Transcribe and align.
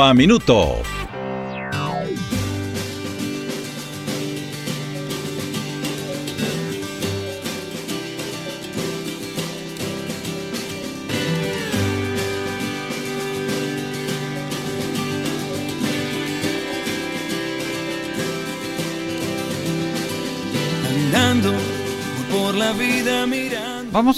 Minuto. 0.15 0.81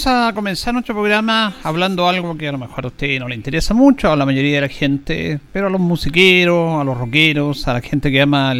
A 0.06 0.32
comenzar 0.34 0.74
nuestro 0.74 0.94
programa 0.94 1.54
hablando 1.62 2.06
algo 2.06 2.36
que 2.36 2.46
a 2.46 2.52
lo 2.52 2.58
mejor 2.58 2.84
a 2.84 2.88
usted 2.88 3.18
no 3.18 3.26
le 3.26 3.34
interesa 3.34 3.72
mucho, 3.72 4.12
a 4.12 4.16
la 4.16 4.26
mayoría 4.26 4.56
de 4.56 4.60
la 4.60 4.68
gente, 4.68 5.40
pero 5.50 5.68
a 5.68 5.70
los 5.70 5.80
musiqueros, 5.80 6.78
a 6.78 6.84
los 6.84 6.98
rockeros, 6.98 7.66
a 7.68 7.72
la 7.72 7.80
gente 7.80 8.10
que 8.10 8.20
ama 8.20 8.52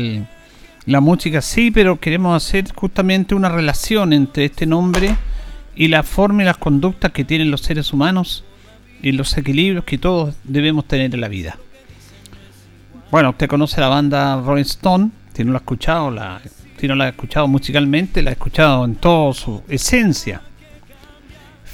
la 0.86 1.00
música, 1.00 1.42
sí, 1.42 1.70
pero 1.70 2.00
queremos 2.00 2.34
hacer 2.34 2.72
justamente 2.74 3.34
una 3.34 3.50
relación 3.50 4.14
entre 4.14 4.46
este 4.46 4.64
nombre 4.64 5.16
y 5.76 5.88
la 5.88 6.02
forma 6.02 6.42
y 6.42 6.46
las 6.46 6.56
conductas 6.56 7.12
que 7.12 7.24
tienen 7.24 7.50
los 7.50 7.60
seres 7.60 7.92
humanos 7.92 8.42
y 9.02 9.12
los 9.12 9.36
equilibrios 9.36 9.84
que 9.84 9.98
todos 9.98 10.34
debemos 10.44 10.86
tener 10.86 11.12
en 11.14 11.20
la 11.20 11.28
vida. 11.28 11.58
Bueno, 13.10 13.30
usted 13.30 13.48
conoce 13.48 13.82
la 13.82 13.88
banda 13.88 14.40
Rolling 14.40 14.62
Stone, 14.62 15.10
si 15.34 15.44
no 15.44 15.52
la 15.52 15.58
ha 15.58 15.60
escuchado, 15.60 16.10
la, 16.10 16.40
si 16.78 16.88
no 16.88 16.94
la 16.94 17.04
ha 17.04 17.08
escuchado 17.08 17.46
musicalmente, 17.48 18.22
la 18.22 18.30
ha 18.30 18.32
escuchado 18.32 18.86
en 18.86 18.94
toda 18.94 19.34
su 19.34 19.62
esencia 19.68 20.40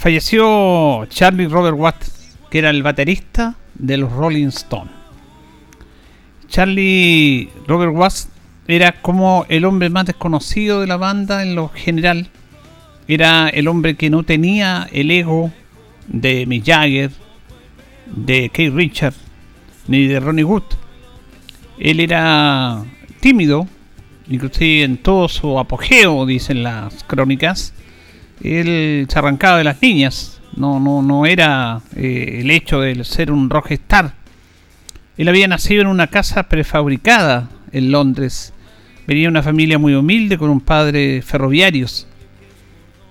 falleció 0.00 1.04
Charlie 1.10 1.46
Robert 1.46 1.76
Watts, 1.78 2.38
que 2.48 2.60
era 2.60 2.70
el 2.70 2.82
baterista 2.82 3.56
de 3.74 3.98
los 3.98 4.10
Rolling 4.10 4.46
Stones. 4.46 4.94
Charlie 6.48 7.50
Robert 7.66 7.92
Watts 7.94 8.30
era 8.66 8.92
como 8.92 9.44
el 9.50 9.66
hombre 9.66 9.90
más 9.90 10.06
desconocido 10.06 10.80
de 10.80 10.86
la 10.86 10.96
banda 10.96 11.42
en 11.42 11.54
lo 11.54 11.68
general. 11.68 12.30
Era 13.08 13.50
el 13.50 13.68
hombre 13.68 13.96
que 13.96 14.08
no 14.08 14.22
tenía 14.22 14.88
el 14.90 15.10
ego 15.10 15.52
de 16.08 16.46
Mick 16.46 16.64
Jagger, 16.64 17.10
de 18.06 18.48
Keith 18.48 18.72
Richard, 18.72 19.14
ni 19.86 20.06
de 20.06 20.18
Ronnie 20.18 20.44
Wood. 20.44 20.64
Él 21.78 22.00
era 22.00 22.82
tímido, 23.20 23.68
inclusive 24.30 24.82
en 24.82 24.96
todo 24.96 25.28
su 25.28 25.58
apogeo, 25.58 26.24
dicen 26.24 26.62
las 26.62 27.04
crónicas 27.04 27.74
él 28.42 29.06
se 29.08 29.18
arrancaba 29.18 29.58
de 29.58 29.64
las 29.64 29.80
niñas, 29.82 30.40
no, 30.56 30.80
no, 30.80 31.02
no 31.02 31.26
era 31.26 31.80
eh, 31.96 32.38
el 32.40 32.50
hecho 32.50 32.80
de 32.80 33.02
ser 33.04 33.30
un 33.30 33.50
rockstar. 33.50 34.14
Él 35.16 35.28
había 35.28 35.48
nacido 35.48 35.82
en 35.82 35.88
una 35.88 36.06
casa 36.06 36.44
prefabricada 36.44 37.48
en 37.72 37.92
Londres. 37.92 38.52
Venía 39.06 39.24
de 39.24 39.28
una 39.28 39.42
familia 39.42 39.78
muy 39.78 39.94
humilde 39.94 40.38
con 40.38 40.50
un 40.50 40.60
padre 40.60 41.22
ferroviarios. 41.22 42.06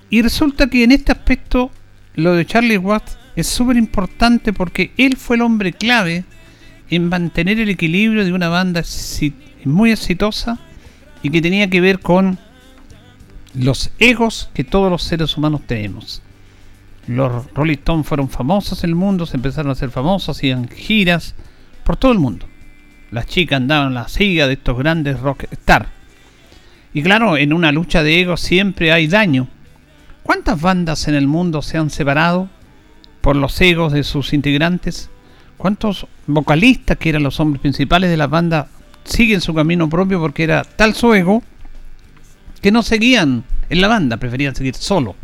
Y 0.09 0.22
resulta 0.22 0.68
que 0.68 0.84
en 0.84 0.91
este 0.91 1.12
aspecto 1.12 1.72
lo 2.16 2.34
de 2.34 2.45
Charlie 2.45 2.78
Watts 2.78 3.18
es 3.35 3.47
súper 3.47 3.78
importante 3.78 4.53
porque 4.53 4.91
él 4.97 5.18
fue 5.18 5.35
el 5.35 5.44
hombre 5.44 5.72
clave 5.72 6.25
en 6.89 7.07
mantener 7.07 7.59
el 7.59 7.69
equilibrio 7.69 8.25
de 8.25 8.34
una 8.34 8.50
banda 8.50 8.84
muy 9.66 9.91
exitosa 9.91 10.59
y 11.22 11.29
que 11.29 11.41
tenía 11.41 11.69
que 11.69 11.81
ver 11.81 12.00
con 12.00 12.39
los 13.59 13.91
egos 13.99 14.49
que 14.53 14.63
todos 14.63 14.89
los 14.89 15.03
seres 15.03 15.35
humanos 15.35 15.61
tenemos. 15.67 16.21
Los 17.07 17.51
Rolling 17.53 17.73
Stones 17.79 18.07
fueron 18.07 18.29
famosos 18.29 18.83
en 18.83 18.91
el 18.91 18.95
mundo, 18.95 19.25
se 19.25 19.35
empezaron 19.35 19.69
a 19.69 19.73
hacer 19.73 19.89
famosos, 19.89 20.37
hacían 20.37 20.69
giras 20.69 21.35
por 21.83 21.97
todo 21.97 22.13
el 22.13 22.19
mundo. 22.19 22.45
Las 23.11 23.25
chicas 23.25 23.57
andaban 23.57 23.87
a 23.87 24.01
la 24.01 24.07
siga 24.07 24.47
de 24.47 24.53
estos 24.53 24.77
grandes 24.77 25.19
rock 25.19 25.45
stars. 25.51 25.89
Y 26.93 27.03
claro, 27.03 27.35
en 27.35 27.51
una 27.51 27.71
lucha 27.71 28.01
de 28.01 28.21
egos 28.21 28.39
siempre 28.39 28.93
hay 28.93 29.07
daño. 29.07 29.47
¿Cuántas 30.23 30.61
bandas 30.61 31.07
en 31.07 31.15
el 31.15 31.27
mundo 31.27 31.61
se 31.61 31.77
han 31.77 31.89
separado 31.89 32.49
por 33.19 33.35
los 33.35 33.59
egos 33.59 33.91
de 33.91 34.03
sus 34.03 34.33
integrantes? 34.33 35.09
¿Cuántos 35.57 36.07
vocalistas 36.27 36.97
que 36.97 37.09
eran 37.09 37.23
los 37.23 37.39
hombres 37.39 37.61
principales 37.61 38.09
de 38.09 38.17
la 38.17 38.27
banda 38.27 38.67
siguen 39.03 39.41
su 39.41 39.53
camino 39.53 39.89
propio 39.89 40.19
porque 40.21 40.43
era 40.43 40.63
tal 40.63 40.93
su 40.93 41.13
ego 41.13 41.43
que 42.61 42.71
no 42.71 42.83
seguían 42.83 43.43
en 43.69 43.81
la 43.81 43.87
banda, 43.87 44.17
preferían 44.17 44.55
seguir 44.55 44.75
solo, 44.75 45.15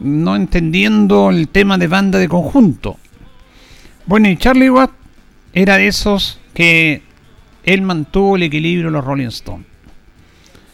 no 0.00 0.36
entendiendo 0.36 1.30
el 1.30 1.48
tema 1.48 1.78
de 1.78 1.86
banda 1.86 2.18
de 2.18 2.28
conjunto. 2.28 2.98
Bueno, 4.06 4.28
y 4.28 4.36
Charlie 4.36 4.70
Watt 4.70 4.90
era 5.52 5.76
de 5.76 5.86
esos 5.86 6.40
que 6.54 7.02
él 7.64 7.82
mantuvo 7.82 8.36
el 8.36 8.42
equilibrio 8.42 8.86
de 8.86 8.92
los 8.92 9.04
Rolling 9.04 9.28
Stones. 9.28 9.66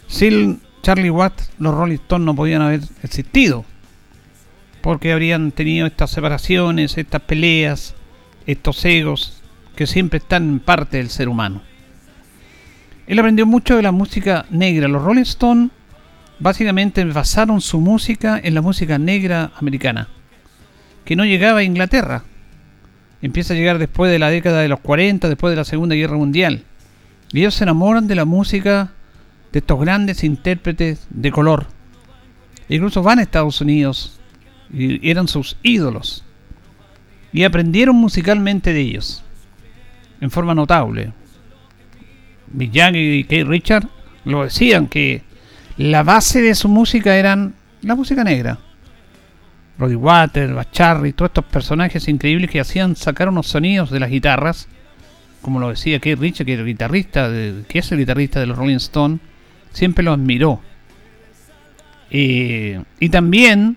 Sin 0.06 0.60
Charlie 0.82 1.10
Watt, 1.10 1.41
los 1.59 1.75
Rolling 1.75 1.97
Stones 1.97 2.25
no 2.25 2.34
podían 2.34 2.62
haber 2.62 2.81
existido, 3.03 3.65
porque 4.81 5.12
habrían 5.12 5.53
tenido 5.53 5.87
estas 5.87 6.10
separaciones, 6.10 6.97
estas 6.97 7.22
peleas, 7.22 7.94
estos 8.47 8.84
egos 8.84 9.43
que 9.76 9.87
siempre 9.87 10.19
están 10.19 10.49
en 10.49 10.60
parte 10.60 10.97
del 10.97 11.10
ser 11.10 11.28
humano. 11.28 11.62
Él 13.09 13.19
aprendió 13.19 13.47
mucho 13.47 13.75
de 13.75 13.83
la 13.83 13.91
música 13.91 14.45
negra. 14.51 14.87
Los 14.87 15.03
Rolling 15.03 15.23
Stones 15.23 15.71
básicamente 16.39 17.03
basaron 17.07 17.63
su 17.63 17.81
música 17.81 18.39
en 18.43 18.55
la 18.55 18.61
música 18.61 18.99
negra 18.99 19.51
americana, 19.57 20.09
que 21.07 21.17
no 21.17 21.25
llegaba 21.25 21.61
a 21.61 21.65
Inglaterra. 21.65 22.25
Empieza 23.23 23.55
a 23.55 23.57
llegar 23.57 23.79
después 23.79 24.13
de 24.13 24.19
la 24.19 24.29
década 24.29 24.61
de 24.61 24.69
los 24.69 24.81
40, 24.81 25.31
después 25.31 25.51
de 25.51 25.57
la 25.57 25.65
Segunda 25.65 25.95
Guerra 25.95 26.19
Mundial. 26.19 26.65
Y 27.33 27.41
ellos 27.41 27.55
se 27.55 27.65
enamoran 27.65 28.09
de 28.09 28.15
la 28.15 28.27
música 28.27 28.93
de 29.53 29.61
estos 29.61 29.81
grandes 29.81 30.23
intérpretes 30.23 31.07
de 31.09 31.33
color. 31.33 31.67
Incluso 32.69 33.03
van 33.03 33.21
a 33.21 33.23
Estados 33.23 33.63
Unidos 33.63 34.21
y 34.71 35.11
eran 35.11 35.29
sus 35.29 35.57
ídolos. 35.63 36.25
Y 37.33 37.45
aprendieron 37.45 37.97
musicalmente 37.97 38.75
de 38.75 38.81
ellos. 38.81 39.25
En 40.21 40.31
forma 40.31 40.55
notable. 40.55 41.15
Jagger 42.57 42.97
y 42.97 43.25
Keith 43.25 43.47
Richard 43.47 43.89
lo 44.25 44.45
decían 44.45 44.87
que 44.87 45.23
la 45.77 46.03
base 46.03 46.43
de 46.43 46.55
su 46.55 46.69
música 46.69 47.17
eran 47.17 47.55
la 47.83 47.95
música 47.95 48.25
negra. 48.25 48.59
Roddy 49.79 49.95
Water, 49.95 50.55
Bacharry, 50.55 51.13
todos 51.13 51.31
estos 51.31 51.45
personajes 51.45 52.09
increíbles 52.09 52.51
que 52.51 52.61
hacían 52.61 52.97
sacar 52.97 53.29
unos 53.29 53.47
sonidos 53.47 53.91
de 53.91 54.01
las 54.01 54.11
guitarras, 54.11 54.69
como 55.41 55.61
lo 55.61 55.69
decía 55.69 56.01
Keith 56.01 56.19
Richard, 56.19 56.47
que 56.47 56.55
el 56.55 56.67
guitarrista, 56.67 57.29
de, 57.31 57.63
que 57.69 57.79
es 57.79 57.93
el 57.93 57.99
guitarrista 57.99 58.41
de 58.41 58.47
los 58.47 58.59
Rolling 58.59 58.77
Stones, 58.77 59.21
siempre 59.73 60.03
lo 60.03 60.13
admiró. 60.13 60.61
Eh, 62.11 62.83
y 62.99 63.09
también 63.11 63.77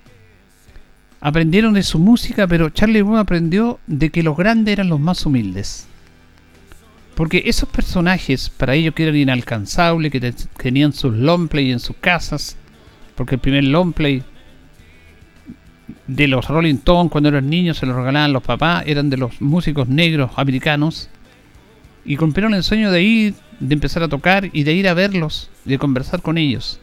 aprendieron 1.20 1.74
de 1.74 1.84
su 1.84 2.00
música, 2.00 2.48
pero 2.48 2.70
Charlie 2.70 3.04
Wood 3.04 3.20
aprendió 3.20 3.80
de 3.86 4.10
que 4.10 4.24
los 4.24 4.36
grandes 4.36 4.74
eran 4.74 4.90
los 4.90 5.00
más 5.00 5.24
humildes. 5.26 5.88
Porque 7.22 7.44
esos 7.46 7.70
personajes, 7.70 8.50
para 8.50 8.74
ellos 8.74 8.96
que 8.96 9.04
eran 9.04 9.16
inalcanzables, 9.16 10.12
que 10.12 10.34
tenían 10.58 10.92
sus 10.92 11.14
long 11.14 11.50
play 11.50 11.72
en 11.72 11.80
sus 11.80 11.96
casas, 11.98 12.58
porque 13.14 13.36
el 13.36 13.42
primer 13.42 13.66
long 13.66 13.94
play 13.94 14.24
de 16.08 16.28
los 16.28 16.48
Rolling 16.48 16.78
Stones 16.78 17.12
cuando 17.12 17.30
eran 17.30 17.48
niños 17.48 17.78
se 17.78 17.86
los 17.86 17.96
regalaban 17.96 18.34
los 18.34 18.42
papás, 18.42 18.86
eran 18.88 19.12
de 19.12 19.18
los 19.18 19.40
músicos 19.40 19.88
negros 19.88 20.32
americanos, 20.36 21.10
y 22.06 22.16
cumplieron 22.16 22.56
el 22.56 22.64
sueño 22.64 22.92
de 22.92 23.04
ir, 23.04 23.36
de 23.60 23.76
empezar 23.76 24.02
a 24.02 24.08
tocar 24.08 24.50
y 24.52 24.64
de 24.64 24.74
ir 24.74 24.88
a 24.88 24.96
verlos, 24.96 25.52
de 25.64 25.78
conversar 25.78 26.24
con 26.24 26.40
ellos. 26.40 26.80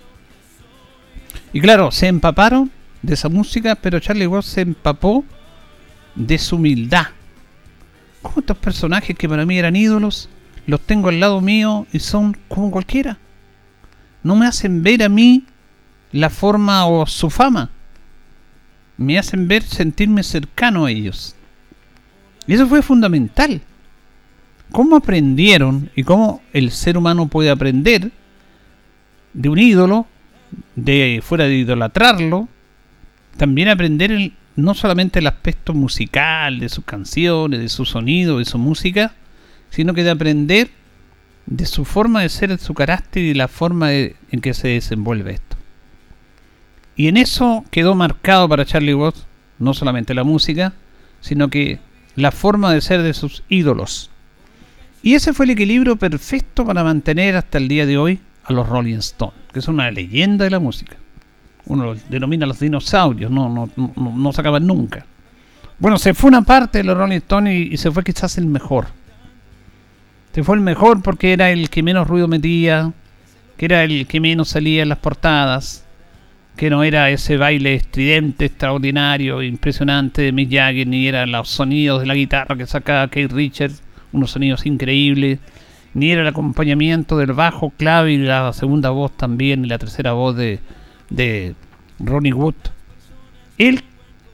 Y 1.53 1.61
claro, 1.61 1.91
se 1.91 2.07
empaparon 2.07 2.71
de 3.03 3.15
esa 3.15 3.29
música, 3.29 3.75
pero 3.75 3.99
Charlie 3.99 4.29
Watts 4.29 4.47
se 4.47 4.61
empapó 4.61 5.25
de 6.15 6.39
su 6.39 6.55
humildad 6.55 7.09
¿Cómo 8.23 8.41
estos 8.41 8.59
personajes 8.59 9.17
que 9.17 9.29
para 9.29 9.47
mí 9.47 9.59
eran 9.59 9.77
ídolos 9.77 10.29
los 10.67 10.81
tengo 10.81 11.09
al 11.09 11.21
lado 11.21 11.41
mío 11.41 11.87
y 11.93 11.99
son 12.01 12.37
como 12.49 12.71
cualquiera? 12.71 13.19
No 14.23 14.37
me 14.37 14.47
hacen 14.47 14.83
ver 14.83 15.03
a 15.03 15.09
mí 15.09 15.45
la 16.13 16.31
forma 16.31 16.87
o 16.87 17.07
su 17.07 17.31
fama. 17.31 17.71
me 18.97 19.17
hacen 19.19 19.47
ver, 19.47 19.63
sentirme 19.63 20.25
cercano 20.25 20.87
a 20.87 20.91
ellos. 20.91 21.37
Y 22.47 22.55
eso 22.55 22.67
fue 22.67 22.83
fundamental. 22.83 23.61
¿Cómo 24.73 24.97
aprendieron 24.97 25.91
y 25.95 26.03
cómo 26.03 26.43
el 26.53 26.73
ser 26.73 26.99
humano 26.99 27.29
puede 27.29 27.51
aprender 27.51 28.11
de 29.33 29.49
un 29.49 29.59
ídolo, 29.59 30.07
de 30.75 31.21
fuera 31.23 31.45
de 31.45 31.59
idolatrarlo, 31.59 32.49
también 33.37 33.69
aprender 33.69 34.33
no 34.59 34.75
solamente 34.75 35.21
el 35.21 35.29
aspecto 35.29 35.73
musical 35.73 36.59
de 36.59 36.69
sus 36.69 36.85
canciones, 36.85 37.61
de 37.61 37.69
su 37.69 37.85
sonido, 37.85 38.41
de 38.41 38.45
su 38.45 38.59
música, 38.59 39.15
sino 39.71 39.95
que 39.95 40.03
de 40.03 40.11
aprender 40.11 40.71
de 41.47 41.65
su 41.65 41.85
forma 41.85 42.23
de 42.23 42.29
ser, 42.29 42.51
de 42.51 42.59
su 42.59 42.75
carácter 42.75 43.23
y 43.23 43.35
la 43.35 43.47
forma 43.47 43.93
en 43.93 44.41
que 44.43 44.55
se 44.55 44.67
desenvuelve 44.67 45.35
esto. 45.35 45.57
Y 46.97 47.07
en 47.07 47.17
eso 47.19 47.65
quedó 47.71 47.95
marcado 47.95 48.49
para 48.49 48.65
Charlie 48.65 48.95
Watts 48.95 49.29
no 49.61 49.75
solamente 49.75 50.13
la 50.13 50.25
música, 50.25 50.73
sino 51.21 51.49
que 51.51 51.79
la 52.17 52.33
forma 52.33 52.73
de 52.73 52.81
ser 52.81 53.03
de 53.03 53.15
sus 53.15 53.45
ídolos. 53.49 54.11
Y 55.05 55.15
ese 55.15 55.33
fue 55.33 55.45
el 55.47 55.51
equilibrio 55.51 55.95
perfecto 55.95 56.67
para 56.67 56.83
mantener 56.83 57.37
hasta 57.37 57.59
el 57.59 57.69
día 57.69 57.87
de 57.87 57.97
hoy 57.97 58.19
a 58.43 58.53
los 58.53 58.69
Rolling 58.69 58.99
Stones, 58.99 59.39
que 59.53 59.61
son 59.61 59.75
una 59.75 59.93
leyenda 59.93 60.47
de 60.47 60.51
la 60.51 60.59
música. 60.59 60.97
Uno 61.69 61.85
los 61.85 62.11
denomina 62.11 62.47
los 62.47 62.61
dinosaurios, 62.61 63.31
no, 63.31 63.49
no, 63.49 63.71
no, 63.77 63.93
no 63.97 64.33
se 64.33 64.43
nunca. 64.61 65.07
Bueno, 65.79 65.99
se 65.99 66.13
fue 66.13 66.29
una 66.29 66.43
parte 66.43 66.79
de 66.79 66.85
los 66.85 66.97
Rolling 66.97 67.19
Stones 67.19 67.55
y, 67.55 67.75
y 67.75 67.77
se 67.77 67.91
fue 67.91 68.03
quizás 68.03 68.37
el 68.39 68.47
mejor. 68.47 68.87
Se 70.33 70.43
fue 70.43 70.57
el 70.57 70.63
mejor 70.63 71.03
porque 71.03 71.33
era 71.33 71.51
el 71.51 71.71
que 71.71 71.83
menos 71.83 72.09
ruido 72.09 72.27
metía, 72.27 72.93
que 73.57 73.67
era 73.67 73.85
el 73.85 74.07
que 74.07 74.21
menos 74.21 74.49
salía 74.49 74.83
en 74.83 74.89
las 74.89 74.99
portadas, 74.99 75.85
que 76.57 76.71
no 76.71 76.83
era 76.83 77.11
ese 77.11 77.37
baile 77.37 77.75
estridente, 77.75 78.47
extraordinario, 78.47 79.43
impresionante 79.43 80.23
de 80.23 80.33
Mick 80.33 80.51
Jagger, 80.51 80.87
ni 80.87 81.07
eran 81.07 81.31
los 81.31 81.49
sonidos 81.49 82.01
de 82.01 82.07
la 82.07 82.15
guitarra 82.15 82.57
que 82.57 82.67
sacaba 82.67 83.07
Kate 83.07 83.29
Richards, 83.29 83.83
unos 84.13 84.33
sonidos 84.33 84.67
increíbles, 84.67 85.39
ni 85.95 86.11
era 86.11 86.23
el 86.23 86.29
acompañamiento 86.29 87.17
del 87.17 87.33
bajo 87.33 87.71
clave 87.71 88.13
y 88.13 88.19
la 88.19 88.53
segunda 88.53 88.91
voz 88.91 89.17
también, 89.17 89.65
y 89.65 89.69
la 89.69 89.79
tercera 89.79 90.13
voz 90.13 90.37
de, 90.37 90.59
de 91.11 91.55
Ronnie 91.99 92.33
Wood. 92.33 92.55
Él, 93.59 93.83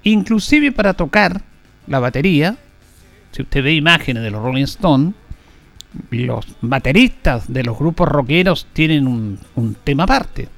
inclusive 0.02 0.72
para 0.72 0.94
tocar 0.94 1.42
la 1.86 1.98
batería, 1.98 2.56
si 3.32 3.42
usted 3.42 3.62
ve 3.62 3.74
imágenes 3.74 4.22
de 4.22 4.30
los 4.30 4.42
Rolling 4.42 4.64
Stones, 4.64 5.14
los 6.10 6.46
bateristas 6.60 7.52
de 7.52 7.62
los 7.62 7.78
grupos 7.78 8.08
rockeros 8.08 8.66
tienen 8.72 9.06
un, 9.06 9.38
un 9.54 9.74
tema 9.74 10.04
aparte 10.04 10.48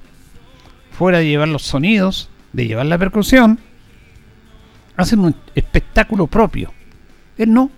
fuera 0.96 1.18
de 1.18 1.28
llevar 1.28 1.48
los 1.48 1.62
sonidos, 1.62 2.30
de 2.54 2.66
llevar 2.66 2.86
la 2.86 2.96
percusión, 2.96 3.58
hacen 4.96 5.20
un 5.20 5.34
espectáculo 5.54 6.26
propio. 6.26 6.72
Él 7.36 7.52
no, 7.52 7.70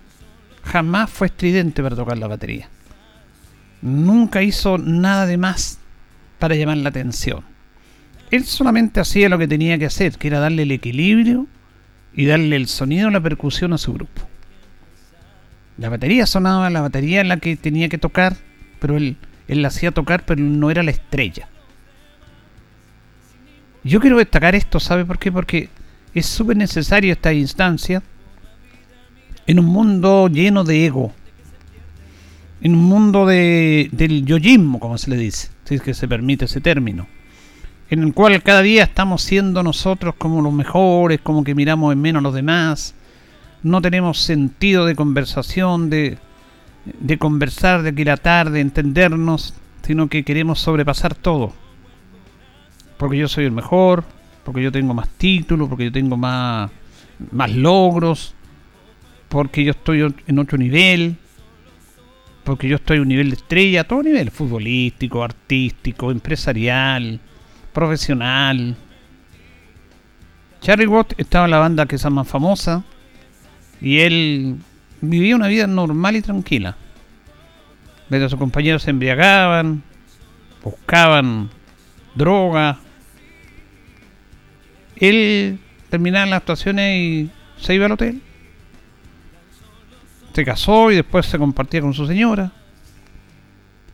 jamás 0.63 1.09
fue 1.09 1.27
estridente 1.27 1.83
para 1.83 1.97
tocar 1.97 2.17
la 2.17 2.27
batería. 2.27 2.69
Nunca 3.81 4.41
hizo 4.41 4.77
nada 4.77 5.25
de 5.25 5.37
más 5.37 5.79
para 6.39 6.55
llamar 6.55 6.77
la 6.77 6.89
atención. 6.89 7.43
Él 8.31 8.45
solamente 8.45 8.99
hacía 8.99 9.29
lo 9.29 9.37
que 9.37 9.47
tenía 9.47 9.77
que 9.77 9.85
hacer, 9.85 10.17
que 10.17 10.27
era 10.27 10.39
darle 10.39 10.63
el 10.63 10.71
equilibrio 10.71 11.47
y 12.13 12.25
darle 12.25 12.55
el 12.55 12.67
sonido, 12.67 13.09
la 13.09 13.21
percusión 13.21 13.73
a 13.73 13.77
su 13.77 13.93
grupo. 13.93 14.21
La 15.77 15.89
batería 15.89 16.25
sonaba, 16.25 16.69
la 16.69 16.81
batería 16.81 17.21
en 17.21 17.29
la 17.29 17.37
que 17.37 17.55
tenía 17.55 17.89
que 17.89 17.97
tocar, 17.97 18.35
pero 18.79 18.97
él, 18.97 19.17
él 19.47 19.61
la 19.61 19.69
hacía 19.69 19.91
tocar, 19.91 20.25
pero 20.25 20.41
no 20.41 20.69
era 20.69 20.83
la 20.83 20.91
estrella. 20.91 21.47
Yo 23.83 23.99
quiero 23.99 24.17
destacar 24.17 24.55
esto, 24.55 24.79
¿sabe 24.79 25.05
por 25.05 25.17
qué? 25.17 25.31
Porque 25.31 25.69
es 26.13 26.25
súper 26.25 26.57
necesario 26.57 27.13
esta 27.13 27.33
instancia 27.33 28.03
en 29.47 29.59
un 29.59 29.65
mundo 29.65 30.27
lleno 30.27 30.63
de 30.63 30.85
ego, 30.85 31.13
en 32.61 32.75
un 32.75 32.83
mundo 32.83 33.25
de, 33.25 33.89
del 33.91 34.25
yoyismo, 34.25 34.79
como 34.79 34.97
se 34.97 35.09
le 35.09 35.17
dice, 35.17 35.49
si 35.63 35.75
es 35.75 35.81
que 35.81 35.93
se 35.93 36.07
permite 36.07 36.45
ese 36.45 36.61
término, 36.61 37.07
en 37.89 38.03
el 38.03 38.13
cual 38.13 38.41
cada 38.43 38.61
día 38.61 38.83
estamos 38.83 39.21
siendo 39.23 39.63
nosotros 39.63 40.15
como 40.17 40.41
los 40.41 40.53
mejores, 40.53 41.19
como 41.21 41.43
que 41.43 41.55
miramos 41.55 41.91
en 41.91 42.01
menos 42.01 42.19
a 42.19 42.23
los 42.23 42.33
demás, 42.35 42.93
no 43.63 43.81
tenemos 43.81 44.19
sentido 44.19 44.85
de 44.85 44.95
conversación, 44.95 45.89
de, 45.89 46.17
de 46.85 47.17
conversar, 47.17 47.81
de 47.81 47.89
aquilatar, 47.89 48.51
de 48.51 48.61
entendernos, 48.61 49.55
sino 49.81 50.07
que 50.07 50.23
queremos 50.23 50.59
sobrepasar 50.59 51.15
todo. 51.15 51.53
Porque 52.97 53.17
yo 53.17 53.27
soy 53.27 53.45
el 53.45 53.51
mejor, 53.51 54.03
porque 54.43 54.61
yo 54.61 54.71
tengo 54.71 54.93
más 54.93 55.09
títulos, 55.09 55.67
porque 55.67 55.85
yo 55.85 55.91
tengo 55.91 56.15
más, 56.15 56.69
más 57.31 57.51
logros, 57.51 58.35
porque 59.29 59.63
yo 59.63 59.71
estoy 59.71 60.13
en 60.27 60.39
otro 60.39 60.57
nivel, 60.57 61.15
porque 62.43 62.67
yo 62.67 62.75
estoy 62.75 62.97
en 62.97 63.03
un 63.03 63.07
nivel 63.09 63.29
de 63.29 63.35
estrella, 63.35 63.81
a 63.81 63.83
todo 63.83 64.03
nivel, 64.03 64.31
futbolístico, 64.31 65.23
artístico, 65.23 66.11
empresarial, 66.11 67.19
profesional. 67.79 68.75
Charlie 70.59 70.85
Watt 70.85 71.13
estaba 71.17 71.45
en 71.45 71.51
la 71.51 71.59
banda 71.59 71.85
que 71.85 71.95
es 71.95 72.09
más 72.11 72.27
famosa 72.27 72.83
y 73.79 73.99
él 73.99 74.57
vivía 74.99 75.37
una 75.37 75.47
vida 75.47 75.65
normal 75.65 76.17
y 76.17 76.21
tranquila. 76.21 76.75
Mientras 78.09 78.31
sus 78.31 78.39
compañeros 78.39 78.83
se 78.83 78.89
embriagaban, 78.89 79.81
buscaban 80.61 81.49
droga, 82.15 82.79
él 84.97 85.57
terminaba 85.89 86.25
las 86.25 86.37
actuaciones 86.39 86.97
y 86.97 87.29
se 87.61 87.75
iba 87.75 87.85
al 87.85 87.93
hotel. 87.93 88.21
Se 90.33 90.43
casó 90.43 90.91
y 90.91 90.97
después 90.97 91.25
se 91.27 91.37
compartía 91.37 91.79
con 91.79 91.93
su 91.93 92.05
señora. 92.05 92.51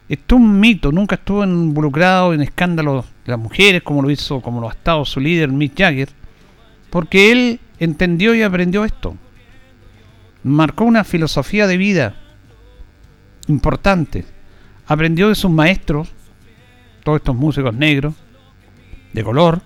Esto 0.07 0.35
es 0.35 0.41
un 0.41 0.59
mito, 0.59 0.91
nunca 0.91 1.15
estuvo 1.15 1.43
involucrado 1.43 2.33
en 2.33 2.41
escándalos 2.41 3.05
de 3.25 3.31
las 3.31 3.39
mujeres 3.39 3.81
como 3.81 4.03
lo 4.03 4.11
hizo, 4.11 4.39
como 4.39 4.61
lo 4.61 4.69
ha 4.69 4.73
estado 4.73 5.03
su 5.03 5.19
líder 5.19 5.49
Mick 5.49 5.75
Jagger, 5.75 6.09
porque 6.91 7.31
él 7.31 7.59
entendió 7.79 8.35
y 8.35 8.43
aprendió 8.43 8.85
esto. 8.85 9.15
Marcó 10.43 10.83
una 10.83 11.03
filosofía 11.03 11.65
de 11.65 11.77
vida 11.77 12.15
importante. 13.47 14.25
Aprendió 14.85 15.29
de 15.29 15.35
sus 15.35 15.49
maestros, 15.49 16.09
todos 17.03 17.17
estos 17.17 17.35
músicos 17.35 17.73
negros, 17.73 18.13
de 19.11 19.23
color, 19.23 19.63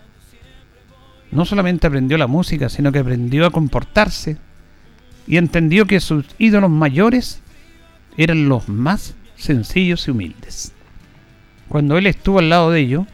no 1.31 1.43
solamente 1.43 1.87
aprendió 1.87 2.17
la 2.17 2.27
música, 2.27 2.69
sino 2.69 2.91
que 2.91 2.99
aprendió 2.99 3.45
a 3.45 3.51
comportarse 3.51 4.37
y 5.27 5.37
entendió 5.37 5.85
que 5.85 5.99
sus 5.99 6.25
ídolos 6.37 6.71
mayores 6.71 7.41
eran 8.17 8.47
los 8.47 8.69
más 8.69 9.15
sencillos 9.39 10.07
y 10.07 10.11
humildes. 10.11 10.73
Cuando 11.67 11.97
él 11.97 12.07
estuvo 12.07 12.39
al 12.39 12.49
lado 12.49 12.71
de 12.71 12.81
ellos, 12.81 13.07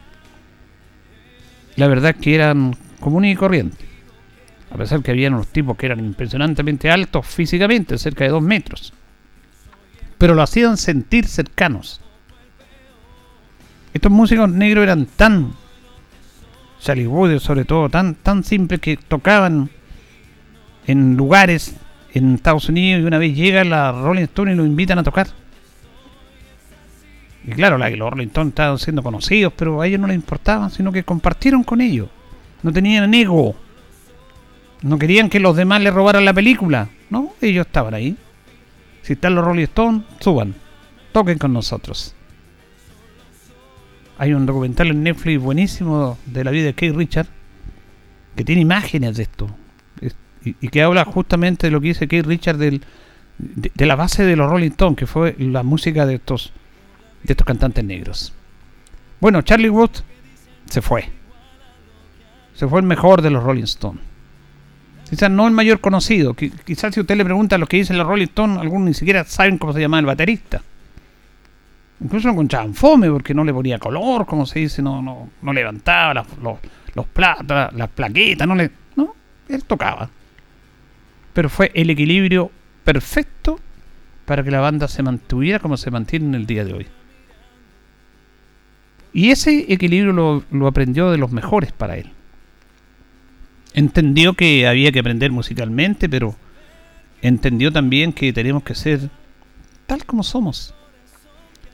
la 1.76 1.88
verdad 1.88 2.14
que 2.14 2.34
eran 2.34 2.76
comunes 3.00 3.32
y 3.32 3.36
corrientes. 3.36 3.86
A 4.70 4.76
pesar 4.76 5.02
que 5.02 5.12
habían 5.12 5.34
unos 5.34 5.48
tipos 5.48 5.76
que 5.76 5.86
eran 5.86 6.04
impresionantemente 6.04 6.90
altos 6.90 7.26
físicamente, 7.26 7.98
cerca 7.98 8.24
de 8.24 8.30
dos 8.30 8.42
metros. 8.42 8.92
Pero 10.18 10.34
lo 10.34 10.42
hacían 10.42 10.76
sentir 10.76 11.26
cercanos. 11.26 12.00
Estos 13.94 14.10
músicos 14.10 14.50
negros 14.50 14.82
eran 14.82 15.06
tan 15.06 15.52
Charlie 16.80 17.40
sobre 17.40 17.64
todo, 17.64 17.88
tan, 17.88 18.14
tan 18.14 18.44
simples 18.44 18.80
que 18.80 18.96
tocaban 18.96 19.70
en 20.86 21.16
lugares 21.16 21.76
en 22.12 22.34
Estados 22.34 22.68
Unidos 22.68 23.02
y 23.02 23.06
una 23.06 23.18
vez 23.18 23.34
llega 23.34 23.64
la 23.64 23.92
Rolling 23.92 24.22
Stone 24.24 24.52
y 24.52 24.56
lo 24.56 24.64
invitan 24.64 24.98
a 24.98 25.02
tocar. 25.02 25.28
Y 27.46 27.52
claro, 27.52 27.78
la, 27.78 27.88
los 27.90 28.10
Rolling 28.10 28.26
Stones 28.26 28.50
estaban 28.50 28.78
siendo 28.78 29.02
conocidos, 29.02 29.52
pero 29.56 29.80
a 29.80 29.86
ellos 29.86 30.00
no 30.00 30.06
les 30.06 30.16
importaban, 30.16 30.70
sino 30.70 30.90
que 30.92 31.04
compartieron 31.04 31.62
con 31.62 31.80
ellos. 31.80 32.08
No 32.62 32.72
tenían 32.72 33.12
ego. 33.14 33.54
No 34.82 34.98
querían 34.98 35.28
que 35.28 35.40
los 35.40 35.56
demás 35.56 35.80
le 35.80 35.90
robaran 35.90 36.24
la 36.24 36.34
película. 36.34 36.88
No, 37.08 37.32
ellos 37.40 37.66
estaban 37.66 37.94
ahí. 37.94 38.16
Si 39.02 39.12
están 39.12 39.34
los 39.34 39.44
Rolling 39.44 39.64
Stones, 39.64 40.02
suban. 40.20 40.54
Toquen 41.12 41.38
con 41.38 41.52
nosotros. 41.52 42.14
Hay 44.18 44.32
un 44.32 44.46
documental 44.46 44.88
en 44.88 45.02
Netflix 45.02 45.40
buenísimo 45.40 46.18
de 46.26 46.42
la 46.42 46.50
vida 46.50 46.66
de 46.66 46.74
Kate 46.74 46.92
Richard 46.92 47.28
que 48.34 48.44
tiene 48.44 48.62
imágenes 48.62 49.16
de 49.16 49.22
esto 49.22 49.48
y, 50.60 50.68
que 50.68 50.82
habla 50.82 51.04
justamente 51.04 51.66
de 51.66 51.70
lo 51.70 51.80
que 51.80 51.88
dice 51.88 52.06
Kate 52.06 52.22
Richard 52.22 52.58
del, 52.58 52.82
de, 53.38 53.86
la 53.86 53.96
base 53.96 54.24
de 54.24 54.36
los 54.36 54.50
Rolling 54.50 54.70
Stones, 54.70 54.96
que 54.96 55.06
fue 55.06 55.34
la 55.38 55.62
música 55.62 56.06
de 56.06 56.16
estos, 56.16 56.52
de 57.22 57.32
estos 57.32 57.46
cantantes 57.46 57.84
negros. 57.84 58.32
Bueno, 59.20 59.42
Charlie 59.42 59.70
Wood 59.70 59.90
se 60.66 60.82
fue. 60.82 61.08
Se 62.54 62.66
fue 62.66 62.80
el 62.80 62.86
mejor 62.86 63.22
de 63.22 63.30
los 63.30 63.42
Rolling 63.42 63.64
Stones. 63.64 64.02
Quizás 65.08 65.30
no 65.30 65.46
el 65.46 65.52
mayor 65.52 65.80
conocido. 65.80 66.34
Quizás 66.34 66.94
si 66.94 67.00
usted 67.00 67.16
le 67.16 67.24
pregunta 67.24 67.56
a 67.56 67.58
los 67.58 67.68
que 67.68 67.76
dicen 67.76 67.96
los 67.96 68.06
Rolling 68.06 68.24
Stones, 68.24 68.58
algunos 68.58 68.88
ni 68.88 68.94
siquiera 68.94 69.24
saben 69.24 69.58
cómo 69.58 69.72
se 69.72 69.80
llama 69.80 69.98
el 69.98 70.06
baterista. 70.06 70.62
Incluso 72.00 72.28
lo 72.28 72.32
encontraban 72.32 72.74
fome 72.74 73.10
porque 73.10 73.32
no 73.32 73.44
le 73.44 73.52
ponía 73.52 73.78
color, 73.78 74.26
como 74.26 74.44
se 74.44 74.60
dice, 74.60 74.82
no, 74.82 75.00
no, 75.00 75.30
no 75.40 75.52
levantaba 75.52 76.14
las, 76.14 76.26
los, 76.42 76.58
los 76.94 77.06
las 77.14 77.88
plaquetas, 77.90 78.46
no 78.46 78.54
le. 78.54 78.70
¿no? 78.96 79.14
él 79.48 79.64
tocaba. 79.64 80.10
Pero 81.32 81.48
fue 81.48 81.70
el 81.74 81.90
equilibrio 81.90 82.50
perfecto 82.84 83.58
para 84.24 84.42
que 84.42 84.50
la 84.50 84.60
banda 84.60 84.88
se 84.88 85.02
mantuviera 85.02 85.58
como 85.58 85.76
se 85.76 85.90
mantiene 85.90 86.26
en 86.26 86.34
el 86.34 86.46
día 86.46 86.64
de 86.64 86.72
hoy. 86.72 86.86
Y 89.16 89.30
ese 89.30 89.72
equilibrio 89.72 90.12
lo, 90.12 90.66
aprendió 90.66 91.10
de 91.10 91.16
los 91.16 91.32
mejores 91.32 91.72
para 91.72 91.96
él. 91.96 92.10
Entendió 93.72 94.34
que 94.34 94.68
había 94.68 94.92
que 94.92 94.98
aprender 94.98 95.32
musicalmente, 95.32 96.06
pero 96.06 96.36
entendió 97.22 97.72
también 97.72 98.12
que 98.12 98.34
tenemos 98.34 98.62
que 98.62 98.74
ser 98.74 99.08
tal 99.86 100.04
como 100.04 100.22
somos. 100.22 100.74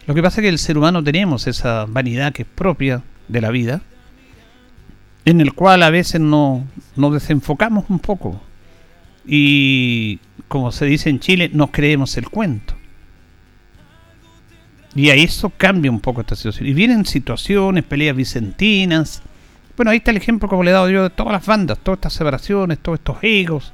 Lo 0.06 0.14
que 0.14 0.22
pasa 0.22 0.40
es 0.40 0.44
que 0.44 0.50
el 0.50 0.60
ser 0.60 0.78
humano 0.78 1.02
tenemos 1.02 1.48
esa 1.48 1.84
vanidad 1.86 2.32
que 2.32 2.42
es 2.42 2.48
propia 2.48 3.02
de 3.26 3.40
la 3.40 3.50
vida, 3.50 3.82
en 5.24 5.40
el 5.40 5.52
cual 5.52 5.82
a 5.82 5.90
veces 5.90 6.20
no, 6.20 6.64
nos 6.94 7.12
desenfocamos 7.12 7.86
un 7.90 7.98
poco. 7.98 8.40
Y 9.26 10.20
como 10.46 10.70
se 10.70 10.84
dice 10.84 11.10
en 11.10 11.18
Chile, 11.18 11.50
nos 11.52 11.72
creemos 11.72 12.16
el 12.16 12.28
cuento. 12.28 12.76
Y 14.94 15.10
a 15.10 15.14
eso 15.14 15.50
cambia 15.56 15.90
un 15.90 16.00
poco 16.00 16.20
esta 16.20 16.36
situación. 16.36 16.68
Y 16.68 16.74
vienen 16.74 17.06
situaciones, 17.06 17.84
peleas 17.84 18.14
vicentinas. 18.14 19.22
Bueno, 19.76 19.90
ahí 19.90 19.98
está 19.98 20.10
el 20.10 20.18
ejemplo 20.18 20.48
como 20.48 20.62
le 20.62 20.70
he 20.70 20.74
dado 20.74 20.90
yo 20.90 21.04
de 21.04 21.10
todas 21.10 21.32
las 21.32 21.46
bandas, 21.46 21.78
todas 21.78 21.98
estas 21.98 22.12
separaciones, 22.12 22.78
todos 22.78 22.98
estos 22.98 23.16
egos 23.22 23.72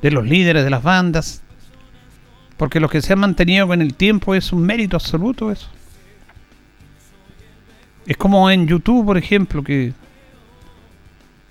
de 0.00 0.10
los 0.10 0.26
líderes 0.26 0.62
de 0.64 0.70
las 0.70 0.82
bandas. 0.82 1.42
Porque 2.56 2.78
lo 2.78 2.88
que 2.88 3.02
se 3.02 3.12
ha 3.12 3.16
mantenido 3.16 3.66
con 3.66 3.82
el 3.82 3.94
tiempo 3.94 4.34
es 4.34 4.52
un 4.52 4.62
mérito 4.62 4.96
absoluto 4.96 5.50
eso. 5.50 5.68
Es 8.06 8.16
como 8.16 8.50
en 8.50 8.66
YouTube, 8.66 9.06
por 9.06 9.18
ejemplo, 9.18 9.62
que 9.62 9.92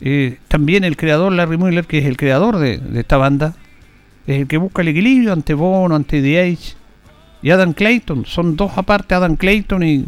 eh, 0.01 0.37
también 0.47 0.83
el 0.83 0.97
creador 0.97 1.31
Larry 1.31 1.57
Mueller, 1.57 1.85
que 1.85 1.99
es 1.99 2.05
el 2.05 2.17
creador 2.17 2.57
de, 2.57 2.81
esta 2.95 3.17
banda, 3.17 3.55
es 4.25 4.41
el 4.41 4.47
que 4.47 4.57
busca 4.57 4.81
el 4.81 4.89
equilibrio 4.89 5.31
ante 5.33 5.53
Bono, 5.53 5.95
ante 5.95 6.21
The 6.21 6.39
Age 6.39 6.80
y 7.41 7.51
Adam 7.51 7.73
Clayton. 7.73 8.25
Son 8.25 8.55
dos 8.55 8.71
aparte, 8.77 9.15
Adam 9.15 9.35
Clayton 9.35 9.83
y, 9.83 10.05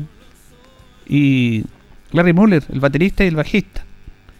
y 1.08 1.64
Larry 2.12 2.34
Mueller, 2.34 2.64
el 2.72 2.80
baterista 2.80 3.24
y 3.24 3.28
el 3.28 3.36
bajista. 3.36 3.86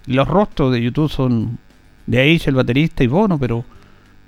Los 0.06 0.28
rostros 0.28 0.72
de 0.74 0.82
YouTube 0.82 1.10
son 1.10 1.60
The 2.10 2.20
Age, 2.20 2.50
el 2.50 2.56
baterista 2.56 3.04
y 3.04 3.08
Bono, 3.08 3.38
pero 3.40 3.66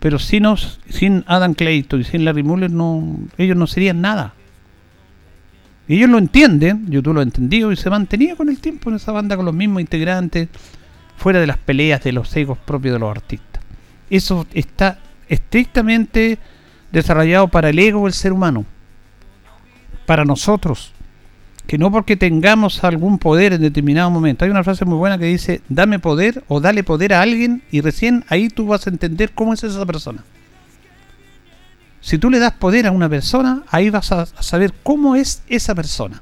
pero 0.06 0.20
sin, 0.20 0.46
sin 0.88 1.24
Adam 1.26 1.56
Clayton 1.56 2.02
y 2.02 2.04
sin 2.04 2.26
Larry 2.26 2.44
Mueller 2.44 2.70
no, 2.70 3.18
ellos 3.40 3.58
no 3.58 3.66
serían 3.66 4.02
nada. 4.02 4.36
Ellos 5.88 6.10
lo 6.12 6.20
entienden, 6.20 6.86
YouTube 6.92 7.16
lo 7.16 7.22
ha 7.22 7.24
entendido 7.24 7.72
y 7.72 7.76
se 7.76 7.90
mantenía 7.90 8.36
con 8.36 8.50
el 8.50 8.60
tiempo 8.60 8.92
en 8.92 8.98
esa 8.98 9.12
banda 9.12 9.36
con 9.36 9.46
los 9.46 9.56
mismos 9.56 9.82
integrantes, 9.82 10.50
fuera 11.18 11.40
de 11.40 11.48
las 11.48 11.58
peleas 11.58 12.04
de 12.04 12.12
los 12.12 12.36
egos 12.36 12.60
propios 12.60 12.94
de 12.94 13.00
los 13.00 13.10
artistas. 13.10 13.64
Eso 14.10 14.46
está 14.54 15.00
estrictamente 15.28 16.38
desarrollado 16.92 17.48
para 17.48 17.70
el 17.70 17.80
ego 17.80 18.04
del 18.04 18.14
ser 18.14 18.34
humano, 18.34 18.66
para 20.06 20.26
nosotros, 20.26 20.94
que 21.68 21.78
no 21.78 21.92
porque 21.92 22.16
tengamos 22.16 22.84
algún 22.84 23.18
poder 23.18 23.54
en 23.54 23.62
determinado 23.62 24.10
momento. 24.10 24.46
Hay 24.46 24.52
una 24.52 24.64
frase 24.64 24.86
muy 24.86 24.98
buena 24.98 25.18
que 25.18 25.26
dice, 25.26 25.62
dame 25.68 26.00
poder 26.00 26.44
o 26.48 26.60
dale 26.60 26.84
poder 26.84 27.14
a 27.14 27.22
alguien 27.22 27.64
y 27.72 27.82
recién 27.82 28.24
ahí 28.30 28.50
tú 28.50 28.68
vas 28.68 28.86
a 28.86 28.92
entender 28.92 29.32
cómo 29.34 29.54
es 29.54 29.64
esa 29.64 29.86
persona. 29.86 30.24
Si 32.02 32.20
tú 32.20 32.30
le 32.30 32.38
das 32.38 32.54
poder 32.54 32.86
a 32.86 32.92
una 32.92 33.10
persona, 33.10 33.64
ahí 33.72 33.90
vas 33.90 34.12
a 34.12 34.28
saber 34.28 34.74
cómo 34.84 35.16
es 35.16 35.42
esa 35.48 35.74
persona. 35.74 36.22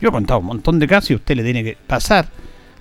Yo 0.00 0.08
he 0.08 0.12
contado 0.12 0.40
un 0.40 0.46
montón 0.46 0.80
de 0.80 0.88
casos 0.88 1.12
y 1.12 1.14
usted 1.14 1.36
le 1.36 1.44
tiene 1.44 1.62
que 1.62 1.78
pasar 1.86 2.26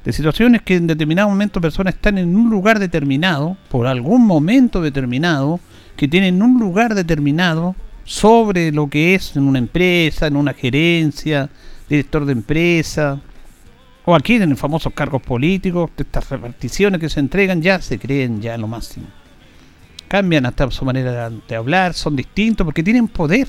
de 0.03 0.11
situaciones 0.11 0.61
que 0.63 0.75
en 0.75 0.87
determinado 0.87 1.29
momento 1.29 1.61
personas 1.61 1.93
están 1.93 2.17
en 2.17 2.35
un 2.35 2.49
lugar 2.49 2.79
determinado, 2.79 3.55
por 3.69 3.87
algún 3.87 4.25
momento 4.25 4.81
determinado, 4.81 5.59
que 5.95 6.07
tienen 6.07 6.41
un 6.41 6.59
lugar 6.59 6.95
determinado 6.95 7.75
sobre 8.03 8.71
lo 8.71 8.89
que 8.89 9.15
es 9.15 9.35
en 9.35 9.43
una 9.43 9.59
empresa, 9.59 10.27
en 10.27 10.35
una 10.35 10.53
gerencia, 10.53 11.49
director 11.89 12.25
de 12.25 12.33
empresa, 12.33 13.21
o 14.05 14.15
aquí 14.15 14.35
en 14.35 14.57
famosos 14.57 14.93
cargos 14.93 15.21
políticos, 15.21 15.91
estas 15.97 16.29
reparticiones 16.29 16.99
que 16.99 17.09
se 17.09 17.19
entregan 17.19 17.61
ya 17.61 17.81
se 17.81 17.97
creen 17.97 18.41
ya 18.41 18.57
lo 18.57 18.67
máximo. 18.67 19.07
Cambian 20.07 20.45
hasta 20.45 20.69
su 20.71 20.83
manera 20.85 21.29
de 21.29 21.55
hablar, 21.55 21.93
son 21.93 22.15
distintos 22.15 22.65
porque 22.65 22.83
tienen 22.83 23.07
poder 23.07 23.47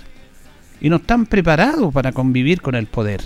y 0.80 0.88
no 0.88 0.96
están 0.96 1.26
preparados 1.26 1.92
para 1.92 2.12
convivir 2.12 2.60
con 2.60 2.74
el 2.74 2.86
poder. 2.86 3.22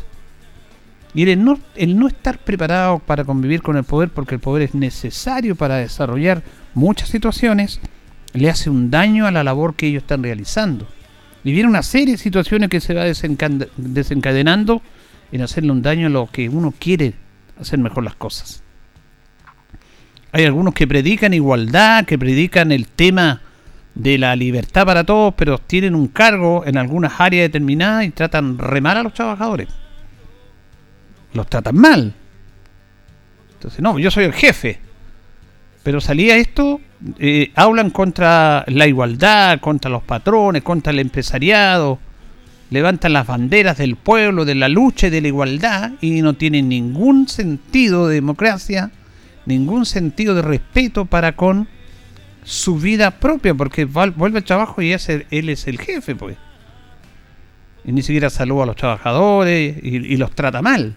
Y 1.15 1.29
el 1.29 1.43
no, 1.43 1.59
el 1.75 1.99
no 1.99 2.07
estar 2.07 2.39
preparado 2.39 2.99
para 2.99 3.25
convivir 3.25 3.63
con 3.63 3.77
el 3.77 3.85
poder, 3.85 4.11
porque 4.11 4.35
el 4.35 4.41
poder 4.41 4.63
es 4.63 4.75
necesario 4.75 5.57
para 5.57 5.77
desarrollar 5.77 6.43
muchas 6.75 7.09
situaciones, 7.09 7.81
le 8.33 8.51
hace 8.51 8.71
un 8.71 8.91
daño 8.91 9.27
a 9.27 9.31
la 9.31 9.45
labor 9.45 9.75
que 9.75 9.87
ellos 9.87 10.03
están 10.03 10.23
realizando. 10.23 10.87
Y 11.45 11.53
viene 11.53 11.69
una 11.69 11.83
serie 11.83 12.13
de 12.13 12.19
situaciones 12.19 12.69
que 12.69 12.81
se 12.81 12.95
va 12.95 13.05
desencadenando 13.05 14.83
en 15.33 15.43
hacerle 15.43 15.73
un 15.73 15.83
daño 15.83 16.09
a 16.09 16.11
lo 16.11 16.29
que 16.31 16.49
uno 16.49 16.75
quiere 16.79 17.15
hacer 17.61 17.79
mejor 17.79 18.05
las 18.05 18.17
cosas. 18.17 18.63
Hay 20.33 20.45
algunos 20.45 20.75
que 20.75 20.87
predican 20.87 21.33
igualdad, 21.33 22.05
que 22.05 22.19
predican 22.19 22.71
el 22.71 22.87
tema 22.87 23.41
de 23.95 24.19
la 24.19 24.37
libertad 24.37 24.85
para 24.85 25.05
todos, 25.05 25.35
pero 25.37 25.59
tienen 25.59 25.95
un 25.95 26.09
cargo 26.09 26.65
en 26.67 26.77
algunas 26.77 27.21
áreas 27.21 27.49
determinadas 27.49 28.05
y 28.05 28.11
tratan 28.11 28.59
remar 28.59 28.97
a 28.97 29.03
los 29.03 29.15
trabajadores 29.15 29.69
los 31.33 31.49
tratan 31.49 31.77
mal. 31.77 32.15
Entonces, 33.55 33.81
no, 33.81 33.99
yo 33.99 34.11
soy 34.11 34.25
el 34.25 34.33
jefe. 34.33 34.79
Pero 35.83 36.01
salía 36.01 36.37
esto, 36.37 36.81
eh, 37.19 37.52
hablan 37.55 37.90
contra 37.90 38.64
la 38.69 38.87
igualdad, 38.87 39.61
contra 39.61 39.90
los 39.90 40.02
patrones, 40.02 40.62
contra 40.62 40.93
el 40.93 40.99
empresariado, 40.99 41.99
levantan 42.71 43.12
las 43.12 43.26
banderas 43.26 43.78
del 43.78 43.97
pueblo, 43.97 44.45
de 44.45 44.55
la 44.55 44.69
lucha 44.69 45.07
y 45.07 45.11
de 45.11 45.21
la 45.21 45.28
igualdad, 45.28 45.93
y 46.00 46.23
no 46.23 46.35
tienen 46.35 46.69
ningún 46.69 47.28
sentido 47.28 48.09
de 48.09 48.17
democracia, 48.17 48.90
ningún 49.47 49.87
sentido 49.87 50.35
de 50.35 50.43
respeto 50.43 51.05
para 51.05 51.37
con 51.37 51.69
su 52.45 52.78
vida 52.78 53.12
propia, 53.12 53.55
porque 53.55 53.85
vuelve 53.85 54.38
al 54.38 54.45
trabajo 54.45 54.83
y 54.83 54.93
él 54.93 55.49
es 55.49 55.67
el 55.67 55.78
jefe, 55.78 56.14
pues. 56.14 56.37
Y 57.85 57.93
ni 57.93 58.02
siquiera 58.02 58.28
saluda 58.28 58.64
a 58.64 58.67
los 58.67 58.76
trabajadores 58.76 59.76
y 59.83 60.17
los 60.17 60.31
trata 60.33 60.61
mal 60.61 60.97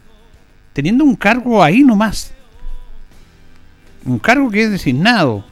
teniendo 0.73 1.03
un 1.03 1.15
cargo 1.15 1.63
ahí 1.63 1.83
nomás. 1.83 2.33
Un 4.05 4.19
cargo 4.19 4.49
que 4.49 4.63
es 4.63 4.71
designado, 4.71 5.45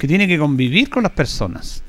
que 0.00 0.08
tiene 0.08 0.26
que 0.26 0.38
convivir 0.38 0.88
con 0.88 1.02
las 1.02 1.12
personas. 1.12 1.82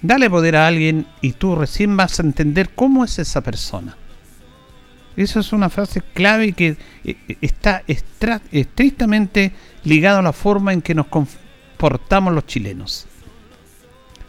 Dale 0.00 0.30
poder 0.30 0.56
a 0.56 0.66
alguien 0.66 1.06
y 1.20 1.32
tú 1.32 1.54
recién 1.54 1.94
vas 1.94 2.18
a 2.18 2.22
entender 2.22 2.70
cómo 2.70 3.04
es 3.04 3.18
esa 3.18 3.42
persona. 3.42 3.94
Eso 5.14 5.40
es 5.40 5.52
una 5.52 5.68
frase 5.68 6.00
clave 6.00 6.52
que 6.54 6.78
eh, 7.04 7.16
está 7.42 7.82
estrictamente 7.86 9.52
ligada 9.84 10.20
a 10.20 10.22
la 10.22 10.32
forma 10.32 10.72
en 10.72 10.80
que 10.80 10.94
nos 10.94 11.06
comportamos 11.08 12.32
los 12.32 12.46
chilenos. 12.46 13.06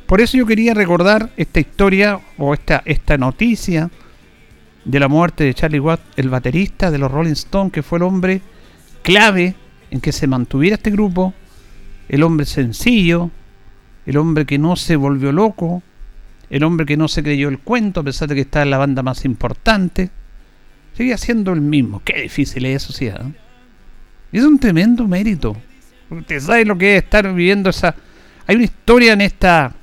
Por 0.06 0.20
eso 0.20 0.38
yo 0.38 0.46
quería 0.46 0.74
recordar 0.74 1.32
esta 1.38 1.62
historia 1.62 2.20
o 2.38 2.54
esta, 2.54 2.84
esta 2.86 3.18
noticia 3.18 3.90
de 4.84 5.00
la 5.00 5.08
muerte 5.08 5.46
de 5.46 5.54
Charlie 5.54 5.80
Watt, 5.80 6.02
el 6.18 6.30
baterista 6.30 6.92
de 6.92 6.98
los 6.98 7.10
Rolling 7.10 7.32
Stones, 7.32 7.72
que 7.72 7.82
fue 7.82 7.98
el 8.00 8.04
hombre 8.04 8.42
clave 9.04 9.56
en 9.90 10.02
que 10.02 10.12
se 10.12 10.28
mantuviera 10.28 10.76
este 10.76 10.92
grupo, 10.92 11.34
el 12.10 12.24
hombre 12.24 12.46
sencillo, 12.46 13.32
el 14.06 14.18
hombre 14.18 14.46
que 14.46 14.58
no 14.58 14.76
se 14.76 14.96
volvió 14.96 15.32
loco, 15.32 15.82
el 16.50 16.64
hombre 16.64 16.86
que 16.86 16.98
no 16.98 17.08
se 17.08 17.24
creyó 17.24 17.50
el 17.50 17.60
cuento 17.60 18.02
a 18.02 18.04
pesar 18.04 18.30
de 18.30 18.36
que 18.36 18.42
está 18.42 18.62
en 18.62 18.70
la 18.70 18.78
banda 18.78 19.04
más 19.04 19.26
importante, 19.26 20.10
sigue 20.96 21.18
siendo 21.18 21.54
el 21.54 21.62
mismo. 21.62 22.02
Qué 22.04 22.22
difícil 22.22 22.66
es 22.66 22.84
eso, 22.84 22.94
sí. 22.94 23.08
¿eh? 23.08 23.16
Es 24.32 24.44
un 24.44 24.60
tremendo 24.60 25.08
mérito. 25.08 25.56
Usted 26.10 26.40
sabe 26.40 26.66
lo 26.66 26.78
que 26.78 26.98
es 26.98 27.04
estar 27.04 27.28
viviendo 27.34 27.70
esa... 27.70 27.96
Hay 28.48 28.56
una 28.56 28.66
historia 28.66 29.14
en 29.14 29.22
esta 29.22 29.74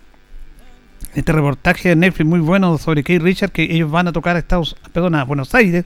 este 1.14 1.32
reportaje 1.32 1.90
de 1.90 1.96
Netflix 1.96 2.26
muy 2.26 2.40
bueno 2.40 2.78
sobre 2.78 3.02
Kate 3.02 3.18
Richard 3.18 3.50
que 3.50 3.64
ellos 3.64 3.90
van 3.90 4.08
a 4.08 4.12
tocar 4.12 4.36
a 4.36 4.38
Estados, 4.38 4.76
perdón, 4.92 5.14
a 5.14 5.24
Buenos 5.24 5.54
Aires, 5.54 5.84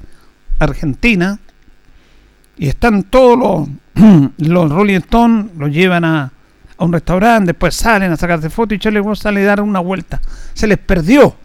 Argentina, 0.59 1.41
y 2.59 2.69
están 2.69 3.05
todos 3.05 3.39
los, 3.39 3.69
los 4.39 4.71
Rolling 4.71 4.97
Stones, 4.97 5.57
los 5.57 5.71
llevan 5.71 6.05
a, 6.05 6.33
a 6.77 6.85
un 6.85 6.93
restaurante, 6.93 7.49
después 7.49 7.75
salen 7.75 8.13
a 8.13 8.17
sacarse 8.17 8.51
fotos 8.51 8.77
y 8.77 8.79
Charlie 8.79 9.01
Watts 9.01 9.21
sale 9.21 9.43
a 9.43 9.47
dar 9.47 9.61
una 9.61 9.81
vuelta. 9.81 10.21
Se 10.55 10.67
les 10.67 10.79
perdió. 10.79 11.37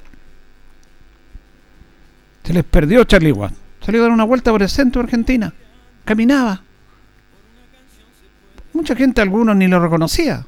Se 2.44 2.53
les 2.53 2.63
perdió 2.63 3.03
Charlie 3.03 3.32
Watts. 3.32 3.56
Salió 3.86 4.01
a 4.01 4.03
dar 4.03 4.12
una 4.12 4.24
vuelta 4.24 4.51
por 4.51 4.62
el 4.62 4.70
centro 4.70 5.01
de 5.01 5.06
Argentina. 5.06 5.53
Caminaba. 6.06 6.62
Mucha 8.74 8.96
gente, 8.96 9.22
algunos 9.22 9.56
ni 9.56 9.68
lo 9.68 9.80
reconocía. 9.80 10.46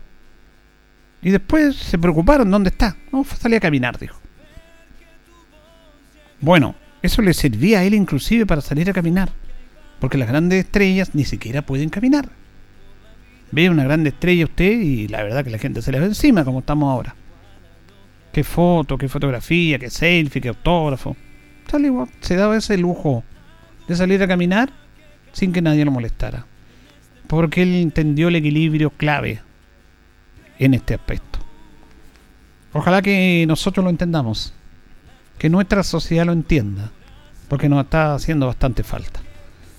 Y 1.22 1.32
después 1.32 1.76
se 1.76 1.98
preocuparon, 1.98 2.50
¿dónde 2.52 2.70
está? 2.70 2.96
No, 3.12 3.24
salía 3.24 3.58
a 3.58 3.62
caminar, 3.62 3.98
dijo. 3.98 4.20
Bueno, 6.42 6.76
eso 7.02 7.22
le 7.22 7.34
servía 7.34 7.80
a 7.80 7.84
él 7.84 7.94
inclusive 7.94 8.46
para 8.46 8.62
salir 8.62 8.90
a 8.90 8.94
caminar. 8.94 9.32
Porque 10.04 10.18
las 10.18 10.28
grandes 10.28 10.66
estrellas 10.66 11.12
ni 11.16 11.24
siquiera 11.24 11.62
pueden 11.62 11.88
caminar. 11.88 12.28
ve 13.52 13.70
una 13.70 13.86
gran 13.86 14.06
estrella 14.06 14.44
usted 14.44 14.82
y 14.82 15.08
la 15.08 15.24
verdad 15.24 15.46
que 15.46 15.50
la 15.50 15.58
gente 15.58 15.82
se 15.82 15.94
le 15.94 16.00
ve 16.02 16.08
encima 16.08 16.44
como 16.44 16.60
estamos 16.60 16.92
ahora. 16.92 17.16
Qué 18.34 18.44
foto, 18.44 18.98
qué 18.98 19.08
fotografía, 19.08 19.80
qué 19.80 19.90
selfie, 19.90 20.42
qué 20.42 20.50
autógrafo. 20.50 21.16
Se 22.20 22.36
daba 22.36 22.58
ese 22.58 22.78
lujo 22.78 23.24
de 23.88 23.96
salir 23.96 24.22
a 24.22 24.28
caminar 24.28 24.74
sin 25.32 25.54
que 25.54 25.62
nadie 25.62 25.86
lo 25.86 25.92
molestara. 25.92 26.48
Porque 27.28 27.62
él 27.62 27.74
entendió 27.76 28.28
el 28.28 28.36
equilibrio 28.36 28.90
clave 28.90 29.40
en 30.60 30.74
este 30.74 30.96
aspecto. 30.96 31.40
Ojalá 32.74 33.02
que 33.02 33.46
nosotros 33.48 33.86
lo 33.86 33.90
entendamos, 33.90 34.54
que 35.38 35.50
nuestra 35.50 35.82
sociedad 35.82 36.26
lo 36.26 36.34
entienda, 36.34 36.92
porque 37.48 37.70
nos 37.70 37.86
está 37.86 38.16
haciendo 38.16 38.48
bastante 38.48 38.84
falta. 38.84 39.22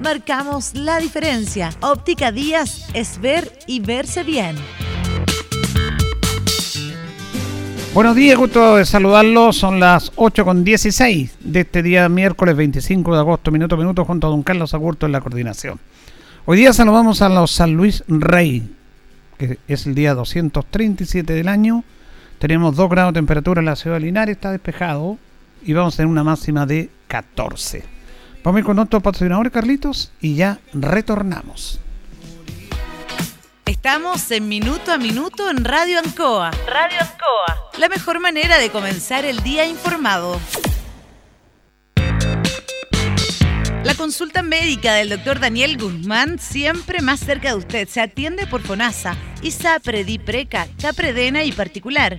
marcamos 0.00 0.74
la 0.74 0.98
diferencia. 0.98 1.70
Óptica 1.80 2.32
Díaz 2.32 2.88
es 2.94 3.20
ver 3.20 3.58
y 3.66 3.80
verse 3.80 4.22
bien. 4.22 4.56
Buenos 7.94 8.14
días, 8.14 8.38
gusto 8.38 8.76
de 8.76 8.84
saludarlos. 8.84 9.56
Son 9.56 9.80
las 9.80 10.12
8 10.16 10.44
con 10.44 10.62
16 10.62 11.36
de 11.40 11.60
este 11.60 11.82
día 11.82 12.08
miércoles 12.08 12.54
25 12.54 13.12
de 13.14 13.18
agosto, 13.18 13.50
minuto 13.50 13.74
a 13.74 13.78
minuto, 13.78 14.04
junto 14.04 14.26
a 14.26 14.30
don 14.30 14.42
Carlos 14.42 14.74
Agurto 14.74 15.06
en 15.06 15.12
la 15.12 15.20
coordinación. 15.20 15.80
Hoy 16.44 16.58
día 16.58 16.72
saludamos 16.72 17.22
a 17.22 17.28
los 17.28 17.50
San 17.50 17.72
Luis 17.72 18.04
Rey, 18.06 18.70
que 19.36 19.58
es 19.66 19.86
el 19.86 19.94
día 19.94 20.14
237 20.14 21.32
del 21.32 21.48
año. 21.48 21.82
Tenemos 22.38 22.76
2 22.76 22.88
grados 22.88 23.14
de 23.14 23.18
temperatura 23.18 23.60
en 23.60 23.66
la 23.66 23.74
ciudad 23.74 23.96
de 23.96 24.00
Linares, 24.00 24.36
está 24.36 24.52
despejado 24.52 25.18
y 25.64 25.72
vamos 25.72 25.94
a 25.94 25.96
tener 25.96 26.10
una 26.10 26.22
máxima 26.22 26.66
de 26.66 26.90
14. 27.08 27.97
Vamos 28.42 28.56
a 28.56 28.60
ir 28.60 28.64
con 28.64 28.78
otro 28.78 29.00
patrocinador, 29.00 29.50
Carlitos, 29.50 30.12
y 30.20 30.36
ya 30.36 30.58
retornamos. 30.72 31.80
Estamos 33.66 34.30
en 34.30 34.48
Minuto 34.48 34.92
a 34.92 34.98
Minuto 34.98 35.50
en 35.50 35.64
Radio 35.64 35.98
Ancoa. 35.98 36.50
Radio 36.66 36.98
Ancoa. 37.00 37.70
La 37.78 37.88
mejor 37.88 38.18
manera 38.20 38.58
de 38.58 38.70
comenzar 38.70 39.24
el 39.24 39.42
día 39.42 39.66
informado. 39.66 40.40
La 43.84 43.94
consulta 43.94 44.42
médica 44.42 44.94
del 44.94 45.10
doctor 45.10 45.40
Daniel 45.40 45.78
Guzmán 45.78 46.38
siempre 46.38 47.00
más 47.02 47.20
cerca 47.20 47.50
de 47.50 47.54
usted. 47.56 47.88
Se 47.88 48.00
atiende 48.00 48.46
por 48.46 48.62
FONASA, 48.62 49.16
ISAPRE, 49.42 50.04
DIPRECA, 50.04 50.68
CAPREDENA 50.80 51.44
y 51.44 51.52
particular. 51.52 52.18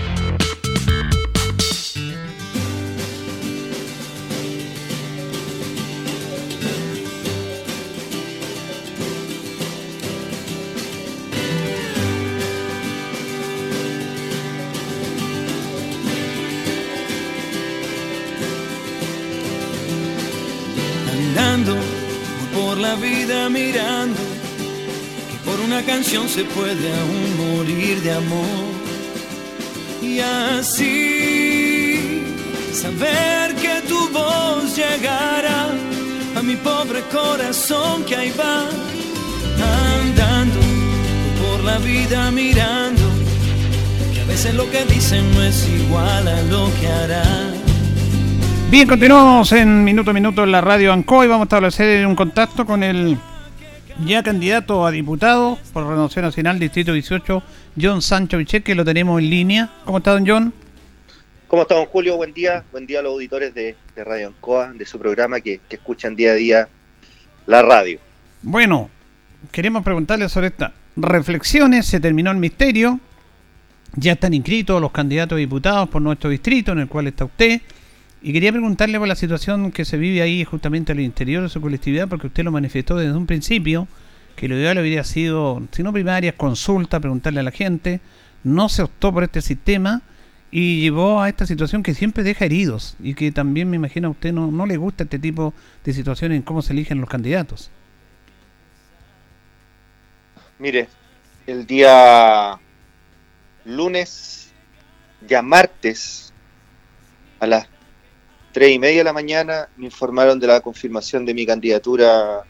La 22.91 22.97
vida 22.97 23.47
mirando 23.47 24.19
que 25.29 25.37
por 25.49 25.57
una 25.61 25.81
canción 25.83 26.27
se 26.27 26.43
puede 26.43 26.87
aún 27.01 27.27
morir 27.43 28.01
de 28.01 28.11
amor. 28.11 28.65
Y 30.01 30.19
así 30.19 32.21
saber 32.73 33.55
que 33.55 33.75
tu 33.87 34.09
voz 34.09 34.75
llegará 34.75 35.69
a 36.35 36.41
mi 36.41 36.57
pobre 36.57 37.01
corazón 37.17 38.03
que 38.03 38.15
ahí 38.17 38.33
va 38.37 38.67
andando 39.99 40.59
por 41.41 41.63
la 41.63 41.77
vida 41.77 42.29
mirando 42.31 43.03
que 44.13 44.19
a 44.19 44.25
veces 44.25 44.53
lo 44.53 44.69
que 44.69 44.83
dicen 44.85 45.23
no 45.33 45.43
es 45.43 45.65
igual 45.69 46.27
a 46.27 46.41
lo 46.53 46.69
que 46.79 46.87
hará. 46.87 47.60
Bien, 48.71 48.87
continuamos 48.87 49.51
en 49.51 49.83
Minuto 49.83 50.11
a 50.11 50.13
Minuto 50.13 50.45
en 50.45 50.51
la 50.53 50.61
radio 50.61 50.93
ANCO 50.93 51.25
y 51.25 51.27
vamos 51.27 51.41
a 51.41 51.43
establecer 51.43 52.07
un 52.07 52.15
contacto 52.15 52.65
con 52.65 52.83
el 52.83 53.17
ya 54.05 54.23
candidato 54.23 54.85
a 54.85 54.91
diputado 54.91 55.59
por 55.73 55.85
Renovación 55.85 56.23
Nacional, 56.23 56.57
Distrito 56.57 56.93
18, 56.93 57.43
John 57.79 58.01
Sancho 58.01 58.37
Vichet, 58.37 58.63
que 58.63 58.73
lo 58.73 58.85
tenemos 58.85 59.19
en 59.19 59.29
línea. 59.29 59.69
¿Cómo 59.83 59.97
está, 59.97 60.13
don 60.13 60.25
John? 60.25 60.53
¿Cómo 61.49 61.63
está, 61.63 61.75
don 61.75 61.85
Julio? 61.87 62.15
Buen 62.15 62.31
día. 62.31 62.63
Buen 62.71 62.87
día 62.87 62.99
a 62.99 63.01
los 63.01 63.11
auditores 63.11 63.53
de, 63.53 63.75
Radio 63.97 64.27
ANCOA, 64.27 64.71
de 64.71 64.85
su 64.85 64.97
programa 64.97 65.41
que, 65.41 65.59
que 65.67 65.75
escuchan 65.75 66.15
día 66.15 66.31
a 66.31 66.35
día 66.35 66.69
la 67.47 67.61
radio. 67.63 67.99
Bueno, 68.41 68.89
queremos 69.51 69.83
preguntarle 69.83 70.29
sobre 70.29 70.47
estas 70.47 70.71
reflexiones. 70.95 71.87
Se 71.87 71.99
terminó 71.99 72.31
el 72.31 72.37
misterio. 72.37 73.01
Ya 73.97 74.13
están 74.13 74.33
inscritos 74.33 74.79
los 74.79 74.93
candidatos 74.93 75.35
a 75.35 75.39
diputados 75.39 75.89
por 75.89 76.01
nuestro 76.01 76.29
distrito, 76.29 76.71
en 76.71 76.79
el 76.79 76.87
cual 76.87 77.07
está 77.07 77.25
usted. 77.25 77.59
Y 78.21 78.33
quería 78.33 78.51
preguntarle 78.51 78.99
por 78.99 79.07
la 79.07 79.15
situación 79.15 79.71
que 79.71 79.83
se 79.83 79.97
vive 79.97 80.21
ahí 80.21 80.43
justamente 80.43 80.91
al 80.91 80.99
interior 80.99 81.41
de 81.41 81.49
su 81.49 81.59
colectividad, 81.59 82.07
porque 82.07 82.27
usted 82.27 82.43
lo 82.43 82.51
manifestó 82.51 82.95
desde 82.95 83.17
un 83.17 83.25
principio, 83.25 83.87
que 84.35 84.47
lo 84.47 84.55
ideal 84.55 84.77
habría 84.77 85.03
sido, 85.03 85.63
si 85.71 85.81
no 85.81 85.91
primarias, 85.91 86.35
consulta, 86.35 86.99
preguntarle 86.99 87.39
a 87.39 87.43
la 87.43 87.51
gente, 87.51 87.99
no 88.43 88.69
se 88.69 88.83
optó 88.83 89.11
por 89.11 89.23
este 89.23 89.41
sistema 89.41 90.03
y 90.51 90.81
llevó 90.81 91.21
a 91.21 91.29
esta 91.29 91.47
situación 91.47 91.81
que 91.81 91.95
siempre 91.95 92.23
deja 92.23 92.45
heridos 92.45 92.95
y 92.99 93.15
que 93.15 93.31
también 93.31 93.69
me 93.69 93.77
imagino 93.77 94.09
a 94.09 94.11
usted 94.11 94.33
no, 94.33 94.51
no 94.51 94.65
le 94.65 94.77
gusta 94.77 95.03
este 95.03 95.17
tipo 95.17 95.53
de 95.83 95.93
situaciones 95.93 96.35
en 96.35 96.41
cómo 96.43 96.61
se 96.61 96.73
eligen 96.73 97.01
los 97.01 97.09
candidatos. 97.09 97.71
Mire, 100.59 100.89
el 101.47 101.65
día 101.65 102.59
lunes, 103.65 104.51
ya 105.27 105.41
martes, 105.41 106.33
a 107.39 107.47
las 107.47 107.67
tres 108.51 108.71
y 108.71 108.79
media 108.79 108.99
de 108.99 109.03
la 109.03 109.13
mañana 109.13 109.69
me 109.77 109.85
informaron 109.85 110.39
de 110.39 110.47
la 110.47 110.61
confirmación 110.61 111.25
de 111.25 111.33
mi 111.33 111.45
candidatura, 111.45 112.43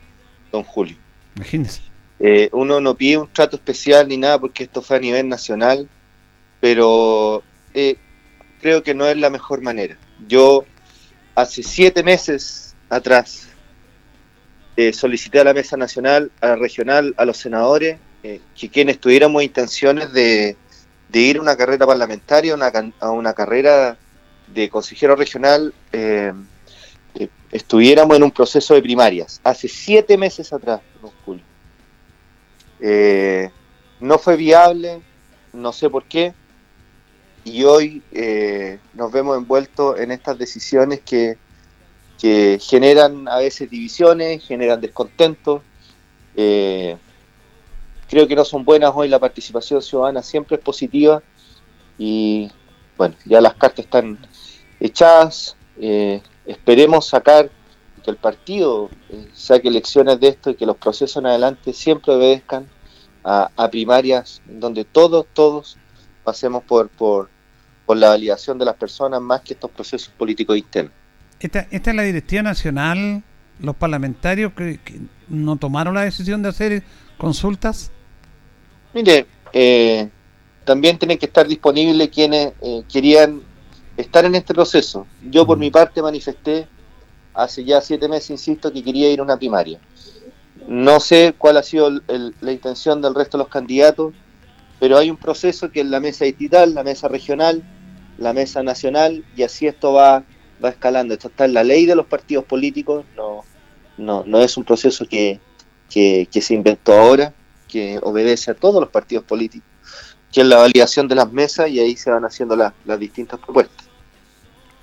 don 0.52 0.64
Julio. 0.64 0.98
Imagínese. 1.36 1.82
Eh, 2.20 2.50
uno 2.52 2.80
no 2.80 2.96
pide 2.96 3.18
un 3.18 3.28
trato 3.28 3.56
especial 3.56 4.08
ni 4.08 4.18
nada 4.18 4.40
porque 4.40 4.64
esto 4.64 4.82
fue 4.82 4.98
a 4.98 5.00
nivel 5.00 5.28
nacional, 5.28 5.90
pero 6.60 7.42
eh, 7.74 7.98
creo 8.62 8.84
que 8.84 8.94
no 8.94 9.08
es 9.08 9.18
la 9.18 9.30
mejor 9.30 9.62
manera. 9.62 9.98
Yo 10.28 10.66
hace 11.36 11.64
siete 11.64 12.04
meses 12.04 12.76
atrás 12.90 13.48
eh, 14.78 14.94
solicité 14.94 15.40
a 15.40 15.44
la 15.44 15.54
mesa 15.54 15.76
nacional, 15.78 16.32
a 16.40 16.48
la 16.48 16.56
regional, 16.56 17.14
a 17.18 17.26
los 17.26 17.38
senadores, 17.38 17.98
eh, 18.24 18.40
que 18.58 18.70
quienes 18.70 19.00
tuviéramos 19.00 19.44
intenciones 19.44 20.14
de, 20.14 20.56
ir 21.14 21.38
a 21.38 21.42
una 21.42 21.58
carrera 21.58 21.86
parlamentaria, 21.86 22.56
a 23.00 23.12
una 23.12 23.34
carrera 23.34 23.98
de 24.54 24.70
consejero 24.70 25.16
regional, 25.16 25.74
eh, 25.92 26.34
estuviéramos 27.52 28.16
en 28.16 28.24
un 28.24 28.32
proceso 28.32 28.74
de 28.74 28.82
primarias. 28.82 29.42
Hace 29.44 29.68
siete 29.68 30.18
meses 30.18 30.54
atrás, 30.54 30.82
Julio. 31.26 31.44
no 34.00 34.18
fue 34.18 34.36
viable, 34.36 35.02
no 35.54 35.74
sé 35.74 35.90
por 35.90 36.06
qué, 36.06 36.34
y 37.44 37.64
hoy 37.64 38.02
nos 38.94 39.12
vemos 39.12 39.38
envueltos 39.38 40.00
en 40.00 40.12
estas 40.12 40.38
decisiones 40.38 41.02
que 41.02 41.38
que 42.22 42.60
generan 42.62 43.28
a 43.28 43.38
veces 43.38 43.68
divisiones, 43.68 44.46
generan 44.46 44.80
descontento. 44.80 45.64
Eh, 46.36 46.96
creo 48.08 48.28
que 48.28 48.36
no 48.36 48.46
son 48.46 48.64
buenas 48.64 48.92
hoy, 48.94 49.08
la 49.08 49.18
participación 49.18 49.82
ciudadana 49.82 50.22
siempre 50.22 50.58
es 50.58 50.62
positiva 50.62 51.24
y 51.98 52.52
bueno, 52.96 53.16
ya 53.26 53.42
las 53.42 53.56
cartas 53.56 53.86
están 53.86 54.20
echadas. 54.82 55.56
Eh, 55.80 56.22
esperemos 56.46 57.08
sacar 57.08 57.50
que 58.04 58.12
el 58.12 58.18
partido 58.18 58.90
eh, 59.10 59.30
saque 59.34 59.70
elecciones 59.70 60.20
de 60.20 60.28
esto 60.28 60.50
y 60.50 60.56
que 60.56 60.66
los 60.66 60.76
procesos 60.76 61.18
en 61.18 61.28
adelante 61.28 61.72
siempre 61.72 62.14
obedezcan 62.14 62.68
a, 63.24 63.70
primarias 63.70 64.42
donde 64.46 64.84
todos, 64.84 65.28
todos 65.34 65.78
pasemos 66.24 66.64
por, 66.64 66.90
por, 66.90 67.30
por 67.86 67.96
la 67.96 68.10
validación 68.10 68.58
de 68.58 68.66
las 68.66 68.76
personas 68.76 69.22
más 69.22 69.42
que 69.42 69.54
estos 69.54 69.72
procesos 69.72 70.12
políticos 70.18 70.58
internos 70.58 70.94
esta, 71.46 71.68
esta 71.72 71.90
es 71.90 71.96
la 71.96 72.04
directiva 72.04 72.44
nacional, 72.44 73.24
los 73.60 73.76
parlamentarios 73.76 74.54
que, 74.54 74.80
no 75.28 75.56
tomaron 75.56 75.96
la 75.96 76.02
decisión 76.02 76.42
de 76.42 76.50
hacer 76.50 76.84
consultas. 77.18 77.92
Mire, 78.94 79.26
eh, 79.54 80.10
también 80.66 80.98
tienen 80.98 81.18
que 81.18 81.26
estar 81.26 81.48
disponibles 81.48 82.10
quienes 82.10 82.54
eh, 82.62 82.84
querían 82.92 83.42
estar 84.02 84.26
en 84.26 84.36
este 84.36 84.54
proceso. 84.54 85.08
Yo 85.30 85.46
por 85.46 85.58
mm. 85.58 85.60
mi 85.60 85.72
parte 85.72 86.02
manifesté 86.02 86.68
hace 87.34 87.64
ya 87.64 87.82
siete 87.82 88.08
meses, 88.08 88.32
insisto, 88.32 88.72
que 88.72 88.84
quería 88.84 89.12
ir 89.12 89.20
a 89.20 89.24
una 89.24 89.38
primaria. 89.38 89.80
No 90.68 91.00
sé 91.00 91.34
cuál 91.38 91.58
ha 91.58 91.64
sido 91.64 91.90
la 91.90 92.52
intención 92.52 93.02
del 93.02 93.16
resto 93.16 93.38
de 93.38 93.44
los 93.44 93.52
candidatos, 93.52 94.14
pero 94.80 94.98
hay 94.98 95.10
un 95.10 95.18
proceso 95.18 95.72
que 95.72 95.82
es 95.82 95.86
la 95.88 96.00
mesa 96.00 96.26
distrital, 96.26 96.74
la 96.74 96.84
mesa 96.84 97.08
regional, 97.08 97.64
la 98.18 98.34
mesa 98.34 98.62
nacional, 98.62 99.24
y 99.36 99.44
así 99.44 99.68
esto 99.68 99.94
va 99.94 100.24
va 100.64 100.70
escalando. 100.70 101.14
Esto 101.14 101.28
está 101.28 101.46
en 101.46 101.54
la 101.54 101.64
ley 101.64 101.86
de 101.86 101.96
los 101.96 102.06
partidos 102.06 102.46
políticos, 102.46 103.06
no, 103.16 103.44
no, 103.98 104.24
no 104.26 104.42
es 104.42 104.56
un 104.58 104.64
proceso 104.64 105.06
que, 105.06 105.40
se 105.90 106.54
inventó 106.54 106.94
ahora, 106.94 107.34
que 107.68 108.00
obedece 108.02 108.52
a 108.52 108.54
todos 108.54 108.80
los 108.82 108.90
partidos 108.90 109.26
políticos, 109.26 109.68
que 110.32 110.42
es 110.42 110.48
la 110.48 110.58
validación 110.58 111.08
de 111.08 111.16
las 111.16 111.32
mesas 111.32 111.70
y 111.70 111.80
ahí 111.80 111.96
se 111.96 112.12
van 112.12 112.24
haciendo 112.24 112.56
las 112.56 113.00
distintas 113.00 113.40
propuestas. 113.40 113.81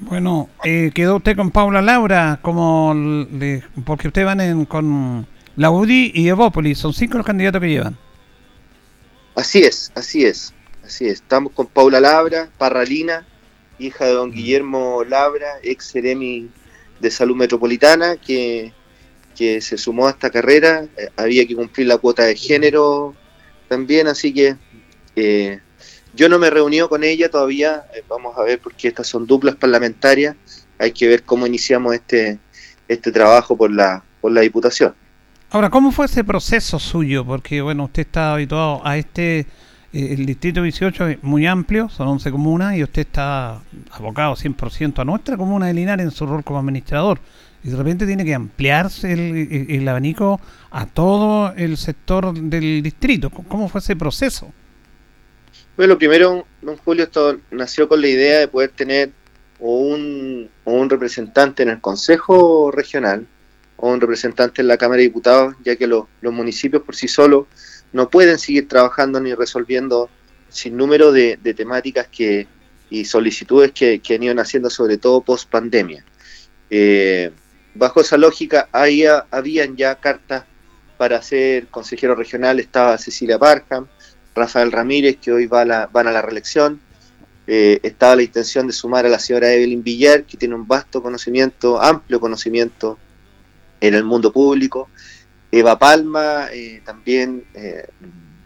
Bueno, 0.00 0.48
eh, 0.64 0.92
quedó 0.94 1.16
usted 1.16 1.36
con 1.36 1.50
Paula 1.50 1.82
Laura, 1.82 2.38
como 2.42 2.94
porque 3.84 4.08
ustedes 4.08 4.26
van 4.26 4.64
con 4.66 5.26
la 5.56 5.70
UDI 5.70 6.12
y 6.14 6.28
Evópolis, 6.28 6.78
son 6.78 6.94
cinco 6.94 7.18
los 7.18 7.26
candidatos 7.26 7.60
que 7.60 7.68
llevan. 7.68 7.98
Así 9.34 9.62
es, 9.62 9.90
así 9.96 10.24
es, 10.24 10.54
así 10.84 11.06
es. 11.06 11.14
Estamos 11.14 11.52
con 11.52 11.66
Paula 11.66 12.00
Laura, 12.00 12.48
Parralina, 12.58 13.26
hija 13.78 14.04
de 14.04 14.12
don 14.12 14.30
Guillermo 14.30 15.02
Labra, 15.04 15.58
ex 15.62 15.86
seremi 15.86 16.48
de 17.00 17.10
salud 17.10 17.36
metropolitana, 17.36 18.16
que, 18.16 18.72
se 19.34 19.78
sumó 19.78 20.06
a 20.06 20.10
esta 20.10 20.30
carrera. 20.30 20.86
Eh, 20.96 21.08
había 21.16 21.46
que 21.46 21.54
cumplir 21.54 21.86
la 21.86 21.98
cuota 21.98 22.24
de 22.24 22.36
género 22.36 23.14
también, 23.68 24.08
así 24.08 24.34
que 24.34 24.56
eh, 25.14 25.60
yo 26.18 26.28
no 26.28 26.40
me 26.40 26.50
reuní 26.50 26.80
con 26.88 27.04
ella 27.04 27.30
todavía. 27.30 27.84
Eh, 27.94 28.02
vamos 28.08 28.36
a 28.36 28.42
ver, 28.42 28.58
porque 28.58 28.88
estas 28.88 29.06
son 29.06 29.24
duplas 29.24 29.54
parlamentarias. 29.54 30.34
Hay 30.76 30.90
que 30.90 31.06
ver 31.06 31.22
cómo 31.22 31.46
iniciamos 31.46 31.94
este, 31.94 32.40
este 32.88 33.12
trabajo 33.12 33.56
por 33.56 33.70
la, 33.70 34.02
por 34.20 34.32
la 34.32 34.40
Diputación. 34.40 34.94
Ahora, 35.50 35.70
¿cómo 35.70 35.92
fue 35.92 36.06
ese 36.06 36.24
proceso 36.24 36.80
suyo? 36.80 37.24
Porque, 37.24 37.62
bueno, 37.62 37.84
usted 37.84 38.02
está 38.02 38.34
habituado 38.34 38.84
a 38.84 38.98
este 38.98 39.46
eh, 39.92 40.14
el 40.18 40.26
distrito 40.26 40.60
18 40.60 41.06
es 41.06 41.22
muy 41.22 41.46
amplio, 41.46 41.88
son 41.88 42.08
11 42.08 42.30
comunas 42.32 42.76
y 42.76 42.82
usted 42.82 43.02
está 43.02 43.62
abocado 43.92 44.34
100% 44.34 44.98
a 44.98 45.04
nuestra 45.04 45.36
comuna 45.36 45.66
de 45.66 45.74
Linares 45.74 46.04
en 46.04 46.10
su 46.10 46.26
rol 46.26 46.42
como 46.42 46.58
administrador. 46.58 47.20
Y 47.62 47.70
de 47.70 47.76
repente 47.76 48.06
tiene 48.06 48.24
que 48.24 48.34
ampliarse 48.34 49.12
el, 49.12 49.88
abanico 49.88 50.40
a 50.70 50.86
todo 50.86 51.52
el 51.54 51.76
sector 51.76 52.34
del 52.34 52.82
distrito. 52.82 53.30
¿Cómo 53.30 53.68
fue 53.68 53.80
ese 53.80 53.96
proceso? 53.96 54.52
Bueno, 55.78 55.96
primero, 55.96 56.44
don 56.60 56.76
Julio, 56.78 57.04
esto 57.04 57.38
nació 57.52 57.88
con 57.88 58.00
la 58.00 58.08
idea 58.08 58.40
de 58.40 58.48
poder 58.48 58.70
tener 58.70 59.12
un, 59.60 60.50
un 60.64 60.90
representante 60.90 61.62
en 61.62 61.68
el 61.68 61.80
Consejo 61.80 62.72
Regional 62.72 63.28
o 63.76 63.88
un 63.88 64.00
representante 64.00 64.60
en 64.60 64.66
la 64.66 64.76
Cámara 64.76 64.96
de 64.96 65.04
Diputados, 65.04 65.54
ya 65.62 65.76
que 65.76 65.86
los 65.86 66.08
municipios 66.20 66.82
por 66.82 66.96
sí 66.96 67.06
solos 67.06 67.46
no 67.92 68.10
pueden 68.10 68.40
seguir 68.40 68.66
trabajando 68.66 69.20
ni 69.20 69.32
resolviendo 69.34 70.10
sin 70.48 70.76
número 70.76 71.12
de, 71.12 71.38
temáticas 71.56 72.08
que, 72.08 72.48
y 72.90 73.04
solicitudes 73.04 73.70
que, 73.70 74.02
han 74.12 74.22
ido 74.24 74.34
naciendo, 74.34 74.70
sobre 74.70 74.98
todo 74.98 75.20
post 75.20 75.48
pandemia. 75.48 76.04
Eh, 76.70 77.30
bajo 77.76 78.00
esa 78.00 78.16
lógica, 78.16 78.68
había, 78.72 79.26
habían 79.30 79.76
ya 79.76 79.94
cartas 79.94 80.42
para 80.96 81.22
ser 81.22 81.68
consejero 81.68 82.16
regional, 82.16 82.58
estaba 82.58 82.98
Cecilia 82.98 83.38
Barham, 83.38 83.86
Rafael 84.38 84.72
Ramírez, 84.72 85.18
que 85.18 85.32
hoy 85.32 85.46
va 85.46 85.64
la, 85.64 85.86
van 85.86 86.06
a 86.06 86.12
la 86.12 86.22
reelección, 86.22 86.80
eh, 87.50 87.80
estaba 87.82 88.14
la 88.14 88.22
intención 88.22 88.66
de 88.66 88.74
sumar 88.74 89.06
a 89.06 89.08
la 89.08 89.18
señora 89.18 89.50
Evelyn 89.52 89.82
Villar, 89.82 90.24
que 90.24 90.36
tiene 90.36 90.54
un 90.54 90.68
vasto 90.68 91.02
conocimiento, 91.02 91.80
amplio 91.80 92.20
conocimiento 92.20 92.98
en 93.80 93.94
el 93.94 94.04
mundo 94.04 94.30
público, 94.32 94.90
Eva 95.50 95.78
Palma, 95.78 96.48
eh, 96.52 96.82
también 96.84 97.44
eh, 97.54 97.88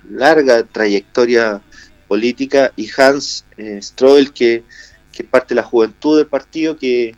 larga 0.09 0.63
trayectoria 0.63 1.61
política, 2.07 2.73
y 2.77 2.89
Hans 2.97 3.45
Stroll, 3.81 4.33
que, 4.33 4.63
que, 5.11 5.25
es 5.25 5.29
parte 5.29 5.49
de 5.49 5.61
la 5.61 5.67
juventud 5.67 6.19
del 6.19 6.29
partido, 6.29 6.77
que, 6.77 7.17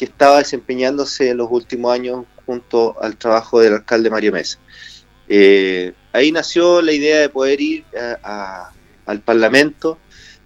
estaba 0.00 0.36
desempeñándose 0.36 1.30
en 1.30 1.38
los 1.38 1.48
últimos 1.50 1.90
años 1.94 2.26
junto 2.44 2.94
al 3.02 3.16
trabajo 3.16 3.58
del 3.60 3.72
alcalde 3.72 4.10
Mario 4.10 4.32
Mesa. 4.32 4.58
Ahí 6.14 6.30
nació 6.32 6.80
la 6.80 6.92
idea 6.92 7.20
de 7.20 7.28
poder 7.28 7.60
ir 7.60 7.84
al 9.04 9.20
Parlamento. 9.20 9.98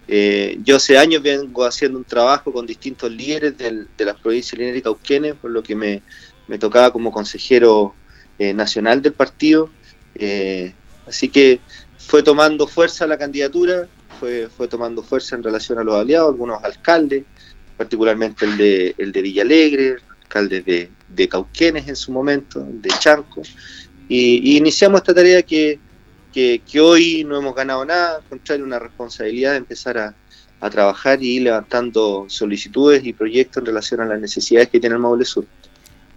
yo 0.07 0.75
hace 0.75 0.97
años 0.97 1.21
vengo 1.21 1.63
haciendo 1.63 1.99
un 1.99 2.03
trabajo 2.03 2.51
con 2.51 2.65
distintos 2.65 3.11
líderes 3.11 3.55
de 3.57 4.05
la 4.05 4.15
provincia 4.15 4.57
de 4.57 4.63
Linares 4.63 4.79
y 4.79 4.83
Cauquenes, 4.83 5.35
por 5.35 5.51
lo 5.51 5.61
que 5.61 5.75
me, 5.75 6.01
tocaba 6.59 6.91
como 6.91 7.11
consejero 7.11 7.93
eh, 8.39 8.53
nacional 8.53 9.01
del 9.01 9.13
partido. 9.13 9.69
Eh, 10.15 10.73
así 11.05 11.29
que 11.29 11.59
fue 11.97 12.23
tomando 12.23 12.65
fuerza 12.65 13.05
la 13.05 13.19
candidatura, 13.19 13.87
fue, 14.19 14.49
tomando 14.67 15.03
fuerza 15.03 15.35
en 15.35 15.43
relación 15.43 15.77
a 15.77 15.83
los 15.83 15.95
aliados, 15.95 16.31
algunos 16.31 16.63
alcaldes, 16.63 17.23
particularmente 17.77 18.45
el 18.45 18.57
de, 18.57 18.95
el 18.97 19.11
de 19.11 19.21
Villa 19.21 19.43
Alegre, 19.43 19.97
alcaldes 20.23 20.65
de, 20.65 21.29
Cauquenes 21.29 21.87
en 21.87 21.95
su 21.95 22.11
momento, 22.11 22.65
de 22.67 22.89
Chanco, 22.97 23.43
y, 24.09 24.57
iniciamos 24.57 24.99
esta 24.99 25.13
tarea 25.13 25.41
que, 25.43 25.79
que, 26.33 26.81
hoy 26.81 27.23
no 27.23 27.37
hemos 27.37 27.55
ganado 27.55 27.85
nada, 27.85 28.17
al 28.17 28.23
contrario, 28.23 28.65
una 28.65 28.79
responsabilidad 28.79 29.51
de 29.51 29.57
empezar 29.57 29.97
a, 29.97 30.15
a 30.59 30.69
trabajar 30.69 31.23
y 31.23 31.37
ir 31.37 31.43
levantando 31.43 32.25
solicitudes 32.27 33.05
y 33.05 33.13
proyectos 33.13 33.61
en 33.61 33.67
relación 33.67 34.01
a 34.01 34.05
las 34.05 34.19
necesidades 34.19 34.69
que 34.69 34.79
tiene 34.79 34.95
el 34.95 35.01
Maule 35.01 35.23
Sur. 35.23 35.45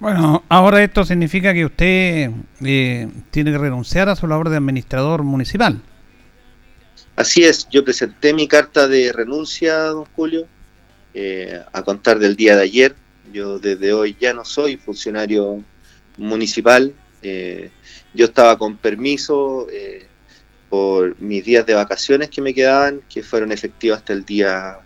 Bueno, 0.00 0.42
ahora 0.48 0.82
esto 0.82 1.04
significa 1.04 1.54
que 1.54 1.64
usted 1.64 2.30
eh, 2.64 3.08
tiene 3.30 3.52
que 3.52 3.58
renunciar 3.58 4.08
a 4.08 4.16
su 4.16 4.26
labor 4.26 4.48
de 4.48 4.56
administrador 4.56 5.22
municipal. 5.22 5.80
Así 7.14 7.44
es, 7.44 7.68
yo 7.70 7.84
presenté 7.84 8.34
mi 8.34 8.48
carta 8.48 8.88
de 8.88 9.12
renuncia, 9.12 9.76
don 9.78 10.06
Julio, 10.16 10.48
eh, 11.14 11.62
a 11.72 11.82
contar 11.82 12.18
del 12.18 12.34
día 12.34 12.56
de 12.56 12.62
ayer. 12.62 12.96
Yo 13.32 13.60
desde 13.60 13.92
hoy 13.92 14.16
ya 14.18 14.32
no 14.34 14.44
soy 14.44 14.76
funcionario 14.76 15.62
municipal. 16.16 16.92
Eh, 17.22 17.70
yo 18.14 18.26
estaba 18.26 18.58
con 18.58 18.76
permiso 18.76 19.66
por 20.68 21.20
mis 21.20 21.44
días 21.44 21.66
de 21.66 21.74
vacaciones 21.74 22.30
que 22.30 22.40
me 22.40 22.54
quedaban, 22.54 23.02
que 23.08 23.22
fueron 23.22 23.52
efectivos 23.52 23.98
hasta 23.98 24.12
el 24.12 24.24
día 24.24 24.78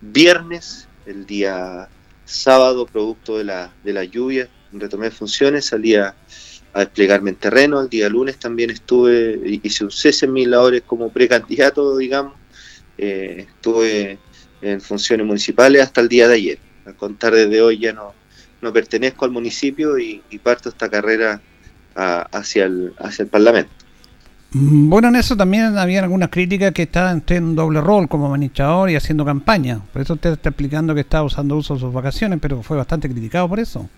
viernes, 0.00 0.86
el 1.06 1.26
día 1.26 1.88
sábado, 2.24 2.86
producto 2.86 3.38
de 3.38 3.44
la, 3.44 3.72
de 3.82 3.92
la 3.92 4.04
lluvia, 4.04 4.48
retomé 4.72 5.10
funciones, 5.10 5.66
salí 5.66 5.94
a, 5.94 6.14
desplegarme 6.74 7.30
en 7.30 7.36
terreno. 7.36 7.80
El 7.80 7.88
día 7.88 8.08
lunes 8.08 8.38
también 8.38 8.70
estuve, 8.70 9.40
hice 9.62 9.84
un 9.84 9.90
cese 9.90 10.26
en 10.26 10.34
mis 10.34 10.46
labores 10.46 10.82
como 10.86 11.10
precandidato, 11.10 11.96
digamos. 11.96 12.34
Eh, 12.98 13.46
estuve 13.48 14.18
en 14.60 14.80
funciones 14.82 15.26
municipales 15.26 15.82
hasta 15.82 16.02
el 16.02 16.08
día 16.08 16.28
de 16.28 16.34
ayer. 16.34 16.58
A 16.84 16.92
contar 16.92 17.34
desde 17.34 17.62
hoy 17.62 17.78
ya 17.78 17.94
no, 17.94 18.12
no 18.60 18.72
pertenezco 18.74 19.24
al 19.24 19.30
municipio 19.30 19.98
y, 19.98 20.20
parto 20.42 20.68
esta 20.68 20.90
carrera 20.90 21.40
hacia, 21.96 22.64
el, 22.64 22.92
hacia 22.98 23.24
el 23.24 23.28
Parlamento. 23.28 23.70
Mm, 24.52 24.88
bueno, 24.88 25.08
en 25.08 25.16
eso 25.16 25.36
también 25.36 25.76
había 25.76 26.02
algunas 26.02 26.30
críticas 26.30 26.72
que 26.72 26.82
estaba 26.82 27.10
en 27.10 27.44
un 27.44 27.56
doble 27.56 27.80
rol 27.80 28.08
como 28.08 28.26
administrador 28.26 28.90
y 28.90 28.96
haciendo 28.96 29.24
campaña. 29.24 29.80
Por 29.92 30.02
eso 30.02 30.14
usted 30.14 30.32
está 30.32 30.50
explicando 30.50 30.94
que 30.94 31.00
estaba 31.00 31.24
usando 31.24 31.56
uso 31.56 31.74
de 31.74 31.80
sus 31.80 31.92
vacaciones, 31.92 32.38
pero 32.40 32.62
fue 32.62 32.76
bastante 32.76 33.08
criticado 33.08 33.48
por 33.48 33.60
eso. 33.60 33.88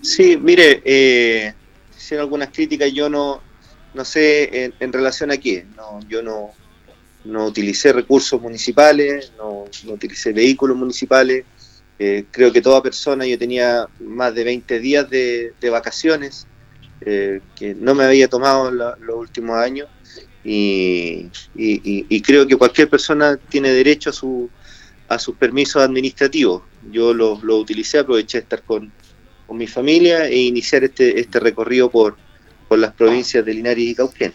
Sí, 0.00 0.36
mire, 0.36 0.82
eh, 0.84 1.52
hicieron 1.96 2.24
algunas 2.24 2.50
críticas, 2.50 2.92
yo 2.92 3.08
no, 3.08 3.40
no 3.94 4.04
sé 4.04 4.72
en, 4.78 4.92
relación 4.92 5.30
a 5.30 5.36
qué. 5.36 5.66
No, 5.76 6.00
yo 6.08 6.22
no, 6.22 6.50
no 7.24 7.46
utilicé 7.46 7.92
recursos 7.92 8.40
municipales, 8.40 9.32
no, 9.36 9.64
no 9.84 9.92
utilicé 9.92 10.32
vehículos 10.32 10.76
municipales. 10.76 11.44
Eh, 11.98 12.24
creo 12.30 12.52
que 12.52 12.60
toda 12.60 12.82
persona, 12.82 13.24
yo 13.24 13.38
tenía 13.38 13.86
más 14.00 14.34
de 14.34 14.44
20 14.44 14.80
días 14.80 15.08
de, 15.08 15.52
vacaciones 15.70 16.46
eh, 17.00 17.40
que 17.56 17.74
no 17.74 17.94
me 17.94 18.04
había 18.04 18.28
tomado 18.28 18.70
los 18.70 19.16
últimos 19.16 19.56
años 19.56 19.88
y, 20.44 21.30
creo 22.20 22.46
que 22.46 22.56
cualquier 22.56 22.88
persona 22.88 23.38
tiene 23.48 23.70
derecho 23.70 24.10
a, 24.10 24.12
su, 24.12 24.50
a 25.08 25.18
sus 25.18 25.36
permisos 25.36 25.82
administrativos. 25.82 26.62
Yo 26.90 27.14
los 27.14 27.42
lo 27.42 27.58
utilicé, 27.58 27.98
aproveché 27.98 28.38
de 28.38 28.42
estar 28.42 28.62
con, 28.62 28.92
con 29.46 29.56
mi 29.56 29.66
familia 29.66 30.26
e 30.28 30.38
iniciar 30.38 30.84
este, 30.84 31.18
este 31.18 31.40
recorrido 31.40 31.90
por, 31.90 32.16
por 32.68 32.78
las 32.78 32.92
provincias 32.92 33.44
de 33.44 33.54
Linares 33.54 33.84
y 33.84 33.94
Cauquén. 33.94 34.32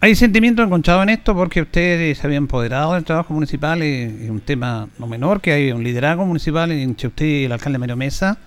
Hay 0.00 0.14
sentimiento 0.14 0.62
encontrado 0.62 1.02
en 1.02 1.08
esto 1.08 1.34
porque 1.34 1.60
ustedes 1.60 2.18
se 2.18 2.26
habían 2.26 2.44
empoderado 2.44 2.94
del 2.94 3.04
trabajo 3.04 3.34
municipal, 3.34 3.82
es 3.82 4.30
un 4.30 4.40
tema 4.40 4.88
no 4.96 5.08
menor, 5.08 5.40
que 5.40 5.50
hay 5.50 5.72
un 5.72 5.82
liderazgo 5.82 6.24
municipal 6.24 6.70
entre 6.70 7.08
usted 7.08 7.26
y 7.26 7.44
el 7.46 7.52
alcalde 7.52 7.78
Mario 7.78 7.96
Mesa, 7.96 8.38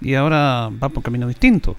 y 0.00 0.14
ahora 0.14 0.70
va 0.80 0.88
por 0.90 1.02
camino 1.02 1.26
distinto. 1.26 1.76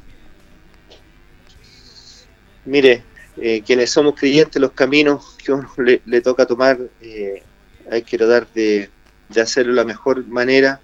Mire, 2.65 3.04
eh, 3.38 3.62
quienes 3.65 3.89
somos 3.89 4.15
creyentes, 4.15 4.62
los 4.62 4.71
caminos 4.71 5.36
que 5.43 5.52
uno 5.52 5.69
le, 6.06 6.21
toca 6.21 6.45
tomar, 6.45 6.80
eh, 7.02 7.43
hay 7.89 8.02
que 8.04 8.17
tratar 8.17 8.47
de, 8.54 8.89
de 9.30 9.41
hacerlo 9.41 9.73
de 9.73 9.78
la 9.78 9.86
mejor 9.86 10.26
manera. 10.28 10.80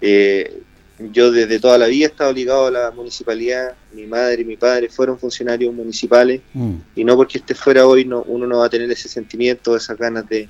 Eh, 0.00 0.62
yo 0.98 1.32
desde 1.32 1.58
toda 1.58 1.76
la 1.76 1.86
vida 1.86 2.06
he 2.06 2.08
estado 2.08 2.32
ligado 2.32 2.66
a 2.66 2.70
la 2.70 2.90
municipalidad, 2.92 3.74
mi 3.92 4.06
madre 4.06 4.42
y 4.42 4.44
mi 4.44 4.56
padre 4.56 4.88
fueron 4.88 5.18
funcionarios 5.18 5.74
municipales 5.74 6.40
mm. 6.52 6.74
y 6.94 7.04
no 7.04 7.16
porque 7.16 7.38
esté 7.38 7.54
fuera 7.54 7.86
hoy 7.86 8.04
no, 8.04 8.22
uno 8.22 8.46
no 8.46 8.58
va 8.58 8.66
a 8.66 8.70
tener 8.70 8.90
ese 8.90 9.08
sentimiento, 9.08 9.76
esas 9.76 9.98
ganas 9.98 10.24
de, 10.28 10.48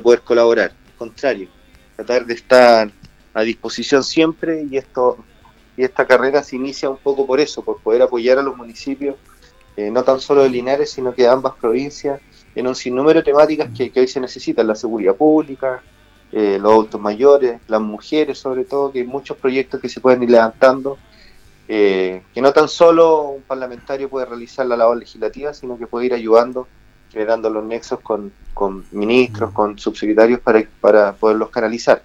poder 0.00 0.22
colaborar. 0.22 0.72
Al 0.86 0.96
contrario, 0.98 1.48
tratar 1.94 2.26
de 2.26 2.34
estar 2.34 2.90
a 3.32 3.42
disposición 3.42 4.02
siempre 4.02 4.66
y 4.68 4.76
esto 4.76 5.24
y 5.76 5.84
esta 5.84 6.06
carrera 6.06 6.42
se 6.42 6.56
inicia 6.56 6.88
un 6.88 6.96
poco 6.96 7.26
por 7.26 7.38
eso, 7.38 7.62
por 7.62 7.80
poder 7.80 8.00
apoyar 8.00 8.38
a 8.38 8.42
los 8.42 8.56
municipios, 8.56 9.16
eh, 9.76 9.90
no 9.90 10.02
tan 10.02 10.20
solo 10.20 10.42
de 10.42 10.50
Linares, 10.50 10.90
sino 10.90 11.14
que 11.14 11.22
de 11.22 11.28
ambas 11.28 11.54
provincias, 11.54 12.20
en 12.54 12.66
un 12.66 12.74
sinnúmero 12.74 13.20
de 13.20 13.24
temáticas 13.24 13.68
que, 13.76 13.90
que 13.90 14.00
hoy 14.00 14.08
se 14.08 14.20
necesitan, 14.20 14.66
la 14.66 14.74
seguridad 14.74 15.14
pública, 15.14 15.82
eh, 16.32 16.58
los 16.60 16.72
adultos 16.72 17.00
mayores, 17.00 17.60
las 17.68 17.80
mujeres 17.80 18.38
sobre 18.38 18.64
todo, 18.64 18.90
que 18.90 19.00
hay 19.00 19.06
muchos 19.06 19.36
proyectos 19.36 19.80
que 19.80 19.88
se 19.88 20.00
pueden 20.00 20.22
ir 20.22 20.30
levantando, 20.30 20.98
eh, 21.68 22.22
que 22.34 22.40
no 22.40 22.52
tan 22.52 22.68
solo 22.68 23.22
un 23.30 23.42
parlamentario 23.42 24.08
puede 24.08 24.26
realizar 24.26 24.66
la 24.66 24.76
labor 24.76 24.98
legislativa, 24.98 25.54
sino 25.54 25.78
que 25.78 25.86
puede 25.86 26.06
ir 26.06 26.14
ayudando, 26.14 26.66
generando 27.12 27.48
los 27.50 27.64
nexos 27.64 28.00
con, 28.00 28.32
ministros, 28.92 29.52
con 29.52 29.78
subsecretarios 29.78 30.40
para, 30.40 30.64
para 30.80 31.12
poderlos 31.12 31.50
canalizar. 31.50 32.02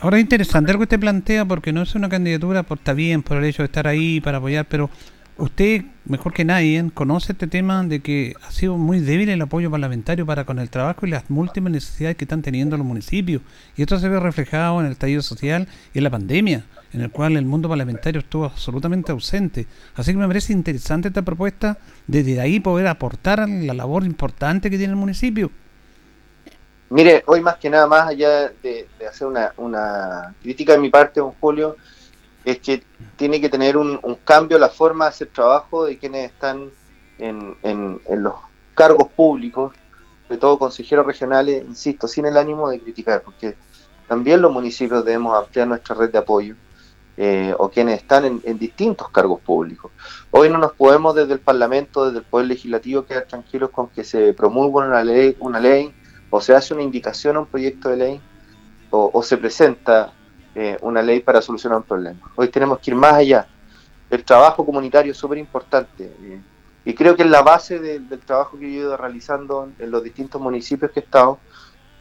Ahora 0.00 0.18
es 0.18 0.22
interesante 0.22 0.72
lo 0.72 0.78
que 0.78 0.84
usted 0.84 1.00
plantea 1.00 1.44
porque 1.44 1.72
no 1.72 1.82
es 1.82 1.94
una 1.94 2.08
candidatura, 2.08 2.62
por 2.62 2.78
está 2.78 2.92
bien 2.92 3.22
por 3.22 3.38
el 3.38 3.44
hecho 3.44 3.62
de 3.62 3.66
estar 3.66 3.86
ahí 3.86 4.20
para 4.20 4.38
apoyar, 4.38 4.66
pero 4.66 4.90
Usted, 5.38 5.82
mejor 6.04 6.32
que 6.32 6.44
nadie, 6.44 6.90
conoce 6.92 7.30
este 7.30 7.46
tema 7.46 7.84
de 7.84 8.00
que 8.00 8.34
ha 8.42 8.50
sido 8.50 8.76
muy 8.76 8.98
débil 8.98 9.28
el 9.28 9.40
apoyo 9.40 9.70
parlamentario 9.70 10.26
para 10.26 10.44
con 10.44 10.58
el 10.58 10.68
trabajo 10.68 11.06
y 11.06 11.10
las 11.10 11.30
múltiples 11.30 11.72
necesidades 11.72 12.16
que 12.16 12.24
están 12.24 12.42
teniendo 12.42 12.76
los 12.76 12.84
municipios. 12.84 13.40
Y 13.76 13.82
esto 13.82 14.00
se 14.00 14.08
ve 14.08 14.18
reflejado 14.18 14.80
en 14.80 14.86
el 14.86 14.92
estallido 14.92 15.22
social 15.22 15.68
y 15.94 15.98
en 15.98 16.04
la 16.04 16.10
pandemia, 16.10 16.64
en 16.92 17.02
el 17.02 17.12
cual 17.12 17.36
el 17.36 17.44
mundo 17.44 17.68
parlamentario 17.68 18.18
estuvo 18.18 18.46
absolutamente 18.46 19.12
ausente. 19.12 19.68
Así 19.94 20.10
que 20.10 20.18
me 20.18 20.26
parece 20.26 20.52
interesante 20.52 21.06
esta 21.06 21.22
propuesta 21.22 21.78
desde 22.08 22.40
ahí 22.40 22.58
poder 22.58 22.88
aportar 22.88 23.48
la 23.48 23.74
labor 23.74 24.02
importante 24.02 24.68
que 24.68 24.76
tiene 24.76 24.94
el 24.94 24.98
municipio. 24.98 25.52
Mire, 26.90 27.22
hoy 27.26 27.42
más 27.42 27.58
que 27.58 27.70
nada, 27.70 27.86
más 27.86 28.08
allá 28.08 28.50
de, 28.60 28.88
hacer 29.08 29.28
una, 29.28 29.52
una 29.56 30.34
crítica 30.42 30.72
de 30.72 30.78
mi 30.78 30.90
parte, 30.90 31.20
don 31.20 31.30
Julio, 31.38 31.76
es 32.44 32.58
que 32.60 32.82
tiene 33.16 33.40
que 33.40 33.48
tener 33.48 33.76
un, 33.76 33.98
cambio 34.24 34.58
la 34.58 34.68
forma 34.68 35.06
de 35.06 35.10
hacer 35.10 35.28
trabajo 35.28 35.84
de 35.84 35.98
quienes 35.98 36.30
están 36.30 36.70
en, 37.18 37.56
en, 37.62 38.22
los 38.22 38.34
cargos 38.74 39.08
públicos, 39.08 39.74
de 40.28 40.36
todo 40.36 40.58
consejeros 40.58 41.06
regionales, 41.06 41.64
insisto, 41.66 42.06
sin 42.06 42.26
el 42.26 42.36
ánimo 42.36 42.68
de 42.68 42.80
criticar, 42.80 43.22
porque 43.22 43.56
también 44.06 44.40
los 44.40 44.52
municipios 44.52 45.04
debemos 45.04 45.36
ampliar 45.36 45.66
nuestra 45.66 45.94
red 45.94 46.10
de 46.10 46.18
apoyo, 46.18 46.54
eh, 47.16 47.52
o 47.58 47.68
quienes 47.68 48.00
están 48.00 48.40
en, 48.44 48.58
distintos 48.58 49.10
cargos 49.10 49.40
públicos. 49.40 49.90
Hoy 50.30 50.48
no 50.48 50.58
nos 50.58 50.72
podemos 50.72 51.14
desde 51.16 51.32
el 51.32 51.40
Parlamento, 51.40 52.06
desde 52.06 52.18
el 52.18 52.24
Poder 52.24 52.46
Legislativo, 52.46 53.04
quedar 53.04 53.24
tranquilos 53.24 53.70
con 53.70 53.88
que 53.88 54.04
se 54.04 54.32
promulgue 54.34 54.86
una 54.86 55.02
ley, 55.02 55.36
una 55.40 55.58
ley 55.58 55.92
o 56.30 56.40
se 56.40 56.54
hace 56.54 56.74
una 56.74 56.82
indicación 56.82 57.36
a 57.36 57.40
un 57.40 57.46
proyecto 57.46 57.88
de 57.88 57.96
ley, 57.96 58.20
o 58.90 59.22
se 59.22 59.36
presenta 59.36 60.12
eh, 60.60 60.76
una 60.80 61.02
ley 61.02 61.20
para 61.20 61.40
solucionar 61.40 61.78
un 61.78 61.84
problema. 61.84 62.18
Hoy 62.34 62.48
tenemos 62.48 62.80
que 62.80 62.90
ir 62.90 62.96
más 62.96 63.12
allá. 63.12 63.46
El 64.10 64.24
trabajo 64.24 64.66
comunitario 64.66 65.12
es 65.12 65.16
súper 65.16 65.38
importante 65.38 66.12
eh, 66.20 66.40
y 66.84 66.94
creo 66.94 67.14
que 67.14 67.22
es 67.22 67.30
la 67.30 67.42
base 67.42 67.78
del 67.78 68.18
trabajo 68.18 68.58
que 68.58 68.64
yo 68.64 68.68
he 68.68 68.80
ido 68.80 68.96
realizando 68.96 69.70
en, 69.78 69.88
los 69.88 70.02
distintos 70.02 70.40
municipios 70.40 70.90
que 70.90 70.98
he 70.98 71.04
estado, 71.04 71.38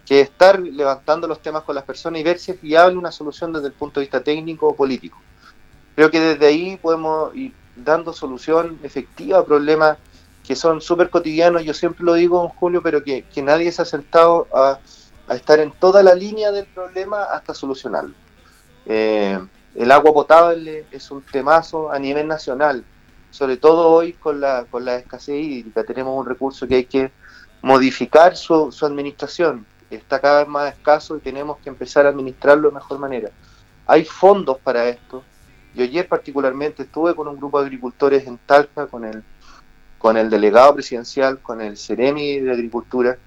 que 0.07 0.21
es 0.21 0.29
estar 0.31 0.59
levantando 0.59 1.27
los 1.27 1.39
temas 1.39 1.61
con 1.61 1.75
las 1.75 1.83
personas 1.83 2.19
y 2.19 2.23
ver 2.23 2.39
si 2.39 2.49
es 2.49 2.59
viable 2.59 2.97
una 2.97 3.11
solución 3.11 3.53
desde 3.53 3.67
el 3.67 3.73
punto 3.73 3.99
de 3.99 4.05
vista 4.05 4.23
técnico 4.23 4.69
o 4.69 4.75
político. 4.75 5.19
Creo 5.95 6.09
que 6.09 6.19
desde 6.19 6.47
ahí 6.47 6.77
podemos 6.77 7.35
ir 7.35 7.53
dando 7.75 8.11
solución 8.11 8.79
efectiva 8.81 9.37
a 9.37 9.45
problemas 9.45 9.99
que 10.43 10.55
son 10.55 10.81
súper 10.81 11.11
cotidianos, 11.11 11.63
yo 11.63 11.75
siempre 11.75 12.03
lo 12.03 12.15
digo, 12.15 12.49
Julio, 12.57 12.81
pero 12.81 13.03
que, 13.03 13.23
nadie 13.43 13.71
se 13.71 13.83
ha 13.83 13.85
sentado 13.85 14.47
a 14.51 14.79
estar 15.35 15.59
en 15.59 15.71
toda 15.73 16.01
la 16.01 16.15
línea 16.15 16.51
del 16.51 16.65
problema 16.65 17.21
hasta 17.25 17.53
solucionarlo. 17.53 18.15
Eh, 18.89 19.37
el 19.75 19.91
agua 19.91 20.13
potable 20.13 20.85
es 20.91 21.11
un 21.11 21.21
temazo 21.21 21.91
a 21.91 21.99
nivel 21.99 22.25
nacional, 22.25 22.85
sobre 23.29 23.57
todo 23.57 23.89
hoy 23.89 24.13
con 24.13 24.39
la, 24.39 24.65
con 24.71 24.85
la 24.85 24.95
escasez 24.95 25.35
hídrica. 25.35 25.83
Tenemos 25.83 26.17
un 26.17 26.25
recurso 26.25 26.67
que 26.67 26.75
hay 26.75 26.85
que 26.85 27.11
modificar 27.61 28.35
su, 28.37 28.73
administración. 28.81 29.65
Está 29.89 30.19
cada 30.19 30.39
vez 30.39 30.47
más 30.47 30.73
escaso 30.73 31.17
y 31.17 31.19
tenemos 31.19 31.57
que 31.59 31.69
empezar 31.69 32.05
a 32.05 32.09
administrarlo 32.09 32.69
de 32.69 32.75
mejor 32.75 32.97
manera. 32.97 33.29
Hay 33.85 34.05
fondos 34.05 34.57
para 34.59 34.87
esto. 34.87 35.23
Yo 35.75 35.83
ayer 35.83 36.07
particularmente 36.07 36.83
estuve 36.83 37.13
con 37.13 37.27
un 37.27 37.37
grupo 37.37 37.59
de 37.59 37.67
agricultores 37.67 38.25
en 38.25 38.37
Talca, 38.37 38.87
con 38.87 39.03
el, 39.03 39.23
con 39.97 40.17
el 40.17 40.29
delegado 40.29 40.73
presidencial, 40.75 41.39
con 41.39 41.61
el 41.61 41.77
Ceremi 41.77 42.39
de 42.39 42.51
Agricultura, 42.51 43.17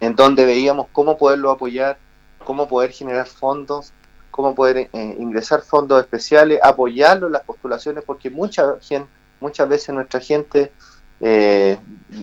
en 0.00 0.14
donde 0.14 0.46
veíamos 0.46 0.86
cómo 0.92 1.18
poderlo 1.18 1.50
apoyar, 1.50 1.98
cómo 2.44 2.68
poder 2.68 2.92
generar 2.92 3.26
fondos 3.26 3.92
cómo 4.38 4.54
poder 4.54 4.88
eh, 4.92 5.16
ingresar 5.18 5.62
fondos 5.62 6.00
especiales, 6.00 6.60
apoyarlo 6.62 7.26
en 7.26 7.32
las 7.32 7.42
postulaciones, 7.42 8.04
porque 8.04 8.30
mucha 8.30 8.78
gente, 8.80 9.10
muchas 9.40 9.68
veces 9.68 9.92
nuestra 9.92 10.20
gente, 10.20 10.70
eh, 11.20 11.76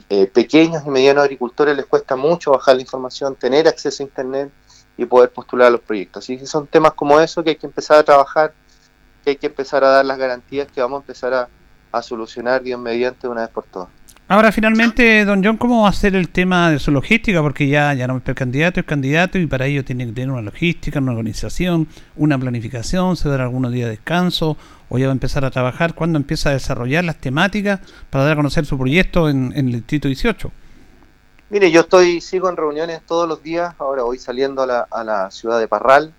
eh, 0.09 0.27
pequeños 0.27 0.83
y 0.85 0.89
medianos 0.89 1.25
agricultores, 1.25 1.75
les 1.75 1.85
cuesta 1.85 2.15
mucho 2.15 2.51
bajar 2.51 2.77
la 2.77 2.83
información, 2.83 3.35
tener 3.35 3.67
acceso 3.67 4.01
a 4.01 4.05
Internet 4.05 4.49
y 4.95 5.03
poder 5.03 5.29
postular 5.29 5.67
a 5.67 5.71
los 5.71 5.81
proyectos. 5.81 6.23
Así 6.23 6.37
que 6.37 6.45
son 6.45 6.67
temas 6.67 6.93
como 6.93 7.19
eso 7.19 7.43
que 7.43 7.49
hay 7.49 7.57
que 7.57 7.67
empezar 7.67 7.97
a 7.97 8.03
trabajar, 8.03 8.53
que 9.21 9.31
hay 9.31 9.35
que 9.35 9.47
empezar 9.47 9.83
a 9.83 9.89
dar 9.89 10.05
las 10.05 10.17
garantías 10.17 10.71
que 10.71 10.79
vamos 10.79 10.99
a 10.99 11.01
empezar 11.01 11.33
a, 11.33 11.49
a 11.91 12.01
solucionar, 12.01 12.63
Dios 12.63 12.79
mediante, 12.79 13.27
una 13.27 13.41
vez 13.41 13.49
por 13.49 13.65
todas. 13.65 13.89
Ahora, 14.27 14.51
finalmente, 14.51 15.23
don 15.23 15.43
John, 15.43 15.57
¿cómo 15.57 15.83
va 15.83 15.89
a 15.89 15.93
ser 15.93 16.15
el 16.15 16.29
tema 16.29 16.71
de 16.71 16.79
su 16.79 16.89
logística? 16.89 17.43
Porque 17.43 17.67
ya, 17.67 17.93
ya 17.93 18.07
no 18.07 18.19
es 18.25 18.33
candidato, 18.33 18.79
es 18.79 18.85
candidato 18.87 19.37
y 19.37 19.45
para 19.45 19.67
ello 19.67 19.85
tiene 19.85 20.07
que 20.07 20.13
tener 20.13 20.31
una 20.31 20.41
logística, 20.41 20.97
una 20.97 21.11
organización, 21.11 21.87
una 22.15 22.35
planificación, 22.35 23.17
se 23.17 23.29
dará 23.29 23.43
algunos 23.43 23.71
días 23.71 23.85
de 23.85 23.97
descanso 23.97 24.57
o 24.89 24.97
ya 24.97 25.05
va 25.05 25.11
a 25.11 25.13
empezar 25.13 25.45
a 25.45 25.51
trabajar. 25.51 25.93
¿Cuándo 25.93 26.17
empieza 26.17 26.49
a 26.49 26.53
desarrollar 26.53 27.03
las 27.03 27.17
temáticas 27.17 27.81
para 28.09 28.23
dar 28.23 28.33
a 28.33 28.37
conocer 28.37 28.65
su 28.65 28.79
proyecto 28.79 29.29
en, 29.29 29.53
el 29.55 29.71
Distrito 29.73 30.07
18? 30.07 30.51
Mire, 31.51 31.69
yo 31.69 31.81
estoy, 31.81 32.19
sigo 32.19 32.49
en 32.49 32.57
reuniones 32.57 33.01
todos 33.05 33.29
los 33.29 33.43
días, 33.43 33.75
ahora 33.77 34.01
voy 34.01 34.17
saliendo 34.17 34.63
a 34.63 35.03
la, 35.03 35.29
ciudad 35.29 35.59
de 35.59 35.67
Parral, 35.67 36.15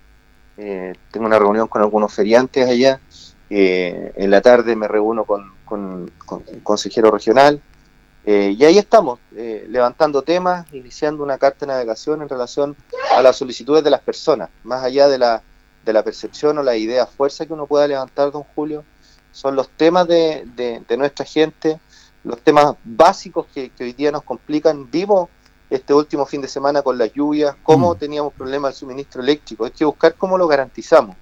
eh, 0.55 0.93
tengo 1.11 1.25
una 1.25 1.39
reunión 1.39 1.67
con 1.67 1.81
algunos 1.81 2.13
feriantes 2.13 2.69
allá, 2.69 3.01
eh, 3.49 4.13
en 4.15 4.31
la 4.31 4.39
tarde 4.39 4.77
me 4.77 4.87
reúno 4.87 5.25
con, 5.25 5.51
con, 5.65 6.09
con 6.25 6.43
el 6.47 6.63
consejero 6.63 7.11
regional, 7.11 7.61
eh, 8.29 8.53
y 8.57 8.65
ahí 8.65 8.77
estamos, 8.77 9.19
eh, 9.37 9.65
levantando 9.69 10.21
temas, 10.21 10.65
iniciando 10.73 11.23
una 11.23 11.37
carta 11.37 11.65
de 11.65 11.71
navegación 11.71 12.21
en 12.21 12.27
relación 12.27 12.75
a 13.15 13.21
las 13.21 13.37
solicitudes 13.37 13.85
de 13.85 13.89
las 13.89 14.01
personas, 14.01 14.49
más 14.65 14.83
allá 14.83 15.07
de, 15.07 15.17
la, 15.17 15.41
de 15.85 15.93
la 15.93 16.03
percepción 16.03 16.57
o 16.57 16.63
la 16.63 16.75
idea 16.75 17.05
fuerza 17.05 17.45
que 17.45 17.53
uno 17.53 17.67
pueda 17.67 17.87
levantar, 17.87 18.33
don 18.33 18.43
Julio, 18.53 18.83
son 19.31 19.55
los 19.55 19.69
temas 19.69 20.09
de, 20.09 20.43
de, 20.55 20.97
nuestra 20.97 21.23
gente, 21.23 21.79
los 22.25 22.41
temas 22.41 22.75
básicos 22.83 23.45
que, 23.53 23.71
hoy 23.79 23.93
día 23.93 24.11
nos 24.11 24.23
complican. 24.23 24.91
Vivo 24.91 25.29
este 25.69 25.93
último 25.93 26.25
fin 26.25 26.41
de 26.41 26.49
semana 26.49 26.81
con 26.81 26.97
las 26.97 27.13
lluvias, 27.13 27.55
cómo 27.63 27.93
mm. 27.93 27.97
teníamos 27.97 28.33
problemas 28.33 28.73
del 28.73 28.79
suministro 28.79 29.21
eléctrico. 29.21 29.63
Hay 29.63 29.71
que 29.71 29.85
buscar 29.85 30.15
cómo 30.15 30.37
lo 30.37 30.49
garantizamos. 30.49 31.15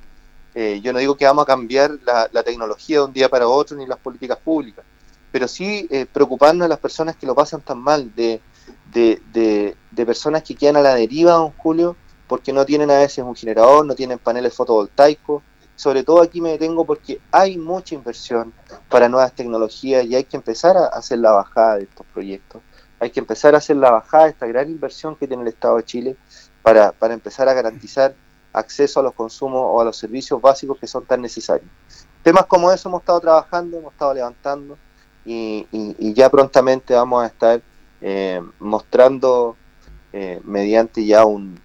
Eh, 0.55 0.81
yo 0.81 0.91
no 0.91 0.97
digo 0.97 1.15
que 1.15 1.25
vamos 1.25 1.43
a 1.43 1.45
cambiar 1.45 1.99
la, 2.03 2.41
tecnología 2.41 2.97
de 2.97 3.05
un 3.05 3.13
día 3.13 3.29
para 3.29 3.47
otro 3.47 3.77
ni 3.77 3.85
las 3.85 3.99
políticas 3.99 4.39
públicas, 4.39 4.83
pero 5.35 5.49
sí 5.49 5.85
eh, 5.91 6.05
preocuparnos 6.05 6.63
de 6.63 6.69
las 6.69 6.79
personas 6.79 7.17
que 7.17 7.25
lo 7.25 7.35
pasan 7.35 7.59
tan 7.59 7.77
mal, 7.77 8.09
de, 8.15 8.39
personas 9.93 10.43
que 10.43 10.55
quedan 10.55 10.77
a 10.77 10.81
la 10.81 10.95
deriva, 10.95 11.33
don 11.33 11.51
Julio, 11.57 11.97
porque 12.25 12.53
no 12.53 12.65
tienen 12.65 12.89
a 12.89 12.99
veces 12.99 13.21
un 13.21 13.35
generador, 13.35 13.85
no 13.85 13.95
tienen 13.95 14.17
paneles 14.17 14.53
fotovoltaicos. 14.53 15.43
Sobre 15.75 16.05
todo 16.05 16.21
aquí 16.21 16.39
me 16.39 16.51
detengo 16.51 16.85
porque 16.85 17.19
hay 17.33 17.57
mucha 17.57 17.95
inversión 17.95 18.53
para 18.87 19.09
nuevas 19.09 19.33
tecnologías 19.33 20.05
y 20.05 20.15
hay 20.15 20.23
que 20.23 20.37
empezar 20.37 20.77
a 20.77 20.85
hacer 20.85 21.19
la 21.19 21.31
bajada 21.31 21.75
de 21.75 21.83
estos 21.83 22.05
proyectos. 22.13 22.61
Hay 23.01 23.09
que 23.09 23.19
empezar 23.19 23.55
a 23.55 23.57
hacer 23.57 23.75
la 23.75 23.91
bajada 23.91 24.23
de 24.23 24.29
esta 24.29 24.47
gran 24.47 24.69
inversión 24.69 25.17
que 25.17 25.27
tiene 25.27 25.43
el 25.43 25.49
Estado 25.49 25.75
de 25.75 25.83
Chile 25.83 26.15
para, 26.61 26.93
para 26.93 27.13
empezar 27.13 27.49
a 27.49 27.53
garantizar 27.53 28.15
acceso 28.53 29.01
a 29.01 29.03
los 29.03 29.13
consumos 29.13 29.63
o 29.65 29.81
a 29.81 29.83
los 29.83 29.97
servicios 29.97 30.41
básicos 30.41 30.79
que 30.79 30.87
son 30.87 31.05
tan 31.05 31.21
necesarios. 31.21 31.69
Temas 32.23 32.45
como 32.45 32.71
eso 32.71 32.87
hemos 32.87 33.01
estado 33.01 33.19
trabajando, 33.19 33.79
hemos 33.79 33.91
estado 33.91 34.13
levantando 34.13 34.77
y, 35.25 36.13
ya 36.13 36.29
prontamente 36.29 36.93
vamos 36.93 37.23
a 37.23 37.27
estar 37.27 37.61
eh, 38.01 38.41
mostrando 38.59 39.55
eh, 40.13 40.39
mediante 40.43 41.05
ya 41.05 41.25
un, 41.25 41.59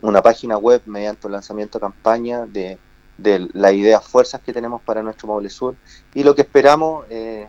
una 0.00 0.22
página 0.22 0.56
web, 0.56 0.82
mediante 0.86 1.26
un 1.26 1.32
lanzamiento 1.32 1.78
de 1.78 1.82
campaña 1.82 2.46
de, 2.46 2.78
de 3.18 3.48
las 3.52 3.72
ideas 3.72 4.06
fuerzas 4.06 4.40
que 4.40 4.52
tenemos 4.52 4.82
para 4.82 5.02
nuestro 5.02 5.28
Moble 5.28 5.50
Sur 5.50 5.76
y 6.14 6.22
lo 6.22 6.34
que 6.34 6.42
esperamos 6.42 7.06
eh, 7.10 7.48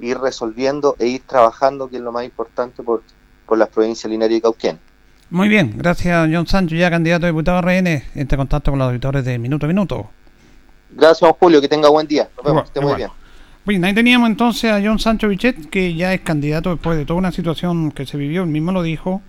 ir 0.00 0.18
resolviendo 0.18 0.96
e 0.98 1.06
ir 1.06 1.22
trabajando, 1.22 1.88
que 1.88 1.96
es 1.96 2.02
lo 2.02 2.12
más 2.12 2.24
importante, 2.24 2.82
por, 2.82 3.02
por 3.46 3.58
las 3.58 3.68
provincias 3.68 4.10
Linares 4.10 4.38
y 4.38 4.40
Cauquén. 4.40 4.78
Muy 5.30 5.48
bien, 5.48 5.74
gracias 5.76 6.28
John 6.30 6.46
Sancho, 6.46 6.76
ya 6.76 6.90
candidato 6.90 7.26
a 7.26 7.28
diputado 7.28 7.60
RN, 7.60 7.86
en 7.86 8.02
este 8.14 8.36
contacto 8.36 8.70
con 8.70 8.78
los 8.78 8.88
auditores 8.88 9.24
de 9.24 9.38
Minuto 9.38 9.66
a 9.66 9.68
Minuto. 9.68 10.10
Gracias 10.90 11.30
Julio, 11.40 11.60
que 11.60 11.68
tenga 11.68 11.88
buen 11.88 12.06
día. 12.06 12.28
Nos 12.36 12.44
vemos, 12.44 12.64
esté 12.64 12.80
muy 12.80 12.94
bien. 12.94 13.10
Bien, 13.66 13.82
ahí 13.82 13.94
teníamos 13.94 14.28
entonces 14.28 14.70
a 14.70 14.82
John 14.84 14.98
Sancho 14.98 15.26
Bichet, 15.26 15.70
que 15.70 15.94
ya 15.94 16.12
es 16.12 16.20
candidato 16.20 16.68
después 16.68 16.98
de 16.98 17.06
toda 17.06 17.18
una 17.18 17.32
situación 17.32 17.92
que 17.92 18.04
se 18.04 18.18
vivió, 18.18 18.42
él 18.42 18.50
mismo 18.50 18.72
lo 18.72 18.82
dijo, 18.82 19.22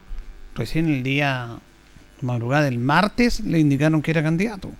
recién 0.55 0.89
el 0.89 1.03
día 1.03 1.59
madrugada 2.21 2.65
del 2.65 2.77
martes 2.77 3.39
le 3.39 3.59
indicaron 3.59 4.01
que 4.01 4.11
era 4.11 4.21
candidato. 4.21 4.73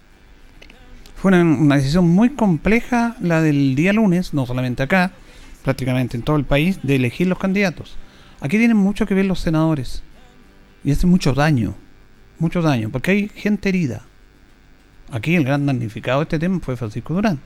Fue 1.15 1.30
una, 1.30 1.41
una, 1.41 1.78
decisión 1.78 2.06
muy 2.06 2.32
compleja 2.32 3.15
la 3.22 3.41
del 3.41 3.76
día 3.76 3.94
lunes, 3.94 4.34
no 4.34 4.46
solamente 4.46 4.84
acá, 4.84 5.13
prácticamente 5.63 6.18
en 6.18 6.24
todo 6.24 6.36
el 6.36 6.44
país, 6.44 6.80
de 6.84 6.98
elegir 6.98 7.28
los 7.28 7.39
candidatos. 7.39 7.96
Aquí 8.41 8.58
tienen 8.58 8.76
mucho 8.76 9.06
que 9.06 9.13
ver 9.13 9.26
los 9.26 9.39
senadores. 9.39 10.04
Y 10.84 10.91
hace 10.91 11.08
mucho 11.08 11.34
daño, 11.34 11.76
mucho 12.39 12.62
daño, 12.62 12.89
porque 12.89 13.12
hay 13.12 13.30
gente 13.30 13.70
herida. 13.70 14.02
Aquí 15.12 15.34
el 15.36 15.46
gran 15.46 15.65
damnificado 15.65 16.20
de 16.20 16.24
este 16.24 16.39
tema 16.39 16.60
fue 16.60 16.76
Francisco 16.76 17.13
Durán. 17.13 17.39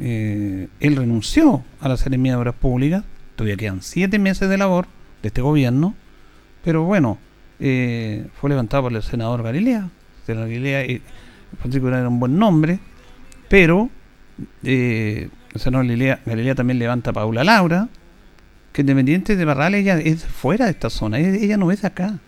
Eh, 0.00 0.68
él 0.80 0.96
renunció 0.96 1.64
a 1.80 1.88
la 1.88 1.96
Seremía 1.96 2.32
de 2.32 2.38
Obras 2.38 2.54
Públicas, 2.54 3.04
todavía 3.36 3.56
quedan 3.56 3.82
siete 3.82 4.18
meses 4.18 4.48
de 4.48 4.58
labor 4.58 4.86
de 5.22 5.28
este 5.28 5.42
gobierno, 5.42 5.94
pero 6.64 6.84
bueno, 6.84 7.18
eh, 7.60 8.26
fue 8.40 8.50
levantado 8.50 8.84
por 8.84 8.92
el 8.94 9.02
senador 9.02 9.42
Galilea. 9.42 9.88
El 10.26 10.36
Galilea 10.36 10.82
eh, 10.82 11.02
Francisco 11.58 11.86
Durán 11.86 12.00
era 12.00 12.08
un 12.08 12.20
buen 12.20 12.38
nombre, 12.38 12.78
pero 13.48 13.90
el 14.62 15.30
senador 15.56 15.86
Galilea, 15.86 16.54
también 16.54 16.78
levanta 16.78 17.10
a 17.10 17.12
Paula 17.12 17.44
Laura, 17.44 17.88
que 18.72 18.80
independiente 18.80 19.36
de 19.36 19.44
Barral, 19.44 19.74
ella 19.74 19.98
es 19.98 20.24
fuera 20.24 20.64
de 20.64 20.70
esta 20.70 20.88
zona, 20.88 21.18
ella, 21.18 21.58
no 21.58 21.70
es 21.70 21.82
de 21.82 21.88
acá. 21.88 22.18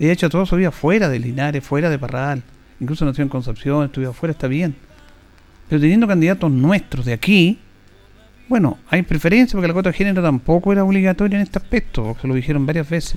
Ella 0.00 0.10
ha 0.10 0.12
hecho 0.14 0.28
toda 0.28 0.44
su 0.44 0.56
vida 0.56 0.72
fuera 0.72 1.08
de 1.08 1.20
Linares, 1.20 1.62
fuera 1.62 1.88
de 1.88 1.98
Parral. 1.98 2.42
Incluso 2.80 3.04
nació 3.04 3.22
en 3.22 3.28
Concepción, 3.28 3.84
estudió 3.84 4.10
afuera, 4.10 4.32
está 4.32 4.48
bien. 4.48 4.74
Pero 5.68 5.80
teniendo 5.80 6.06
candidatos 6.06 6.50
nuestros 6.50 7.04
de 7.06 7.12
aquí, 7.12 7.58
bueno, 8.48 8.78
hay 8.88 9.02
preferencia 9.02 9.56
porque 9.56 9.68
la 9.68 9.72
cuota 9.72 9.90
de 9.90 9.96
género 9.96 10.22
tampoco 10.22 10.72
era 10.72 10.84
obligatoria 10.84 11.36
en 11.36 11.42
este 11.42 11.58
aspecto, 11.58 12.16
se 12.20 12.28
lo 12.28 12.34
dijeron 12.34 12.66
varias 12.66 12.88
veces. 12.88 13.16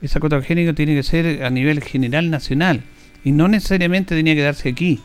Esa 0.00 0.20
cuota 0.20 0.36
de 0.36 0.42
género 0.42 0.74
tiene 0.74 0.94
que 0.94 1.02
ser 1.02 1.42
a 1.42 1.50
nivel 1.50 1.82
general 1.82 2.30
nacional 2.30 2.82
y 3.24 3.32
no 3.32 3.48
necesariamente 3.48 4.14
tenía 4.14 4.34
que 4.34 4.42
darse 4.42 4.68
aquí. 4.68 5.00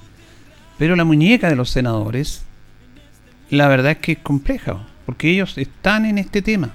Pero 0.77 0.95
la 0.95 1.05
muñeca 1.05 1.49
de 1.49 1.55
los 1.55 1.69
senadores, 1.69 2.43
la 3.49 3.67
verdad 3.67 3.93
es 3.93 3.97
que 3.97 4.11
es 4.13 4.17
compleja 4.19 4.85
porque 5.05 5.29
ellos 5.29 5.57
están 5.57 6.05
en 6.05 6.17
este 6.17 6.41
tema. 6.41 6.73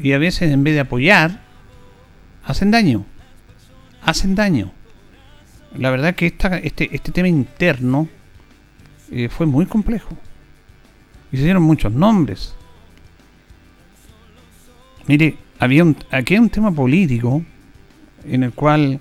Y 0.00 0.12
a 0.12 0.18
veces 0.18 0.52
en 0.52 0.64
vez 0.64 0.74
de 0.74 0.80
apoyar, 0.80 1.40
hacen 2.44 2.70
daño. 2.70 3.04
Hacen 4.02 4.34
daño. 4.34 4.72
La 5.76 5.90
verdad 5.90 6.14
que 6.14 6.26
esta, 6.26 6.58
este, 6.58 6.94
este 6.94 7.12
tema 7.12 7.28
interno 7.28 8.08
fue 9.30 9.46
muy 9.46 9.66
complejo. 9.66 10.16
Y 11.30 11.36
se 11.36 11.44
dieron 11.44 11.62
muchos 11.62 11.92
nombres. 11.92 12.54
Mire, 15.06 15.36
había 15.58 15.84
un, 15.84 15.96
aquí 16.10 16.34
hay 16.34 16.40
un 16.40 16.50
tema 16.50 16.72
político 16.72 17.42
en 18.24 18.42
el 18.42 18.52
cual 18.52 19.00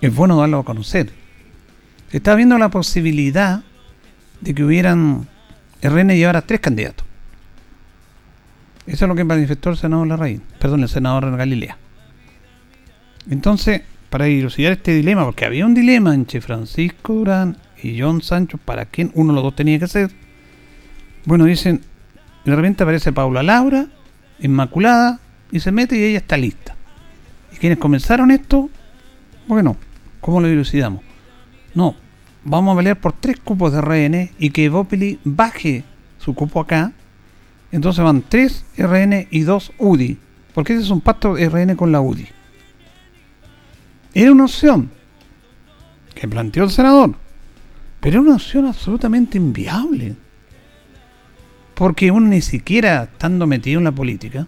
es 0.00 0.14
bueno 0.14 0.38
darlo 0.38 0.58
a 0.58 0.64
conocer. 0.64 1.10
Se 2.10 2.16
está 2.16 2.34
viendo 2.34 2.58
la 2.58 2.70
posibilidad 2.70 3.62
de 4.40 4.54
que 4.54 4.64
hubieran 4.64 5.28
RN 5.82 6.14
llevará 6.14 6.42
tres 6.42 6.60
candidatos. 6.60 7.06
Eso 8.86 9.04
es 9.04 9.08
lo 9.08 9.14
que 9.14 9.24
manifestó 9.24 9.70
el 9.70 9.76
senador 9.76 10.08
Larraín, 10.08 10.42
perdón, 10.58 10.82
el 10.82 10.88
senador 10.88 11.36
Galilea. 11.36 11.76
Entonces, 13.30 13.82
para 14.08 14.24
dilucidar 14.24 14.72
este 14.72 14.92
dilema, 14.92 15.24
porque 15.24 15.44
había 15.44 15.66
un 15.66 15.74
dilema 15.74 16.14
entre 16.14 16.40
Francisco 16.40 17.14
Durán 17.14 17.56
y 17.82 18.00
John 18.00 18.22
Sancho, 18.22 18.58
para 18.58 18.86
quién 18.86 19.10
uno 19.14 19.32
de 19.32 19.34
los 19.36 19.44
dos 19.44 19.56
tenía 19.56 19.78
que 19.78 19.88
ser. 19.88 20.10
Bueno, 21.24 21.44
dicen, 21.44 21.82
de 22.44 22.56
repente 22.56 22.82
aparece 22.82 23.12
Paula 23.12 23.42
Laura, 23.42 23.86
inmaculada, 24.40 25.20
y 25.52 25.60
se 25.60 25.72
mete 25.72 25.96
y 25.96 26.04
ella 26.04 26.18
está 26.18 26.36
lista. 26.36 26.76
¿Y 27.52 27.56
quienes 27.56 27.78
comenzaron 27.78 28.30
esto? 28.30 28.70
Bueno, 29.46 29.76
¿cómo 30.20 30.40
lo 30.40 30.48
dilucidamos? 30.48 31.02
No, 31.74 31.96
vamos 32.44 32.74
a 32.74 32.78
pelear 32.78 33.00
por 33.00 33.12
tres 33.12 33.38
cupos 33.38 33.72
de 33.72 33.80
RN 33.80 34.30
y 34.38 34.50
que 34.50 34.64
Evopoli 34.64 35.18
baje 35.24 35.84
su 36.18 36.34
cupo 36.34 36.60
acá. 36.60 36.92
Entonces 37.72 38.04
van 38.04 38.22
tres 38.22 38.64
RN 38.76 39.28
y 39.30 39.40
dos 39.40 39.72
UDI. 39.78 40.18
Porque 40.54 40.72
ese 40.74 40.82
es 40.82 40.90
un 40.90 41.00
pacto 41.00 41.36
RN 41.36 41.76
con 41.76 41.92
la 41.92 42.00
UDI. 42.00 42.26
Era 44.14 44.32
una 44.32 44.44
opción 44.44 44.90
que 46.14 46.26
planteó 46.26 46.64
el 46.64 46.70
senador. 46.70 47.14
Pero 48.00 48.14
era 48.14 48.20
una 48.20 48.36
opción 48.36 48.66
absolutamente 48.66 49.38
inviable. 49.38 50.16
Porque 51.74 52.10
uno 52.10 52.28
ni 52.28 52.40
siquiera 52.40 53.04
estando 53.04 53.46
metido 53.46 53.78
en 53.78 53.84
la 53.84 53.92
política, 53.92 54.46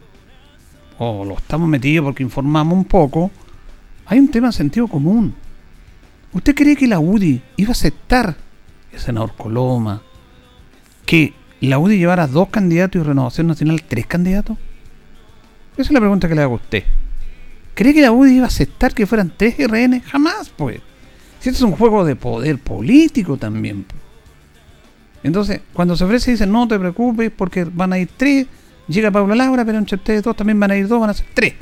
o 0.99 1.25
lo 1.25 1.37
estamos 1.37 1.69
metidos 1.69 2.05
porque 2.05 2.23
informamos 2.23 2.77
un 2.77 2.85
poco, 2.85 3.31
hay 4.07 4.19
un 4.19 4.29
tema 4.29 4.49
de 4.49 4.53
sentido 4.53 4.87
común. 4.89 5.35
¿Usted 6.33 6.55
cree 6.55 6.77
que 6.77 6.87
la 6.87 6.99
UDI 6.99 7.43
iba 7.57 7.71
a 7.71 7.73
aceptar, 7.73 8.37
el 8.93 8.99
senador 8.99 9.35
Coloma, 9.37 10.03
que 11.07 11.35
la 11.61 11.79
UDI 11.79 11.99
llevara 11.99 12.27
dos 12.27 12.49
candidatos 12.49 13.01
y 13.01 13.05
Renovación 13.05 13.47
Nacional 13.47 13.83
tres 13.83 14.07
candidatos? 14.07 14.59
Esa 15.75 15.83
es 15.83 15.91
la 15.93 16.01
pregunta 16.01 16.29
que 16.29 16.35
le 16.35 16.43
hago 16.43 16.55
a 16.55 16.57
usted. 16.57 16.85
¿Cree 17.75 17.95
que 17.95 18.03
la 18.03 18.13
UDI 18.13 18.37
iba 18.37 18.45
a 18.45 18.49
aceptar 18.49 18.95
que 18.95 19.07
fueran 19.07 19.33
tres 19.37 19.57
RN? 19.59 20.01
Jamás, 20.01 20.51
pues. 20.51 20.81
Si 21.43 21.49
este 21.49 21.59
es 21.59 21.63
un 21.63 21.73
juego 21.73 22.05
de 22.05 22.15
poder 22.15 22.57
político 22.59 23.37
también. 23.37 23.85
Entonces, 25.25 25.61
cuando 25.73 25.97
se 25.97 26.05
ofrece, 26.05 26.31
dice, 26.31 26.47
no 26.47 26.69
te 26.69 26.79
preocupes 26.79 27.33
porque 27.37 27.65
van 27.65 27.93
a 27.93 27.99
ir 27.99 28.11
tres. 28.17 28.47
Llega 28.87 29.11
Pablo 29.11 29.35
Laura, 29.35 29.65
pero 29.65 29.79
entre 29.79 29.97
ustedes 29.97 30.23
dos 30.23 30.37
también 30.37 30.61
van 30.61 30.71
a 30.71 30.77
ir 30.77 30.87
dos, 30.87 31.01
van 31.01 31.11
a 31.11 31.15
ser 31.15 31.27
tres. 31.35 31.55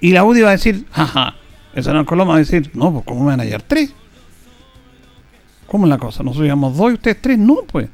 Y 0.00 0.10
la 0.10 0.24
UDI 0.24 0.40
va 0.40 0.48
a 0.48 0.52
decir, 0.52 0.86
jaja, 0.90 1.36
el 1.72 1.84
senador 1.84 2.04
Coloma 2.04 2.30
va 2.30 2.36
a 2.38 2.40
decir, 2.40 2.68
no, 2.74 2.92
pues 2.92 3.04
¿cómo 3.04 3.26
van 3.26 3.38
a 3.38 3.44
hallar 3.44 3.62
tres? 3.62 3.94
¿Cómo 5.68 5.86
es 5.86 5.90
la 5.90 5.98
cosa? 5.98 6.24
¿Nosotros 6.24 6.46
llevamos 6.46 6.76
dos 6.76 6.90
y 6.90 6.94
ustedes 6.94 7.22
tres? 7.22 7.38
No, 7.38 7.58
pues. 7.62 7.88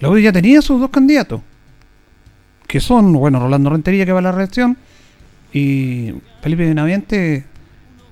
La 0.00 0.08
UDI 0.08 0.22
ya 0.22 0.32
tenía 0.32 0.60
sus 0.60 0.80
dos 0.80 0.90
candidatos. 0.90 1.40
Que 2.66 2.80
son, 2.80 3.12
bueno, 3.12 3.38
Rolando 3.38 3.70
Rentería 3.70 4.04
que 4.04 4.10
va 4.12 4.18
a 4.18 4.22
la 4.22 4.32
reelección 4.32 4.76
y 5.52 6.14
Felipe 6.40 6.66
Benaviente, 6.66 7.44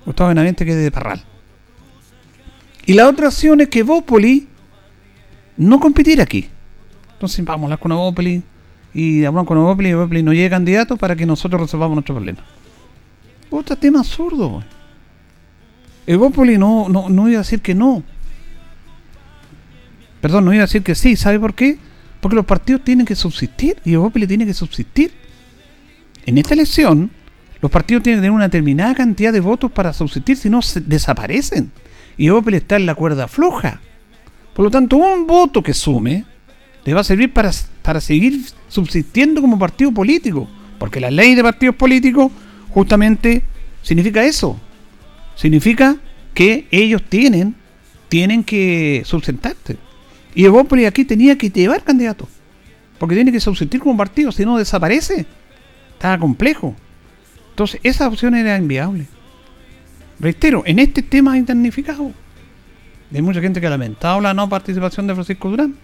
Gustavo 0.05 0.29
Benaviente 0.29 0.65
que 0.65 0.75
de 0.75 0.91
Parral. 0.91 1.23
Y 2.87 2.95
la 2.95 3.09
otra 3.09 3.29
opción 3.29 3.61
es 3.61 3.69
que 3.69 3.83
Bópoli 3.83 4.49
no 5.57 5.79
competir 5.79 6.21
aquí. 6.21 6.49
Entonces 7.13 7.45
vamos 7.45 7.63
a 7.63 7.65
hablar 7.67 7.79
con 7.79 7.93
Bópoli 7.93 8.43
y 8.95 9.25
hablamos 9.25 9.47
con 9.47 9.63
Bópoli 9.63 9.91
y 9.91 9.95
Bópoli 9.95 10.23
no 10.23 10.33
llegue 10.33 10.51
candidato 10.51 10.97
para 10.97 11.15
que 11.15 11.27
nosotros 11.27 11.61
resolvamos 11.61 11.95
nuestro 11.95 12.15
problema. 12.15 12.41
Otro 13.51 13.77
tema 13.77 14.01
absurdo. 14.01 14.63
Evópoli 16.07 16.57
no, 16.57 16.89
no, 16.89 17.09
no 17.09 17.29
iba 17.29 17.39
a 17.39 17.43
decir 17.43 17.61
que 17.61 17.75
no. 17.75 18.03
Perdón, 20.21 20.45
no 20.45 20.53
iba 20.53 20.63
a 20.63 20.67
decir 20.67 20.83
que 20.83 20.95
sí. 20.95 21.17
¿Sabe 21.17 21.39
por 21.39 21.55
qué? 21.55 21.79
Porque 22.21 22.37
los 22.37 22.47
partidos 22.47 22.83
tienen 22.83 23.07
que 23.07 23.15
subsistir 23.15 23.77
y 23.85 23.95
Evópoli 23.95 24.27
tiene 24.27 24.47
que 24.47 24.55
subsistir. 24.55 25.13
En 26.27 26.39
esta 26.39 26.55
elección, 26.55 27.11
los 27.61 27.71
partidos 27.71 28.03
tienen 28.03 28.19
que 28.19 28.23
tener 28.23 28.31
una 28.35 28.49
determinada 28.49 28.95
cantidad 28.95 29.33
de 29.33 29.41
votos 29.41 29.71
para 29.71 29.93
subsistir, 29.93 30.37
si 30.37 30.49
no 30.49 30.63
se 30.63 30.81
desaparecen. 30.81 31.71
Y 32.17 32.27
Evópoli 32.27 32.57
está 32.57 32.77
en 32.77 32.87
la 32.87 32.95
cuerda 32.95 33.29
floja. 33.29 33.81
Por 34.55 34.65
lo 34.65 34.71
tanto, 34.71 34.97
un 34.97 35.27
voto 35.27 35.63
que 35.63 35.75
sume 35.75 36.25
le 36.85 36.95
va 36.95 37.01
a 37.01 37.05
servir 37.05 37.33
para, 37.33 37.51
para 37.83 38.01
seguir 38.01 38.43
subsistiendo 38.69 39.41
como 39.41 39.59
partido 39.59 39.93
político. 39.93 40.49
Porque 40.79 41.01
la 41.01 41.11
ley 41.11 41.35
de 41.35 41.43
partidos 41.43 41.77
políticos 41.77 42.33
justamente 42.71 43.43
significa 43.83 44.25
eso. 44.25 44.59
Significa 45.37 45.97
que 46.33 46.67
ellos 46.71 47.03
tienen, 47.09 47.55
tienen 48.09 48.43
que 48.43 49.03
sustentarse. 49.05 49.77
Y 50.35 50.45
Evópolis 50.45 50.87
aquí 50.87 51.05
tenía 51.05 51.37
que 51.37 51.51
llevar 51.51 51.83
candidato. 51.85 52.29
Porque 52.99 53.15
tiene 53.15 53.33
que 53.33 53.41
subsistir 53.41 53.81
como 53.81 53.97
partido, 53.97 54.33
si 54.33 54.45
no 54.45 54.57
desaparece. 54.57 55.27
Estaba 55.93 56.19
complejo. 56.19 56.75
Entonces, 57.51 57.81
esa 57.83 58.09
opción 58.09 58.35
era 58.35 58.57
inviable. 58.57 59.07
Reitero, 60.19 60.63
en 60.67 60.79
este 60.79 61.03
tema 61.03 61.37
identificado. 61.37 62.13
Hay 63.13 63.23
mucha 63.23 63.41
gente 63.41 63.61
que 63.61 63.67
ha 63.67 63.71
lamentado 63.71 64.21
la 64.21 64.33
no 64.35 64.49
participación 64.49 65.07
de 65.07 65.15
Francisco 65.15 65.51
Durán. 65.51 65.75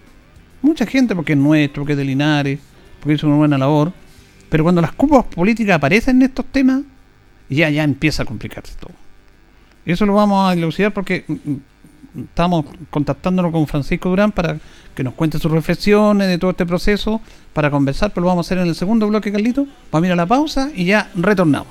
Mucha 0.61 0.85
gente, 0.85 1.15
porque 1.15 1.33
es 1.33 1.37
nuestro, 1.37 1.83
porque 1.83 1.93
es 1.93 1.97
de 1.97 2.05
Linares, 2.05 2.59
porque 2.99 3.15
hizo 3.15 3.27
una 3.27 3.37
buena 3.37 3.57
labor. 3.57 3.91
Pero 4.49 4.63
cuando 4.63 4.81
las 4.81 4.93
cúpulas 4.93 5.25
políticas 5.25 5.75
aparecen 5.75 6.17
en 6.17 6.29
estos 6.29 6.45
temas, 6.45 6.83
ya, 7.49 7.69
ya 7.69 7.83
empieza 7.83 8.23
a 8.23 8.25
complicarse 8.25 8.73
todo. 8.79 8.93
Eso 9.85 10.05
lo 10.05 10.13
vamos 10.13 10.49
a 10.49 10.55
dilucidar 10.55 10.93
porque 10.93 11.25
mm, 11.27 11.33
mm, 11.33 12.23
estamos 12.23 12.65
contactándonos 12.89 13.51
con 13.51 13.67
Francisco 13.67 14.09
Durán 14.09 14.31
para 14.31 14.57
que 14.97 15.03
nos 15.03 15.13
cuente 15.13 15.37
sus 15.37 15.51
reflexiones 15.51 16.27
de 16.27 16.39
todo 16.39 16.49
este 16.49 16.65
proceso, 16.65 17.21
para 17.53 17.69
conversar, 17.69 18.09
pero 18.09 18.23
lo 18.23 18.29
vamos 18.29 18.47
a 18.47 18.47
hacer 18.47 18.57
en 18.57 18.67
el 18.67 18.73
segundo 18.73 19.07
bloque, 19.07 19.31
Carlito. 19.31 19.67
Vamos 19.91 20.05
a 20.05 20.07
ir 20.07 20.13
a 20.13 20.15
la 20.15 20.25
pausa 20.25 20.71
y 20.73 20.85
ya 20.85 21.11
retornamos. 21.13 21.67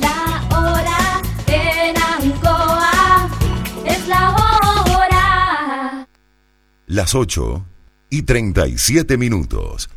La 0.00 0.46
hora 0.56 1.20
en 1.48 1.96
Ancoa 1.96 3.28
es 3.86 4.06
la 4.06 4.30
hora. 4.30 6.06
Las 6.86 7.16
8 7.16 7.66
y 8.10 8.22
37 8.22 9.18
minutos. 9.18 9.90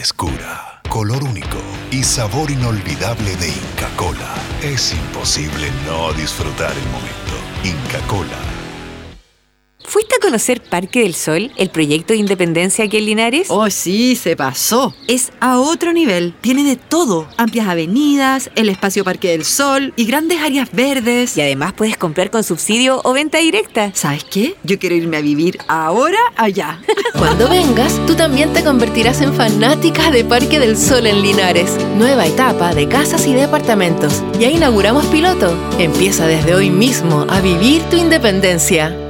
Frescura, 0.00 0.80
color 0.88 1.22
único 1.22 1.58
y 1.90 2.02
sabor 2.02 2.50
inolvidable 2.50 3.36
de 3.36 3.48
Inca 3.48 3.94
Cola, 3.96 4.34
es 4.62 4.94
imposible 4.94 5.70
no 5.84 6.14
disfrutar 6.14 6.72
el 6.72 6.86
momento. 6.86 7.34
Inca 7.64 8.00
Cola. 8.06 8.59
¿Fuiste 9.90 10.14
a 10.14 10.20
conocer 10.20 10.62
Parque 10.62 11.00
del 11.00 11.16
Sol, 11.16 11.50
el 11.56 11.68
proyecto 11.68 12.12
de 12.12 12.20
independencia 12.20 12.84
aquí 12.84 12.98
en 12.98 13.06
Linares? 13.06 13.48
Oh, 13.50 13.68
sí, 13.70 14.14
se 14.14 14.36
pasó. 14.36 14.94
Es 15.08 15.32
a 15.40 15.58
otro 15.58 15.92
nivel. 15.92 16.32
Tiene 16.40 16.62
de 16.62 16.76
todo. 16.76 17.26
Amplias 17.36 17.66
avenidas, 17.66 18.52
el 18.54 18.68
espacio 18.68 19.02
Parque 19.02 19.32
del 19.32 19.44
Sol 19.44 19.92
y 19.96 20.04
grandes 20.04 20.38
áreas 20.38 20.70
verdes. 20.70 21.36
Y 21.36 21.40
además 21.40 21.72
puedes 21.72 21.96
comprar 21.96 22.30
con 22.30 22.44
subsidio 22.44 23.00
o 23.02 23.12
venta 23.12 23.38
directa. 23.38 23.90
¿Sabes 23.92 24.22
qué? 24.22 24.54
Yo 24.62 24.78
quiero 24.78 24.94
irme 24.94 25.16
a 25.16 25.22
vivir 25.22 25.58
ahora 25.66 26.20
allá. 26.36 26.80
Cuando 27.18 27.48
vengas, 27.48 28.00
tú 28.06 28.14
también 28.14 28.52
te 28.52 28.62
convertirás 28.62 29.20
en 29.22 29.34
fanática 29.34 30.12
de 30.12 30.24
Parque 30.24 30.60
del 30.60 30.78
Sol 30.78 31.04
en 31.08 31.20
Linares. 31.20 31.76
Nueva 31.96 32.28
etapa 32.28 32.76
de 32.76 32.86
casas 32.86 33.26
y 33.26 33.32
departamentos. 33.32 34.22
Ya 34.38 34.50
inauguramos 34.50 35.04
piloto. 35.06 35.52
Empieza 35.80 36.28
desde 36.28 36.54
hoy 36.54 36.70
mismo 36.70 37.26
a 37.28 37.40
vivir 37.40 37.82
tu 37.90 37.96
independencia. 37.96 39.09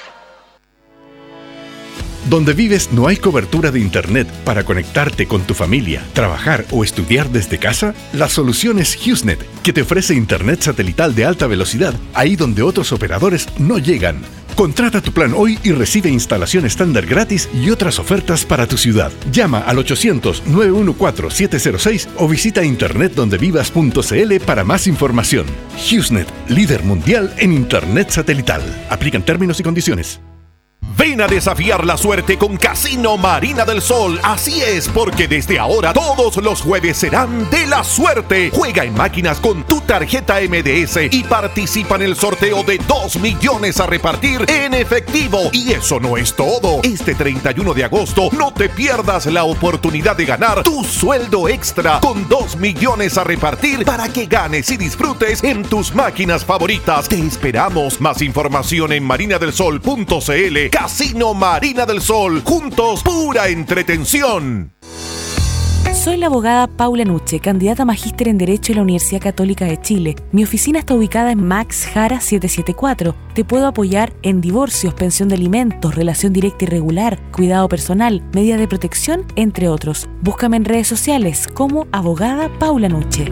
Donde 2.29 2.53
vives 2.53 2.89
no 2.91 3.07
hay 3.07 3.17
cobertura 3.17 3.71
de 3.71 3.79
Internet 3.79 4.27
para 4.45 4.63
conectarte 4.63 5.27
con 5.27 5.41
tu 5.41 5.53
familia, 5.53 6.03
trabajar 6.13 6.65
o 6.71 6.83
estudiar 6.83 7.29
desde 7.29 7.57
casa. 7.57 7.93
La 8.13 8.29
solución 8.29 8.79
es 8.79 8.95
HughesNet, 8.95 9.39
que 9.63 9.73
te 9.73 9.81
ofrece 9.81 10.13
Internet 10.13 10.61
satelital 10.61 11.15
de 11.15 11.25
alta 11.25 11.47
velocidad 11.47 11.81
ahí 12.13 12.35
donde 12.35 12.61
otros 12.61 12.91
operadores 12.91 13.47
no 13.57 13.77
llegan. 13.77 14.17
Contrata 14.55 15.01
tu 15.01 15.13
plan 15.13 15.33
hoy 15.35 15.59
y 15.63 15.71
recibe 15.71 16.09
instalación 16.09 16.65
estándar 16.65 17.05
gratis 17.05 17.47
y 17.53 17.69
otras 17.69 17.99
ofertas 17.99 18.43
para 18.45 18.65
tu 18.67 18.77
ciudad. 18.77 19.11
Llama 19.31 19.59
al 19.59 19.77
800-914-706 19.77 22.07
o 22.17 22.27
visita 22.27 22.63
internetdondevivas.cl 22.63 24.39
para 24.45 24.63
más 24.63 24.87
información. 24.87 25.45
HughesNet, 25.77 26.27
líder 26.49 26.83
mundial 26.83 27.31
en 27.37 27.53
Internet 27.53 28.09
satelital. 28.11 28.61
Aplican 28.89 29.23
términos 29.23 29.59
y 29.59 29.63
condiciones. 29.63 30.19
Ven 30.97 31.21
a 31.21 31.27
desafiar 31.27 31.85
la 31.85 31.97
suerte 31.97 32.37
con 32.37 32.57
Casino 32.57 33.17
Marina 33.17 33.65
del 33.65 33.81
Sol. 33.81 34.19
Así 34.23 34.61
es, 34.61 34.89
porque 34.89 35.27
desde 35.27 35.59
ahora 35.59 35.93
todos 35.93 36.37
los 36.37 36.61
jueves 36.61 36.97
serán 36.97 37.49
de 37.49 37.67
la 37.67 37.83
suerte. 37.83 38.51
Juega 38.53 38.83
en 38.83 38.95
máquinas 38.95 39.39
con 39.39 39.63
tu 39.63 39.79
tarjeta 39.81 40.39
MDS 40.41 41.11
y 41.11 41.23
participa 41.23 41.95
en 41.95 42.01
el 42.01 42.15
sorteo 42.15 42.63
de 42.63 42.77
2 42.79 43.19
millones 43.19 43.79
a 43.79 43.85
repartir 43.85 44.45
en 44.49 44.73
efectivo. 44.73 45.49
Y 45.53 45.71
eso 45.71 45.99
no 45.99 46.17
es 46.17 46.35
todo. 46.35 46.81
Este 46.83 47.15
31 47.15 47.73
de 47.73 47.83
agosto 47.83 48.29
no 48.31 48.51
te 48.51 48.67
pierdas 48.67 49.27
la 49.27 49.43
oportunidad 49.43 50.17
de 50.17 50.25
ganar 50.25 50.63
tu 50.63 50.83
sueldo 50.83 51.47
extra 51.47 51.99
con 51.99 52.27
2 52.27 52.57
millones 52.57 53.17
a 53.17 53.23
repartir 53.23 53.85
para 53.85 54.09
que 54.09 54.25
ganes 54.25 54.69
y 54.71 54.77
disfrutes 54.77 55.43
en 55.43 55.63
tus 55.63 55.93
máquinas 55.93 56.43
favoritas. 56.43 57.07
Te 57.07 57.19
esperamos. 57.19 58.01
Más 58.01 58.21
información 58.21 58.91
en 58.93 59.03
marinadelsol.cl. 59.03 60.80
Casino 60.81 61.35
Marina 61.35 61.85
del 61.85 62.01
Sol. 62.01 62.41
Juntos, 62.43 63.03
pura 63.03 63.49
entretención. 63.49 64.73
Soy 65.93 66.17
la 66.17 66.25
abogada 66.25 66.65
Paula 66.65 67.05
Nuche, 67.05 67.39
candidata 67.39 67.83
a 67.83 67.85
magíster 67.85 68.27
en 68.29 68.39
Derecho 68.39 68.71
en 68.71 68.77
la 68.77 68.81
Universidad 68.81 69.21
Católica 69.21 69.65
de 69.65 69.79
Chile. 69.79 70.15
Mi 70.31 70.43
oficina 70.43 70.79
está 70.79 70.95
ubicada 70.95 71.31
en 71.31 71.47
Max 71.47 71.85
Jara 71.85 72.19
774. 72.19 73.13
Te 73.35 73.45
puedo 73.45 73.67
apoyar 73.67 74.11
en 74.23 74.41
divorcios, 74.41 74.95
pensión 74.95 75.29
de 75.29 75.35
alimentos, 75.35 75.93
relación 75.93 76.33
directa 76.33 76.65
y 76.65 76.67
regular, 76.69 77.19
cuidado 77.31 77.69
personal, 77.69 78.23
medidas 78.33 78.59
de 78.59 78.67
protección, 78.67 79.27
entre 79.35 79.69
otros. 79.69 80.09
Búscame 80.23 80.57
en 80.57 80.65
redes 80.65 80.87
sociales 80.87 81.47
como 81.47 81.85
abogada 81.91 82.49
Paula 82.57 82.89
Nuche. 82.89 83.31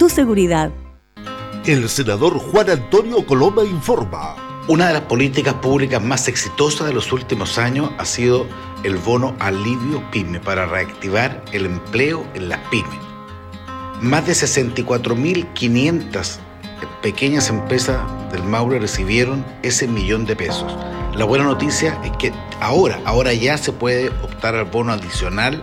tu 0.00 0.08
seguridad. 0.08 0.72
El 1.66 1.86
senador 1.90 2.38
Juan 2.38 2.70
Antonio 2.70 3.26
Coloma 3.26 3.64
informa. 3.64 4.34
Una 4.66 4.86
de 4.86 4.94
las 4.94 5.02
políticas 5.02 5.52
públicas 5.54 6.02
más 6.02 6.26
exitosas 6.26 6.86
de 6.86 6.94
los 6.94 7.12
últimos 7.12 7.58
años 7.58 7.90
ha 7.98 8.06
sido 8.06 8.46
el 8.82 8.96
bono 8.96 9.36
alivio 9.40 10.02
PYME 10.10 10.40
para 10.40 10.64
reactivar 10.64 11.44
el 11.52 11.66
empleo 11.66 12.26
en 12.32 12.48
las 12.48 12.60
pymes. 12.70 12.98
Más 14.00 14.26
de 14.26 14.32
64.500 14.32 16.38
pequeñas 17.02 17.50
empresas 17.50 18.00
del 18.32 18.42
Maule 18.44 18.78
recibieron 18.78 19.44
ese 19.62 19.86
millón 19.86 20.24
de 20.24 20.34
pesos. 20.34 20.74
La 21.14 21.26
buena 21.26 21.44
noticia 21.44 22.00
es 22.02 22.12
que 22.12 22.32
ahora, 22.58 22.98
ahora 23.04 23.34
ya 23.34 23.58
se 23.58 23.70
puede 23.70 24.08
optar 24.08 24.54
al 24.54 24.64
bono 24.64 24.94
adicional 24.94 25.62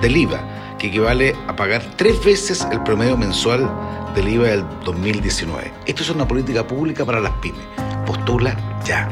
del 0.00 0.16
IVA 0.16 0.53
que 0.84 0.88
equivale 0.88 1.34
a 1.48 1.56
pagar 1.56 1.82
tres 1.96 2.22
veces 2.22 2.66
el 2.70 2.82
promedio 2.82 3.16
mensual 3.16 3.70
del 4.14 4.28
IVA 4.28 4.48
del 4.48 4.64
2019. 4.84 5.72
Esto 5.86 6.02
es 6.02 6.10
una 6.10 6.28
política 6.28 6.66
pública 6.66 7.06
para 7.06 7.20
las 7.20 7.32
pymes. 7.38 7.64
Postula 8.04 8.54
ya. 8.84 9.08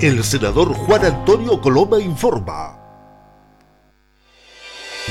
El 0.00 0.22
senador 0.22 0.72
Juan 0.72 1.04
Antonio 1.04 1.60
Coloma 1.60 1.98
informa. 1.98 2.83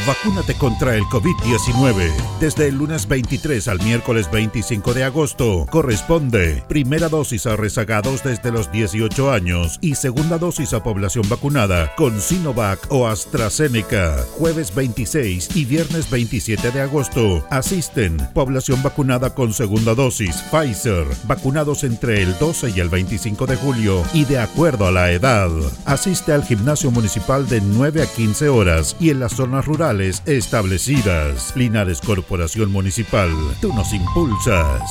Vacúnate 0.07 0.55
contra 0.55 0.95
el 0.95 1.03
COVID-19. 1.03 2.11
Desde 2.39 2.67
el 2.67 2.75
lunes 2.75 3.07
23 3.07 3.67
al 3.67 3.79
miércoles 3.83 4.29
25 4.29 4.93
de 4.93 5.03
agosto 5.03 5.67
corresponde 5.69 6.63
primera 6.67 7.09
dosis 7.09 7.45
a 7.45 7.55
rezagados 7.55 8.23
desde 8.23 8.51
los 8.51 8.71
18 8.71 9.31
años 9.31 9.77
y 9.81 9.95
segunda 9.95 10.39
dosis 10.39 10.73
a 10.73 10.83
población 10.83 11.29
vacunada 11.29 11.93
con 11.95 12.19
Sinovac 12.19 12.79
o 12.89 13.07
AstraZeneca. 13.07 14.17
Jueves 14.31 14.73
26 14.73 15.55
y 15.55 15.63
viernes 15.65 16.09
27 16.09 16.71
de 16.71 16.81
agosto 16.81 17.45
asisten 17.51 18.17
población 18.33 18.81
vacunada 18.81 19.35
con 19.35 19.53
segunda 19.53 19.93
dosis 19.93 20.43
Pfizer, 20.51 21.05
vacunados 21.27 21.83
entre 21.83 22.23
el 22.23 22.37
12 22.39 22.71
y 22.71 22.79
el 22.79 22.89
25 22.89 23.45
de 23.45 23.55
julio 23.55 24.03
y 24.11 24.25
de 24.25 24.39
acuerdo 24.39 24.87
a 24.87 24.91
la 24.91 25.11
edad. 25.11 25.51
Asiste 25.85 26.33
al 26.33 26.43
gimnasio 26.43 26.89
municipal 26.89 27.47
de 27.47 27.61
9 27.61 28.01
a 28.01 28.07
15 28.07 28.49
horas 28.49 28.97
y 28.99 29.11
en 29.11 29.19
las 29.19 29.33
zonas 29.33 29.65
rurales 29.65 29.82
establecidas. 30.25 31.53
Linares 31.55 31.99
Corporación 31.99 32.71
Municipal, 32.71 33.29
tú 33.61 33.73
nos 33.73 33.93
impulsas. 33.93 34.81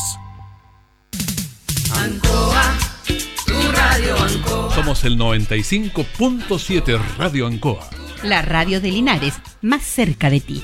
Ancoa, 1.95 2.77
tu 3.47 3.73
radio 3.73 4.19
Ancoa. 4.19 4.75
Somos 4.75 5.05
el 5.05 5.19
95.7 5.19 7.01
Radio 7.17 7.47
Ancoa. 7.47 7.89
La 8.23 8.43
radio 8.43 8.81
de 8.83 8.91
Linares, 8.91 9.35
más 9.63 9.83
cerca 9.83 10.29
de 10.29 10.41
ti. 10.41 10.63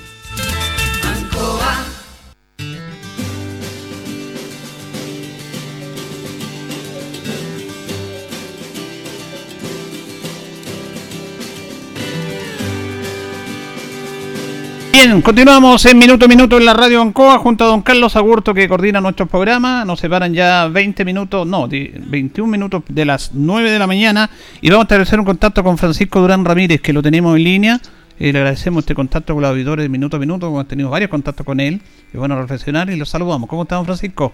Continuamos 15.22 15.84
en 15.86 15.98
Minuto 15.98 16.26
a 16.26 16.28
Minuto 16.28 16.58
en 16.58 16.64
la 16.64 16.74
Radio 16.74 17.02
Ancoa 17.02 17.38
junto 17.38 17.64
a 17.64 17.66
don 17.66 17.82
Carlos 17.82 18.14
Agurto 18.14 18.54
que 18.54 18.68
coordina 18.68 19.00
nuestro 19.00 19.26
programa. 19.26 19.84
Nos 19.84 20.00
separan 20.00 20.32
ya 20.32 20.68
20 20.68 21.04
minutos, 21.04 21.46
no, 21.46 21.66
21 21.66 22.50
minutos 22.50 22.82
de 22.88 23.04
las 23.04 23.32
9 23.32 23.70
de 23.70 23.78
la 23.78 23.86
mañana 23.86 24.30
y 24.60 24.68
vamos 24.68 24.82
a 24.82 24.86
establecer 24.86 25.18
un 25.18 25.24
contacto 25.24 25.64
con 25.64 25.76
Francisco 25.76 26.20
Durán 26.20 26.44
Ramírez 26.44 26.80
que 26.80 26.92
lo 26.92 27.02
tenemos 27.02 27.36
en 27.36 27.44
línea. 27.44 27.80
Eh, 28.18 28.32
le 28.32 28.38
agradecemos 28.38 28.82
este 28.82 28.94
contacto 28.94 29.34
con 29.34 29.42
los 29.42 29.50
auditores 29.50 29.84
de 29.84 29.88
Minuto 29.88 30.16
a 30.18 30.20
Minuto, 30.20 30.46
hemos 30.46 30.68
tenido 30.68 30.90
varios 30.90 31.10
contactos 31.10 31.44
con 31.44 31.58
él. 31.58 31.80
Y 32.12 32.16
bueno, 32.16 32.40
reflexionar 32.40 32.88
y 32.90 32.96
lo 32.96 33.04
saludamos. 33.04 33.48
¿Cómo 33.48 33.62
estamos, 33.62 33.86
Francisco? 33.86 34.32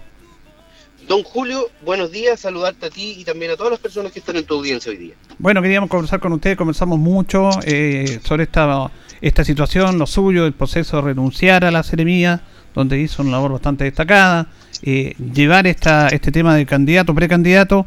Don 1.07 1.21
Julio, 1.23 1.69
buenos 1.83 2.11
días, 2.11 2.39
saludarte 2.39 2.87
a 2.87 2.89
ti 2.89 3.15
y 3.19 3.23
también 3.23 3.51
a 3.51 3.55
todas 3.55 3.71
las 3.71 3.79
personas 3.79 4.11
que 4.11 4.19
están 4.19 4.37
en 4.37 4.45
tu 4.45 4.55
audiencia 4.55 4.91
hoy 4.91 4.97
día. 4.97 5.13
Bueno, 5.37 5.61
queríamos 5.61 5.89
conversar 5.89 6.19
con 6.19 6.33
ustedes, 6.33 6.57
conversamos 6.57 6.97
mucho 6.97 7.49
eh, 7.63 8.19
sobre 8.23 8.43
esta, 8.43 8.89
esta 9.21 9.43
situación, 9.43 9.99
lo 9.99 10.07
suyo, 10.07 10.47
el 10.47 10.53
proceso 10.53 10.97
de 10.97 11.03
renunciar 11.03 11.63
a 11.63 11.69
la 11.69 11.83
seremía, 11.83 12.41
donde 12.73 12.99
hizo 12.99 13.21
una 13.21 13.33
labor 13.33 13.51
bastante 13.51 13.83
destacada, 13.83 14.47
eh, 14.81 15.15
llevar 15.33 15.67
esta, 15.67 16.07
este 16.07 16.31
tema 16.31 16.55
de 16.55 16.65
candidato, 16.65 17.13
precandidato, 17.13 17.85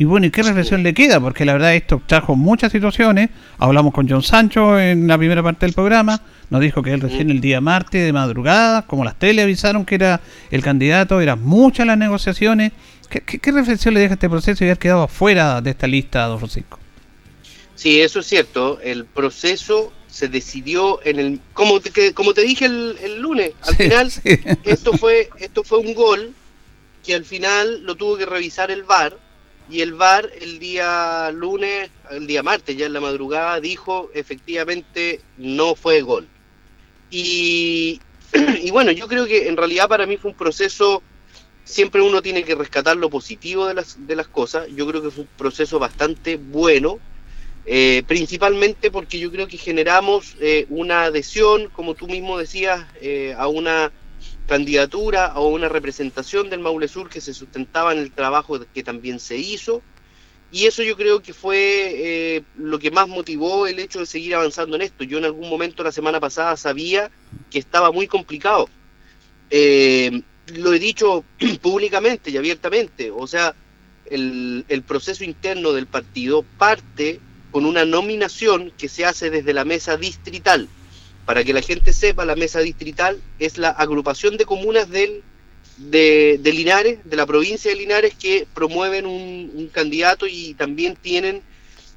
y 0.00 0.04
bueno, 0.04 0.24
¿y 0.24 0.30
qué 0.30 0.42
reflexión 0.42 0.82
le 0.82 0.94
queda? 0.94 1.20
Porque 1.20 1.44
la 1.44 1.52
verdad 1.52 1.74
esto 1.74 2.00
trajo 2.06 2.34
muchas 2.34 2.72
situaciones, 2.72 3.28
hablamos 3.58 3.92
con 3.92 4.08
John 4.08 4.22
Sancho 4.22 4.80
en 4.80 5.06
la 5.06 5.18
primera 5.18 5.42
parte 5.42 5.66
del 5.66 5.74
programa, 5.74 6.22
nos 6.48 6.62
dijo 6.62 6.82
que 6.82 6.94
él 6.94 7.02
recién 7.02 7.28
el 7.28 7.42
día 7.42 7.60
martes 7.60 8.02
de 8.02 8.10
madrugada, 8.10 8.86
como 8.86 9.04
las 9.04 9.18
tele 9.18 9.42
avisaron 9.42 9.84
que 9.84 9.96
era 9.96 10.22
el 10.50 10.62
candidato, 10.62 11.20
eran 11.20 11.42
muchas 11.42 11.86
las 11.86 11.98
negociaciones. 11.98 12.72
¿Qué, 13.10 13.20
qué, 13.20 13.40
qué 13.40 13.52
reflexión 13.52 13.92
le 13.92 14.00
deja 14.00 14.14
este 14.14 14.30
proceso 14.30 14.64
y 14.64 14.68
haber 14.68 14.78
quedado 14.78 15.06
fuera 15.06 15.60
de 15.60 15.68
esta 15.68 15.86
lista, 15.86 16.24
don 16.24 16.38
Francisco? 16.38 16.78
Sí, 17.74 18.00
eso 18.00 18.20
es 18.20 18.26
cierto. 18.26 18.80
El 18.80 19.04
proceso 19.04 19.92
se 20.06 20.28
decidió 20.28 20.98
en 21.04 21.18
el 21.18 21.40
como 21.52 21.78
te, 21.78 22.14
como 22.14 22.32
te 22.32 22.40
dije 22.40 22.64
el, 22.64 22.96
el 23.02 23.20
lunes 23.20 23.52
al 23.60 23.76
sí, 23.76 23.82
final 23.82 24.10
sí. 24.10 24.22
esto 24.64 24.96
fue 24.96 25.28
esto 25.38 25.62
fue 25.62 25.78
un 25.78 25.92
gol 25.92 26.32
que 27.04 27.14
al 27.14 27.26
final 27.26 27.84
lo 27.84 27.96
tuvo 27.96 28.16
que 28.16 28.24
revisar 28.24 28.70
el 28.70 28.82
VAR 28.82 29.29
y 29.70 29.80
el 29.80 29.94
VAR 29.94 30.30
el 30.40 30.58
día 30.58 31.30
lunes 31.32 31.90
el 32.10 32.26
día 32.26 32.42
martes 32.42 32.76
ya 32.76 32.86
en 32.86 32.92
la 32.92 33.00
madrugada 33.00 33.60
dijo 33.60 34.10
efectivamente 34.14 35.20
no 35.38 35.74
fue 35.74 36.02
gol. 36.02 36.28
Y, 37.10 38.00
y 38.62 38.70
bueno 38.70 38.92
yo 38.92 39.08
creo 39.08 39.26
que 39.26 39.48
en 39.48 39.56
realidad 39.56 39.88
para 39.88 40.06
mí 40.06 40.16
fue 40.16 40.30
un 40.30 40.36
proceso 40.36 41.02
siempre 41.64 42.02
uno 42.02 42.22
tiene 42.22 42.44
que 42.44 42.54
rescatar 42.54 42.96
lo 42.96 43.10
positivo 43.10 43.66
de 43.66 43.74
las 43.74 44.06
de 44.06 44.16
las 44.16 44.28
cosas. 44.28 44.68
Yo 44.74 44.86
creo 44.86 45.02
que 45.02 45.10
fue 45.10 45.24
un 45.24 45.30
proceso 45.36 45.78
bastante 45.78 46.36
bueno 46.36 46.98
eh, 47.66 48.02
principalmente 48.06 48.90
porque 48.90 49.18
yo 49.18 49.30
creo 49.30 49.46
que 49.46 49.58
generamos 49.58 50.36
eh, 50.40 50.66
una 50.70 51.04
adhesión, 51.04 51.68
como 51.68 51.94
tú 51.94 52.08
mismo 52.08 52.38
decías, 52.38 52.86
eh, 53.00 53.34
a 53.38 53.48
una 53.48 53.92
candidatura 54.50 55.34
o 55.36 55.46
una 55.46 55.68
representación 55.68 56.50
del 56.50 56.58
Maule 56.58 56.88
Sur 56.88 57.08
que 57.08 57.20
se 57.20 57.32
sustentaba 57.32 57.92
en 57.92 58.00
el 58.00 58.10
trabajo 58.10 58.58
que 58.74 58.82
también 58.82 59.20
se 59.20 59.36
hizo. 59.36 59.80
Y 60.50 60.66
eso 60.66 60.82
yo 60.82 60.96
creo 60.96 61.22
que 61.22 61.32
fue 61.32 62.42
lo 62.56 62.80
que 62.80 62.90
más 62.90 63.06
motivó 63.06 63.68
el 63.68 63.78
hecho 63.78 64.00
de 64.00 64.06
seguir 64.06 64.34
avanzando 64.34 64.74
en 64.74 64.82
esto. 64.82 65.04
Yo 65.04 65.18
en 65.18 65.26
algún 65.26 65.48
momento 65.48 65.84
la 65.84 65.92
semana 65.92 66.18
pasada 66.18 66.56
sabía 66.56 67.12
que 67.48 67.60
estaba 67.60 67.92
muy 67.92 68.08
complicado. 68.08 68.68
lo 69.50 70.72
he 70.74 70.78
dicho 70.80 71.24
públicamente 71.62 72.32
y 72.32 72.36
abiertamente. 72.36 73.12
O 73.12 73.28
sea, 73.28 73.54
el, 74.06 74.64
el 74.66 74.82
proceso 74.82 75.22
interno 75.22 75.70
del 75.70 75.86
partido 75.86 76.42
parte 76.58 77.20
con 77.52 77.66
una 77.66 77.84
nominación 77.84 78.72
que 78.76 78.88
se 78.88 79.04
hace 79.04 79.30
desde 79.30 79.52
la 79.52 79.64
mesa 79.64 79.96
distrital. 79.96 80.68
Para 81.30 81.44
que 81.44 81.52
la 81.52 81.62
gente 81.62 81.92
sepa, 81.92 82.24
la 82.24 82.34
mesa 82.34 82.58
distrital 82.58 83.20
es 83.38 83.56
la 83.56 83.68
agrupación 83.68 84.36
de 84.36 84.44
comunas 84.44 84.90
del, 84.90 85.22
de, 85.76 86.40
de 86.42 86.52
Linares, 86.52 86.98
de 87.04 87.16
la 87.16 87.24
provincia 87.24 87.70
de 87.70 87.76
Linares, 87.76 88.14
que 88.16 88.48
promueven 88.52 89.06
un, 89.06 89.52
un 89.54 89.68
candidato 89.68 90.26
y 90.26 90.54
también 90.54 90.96
tienen 90.96 91.40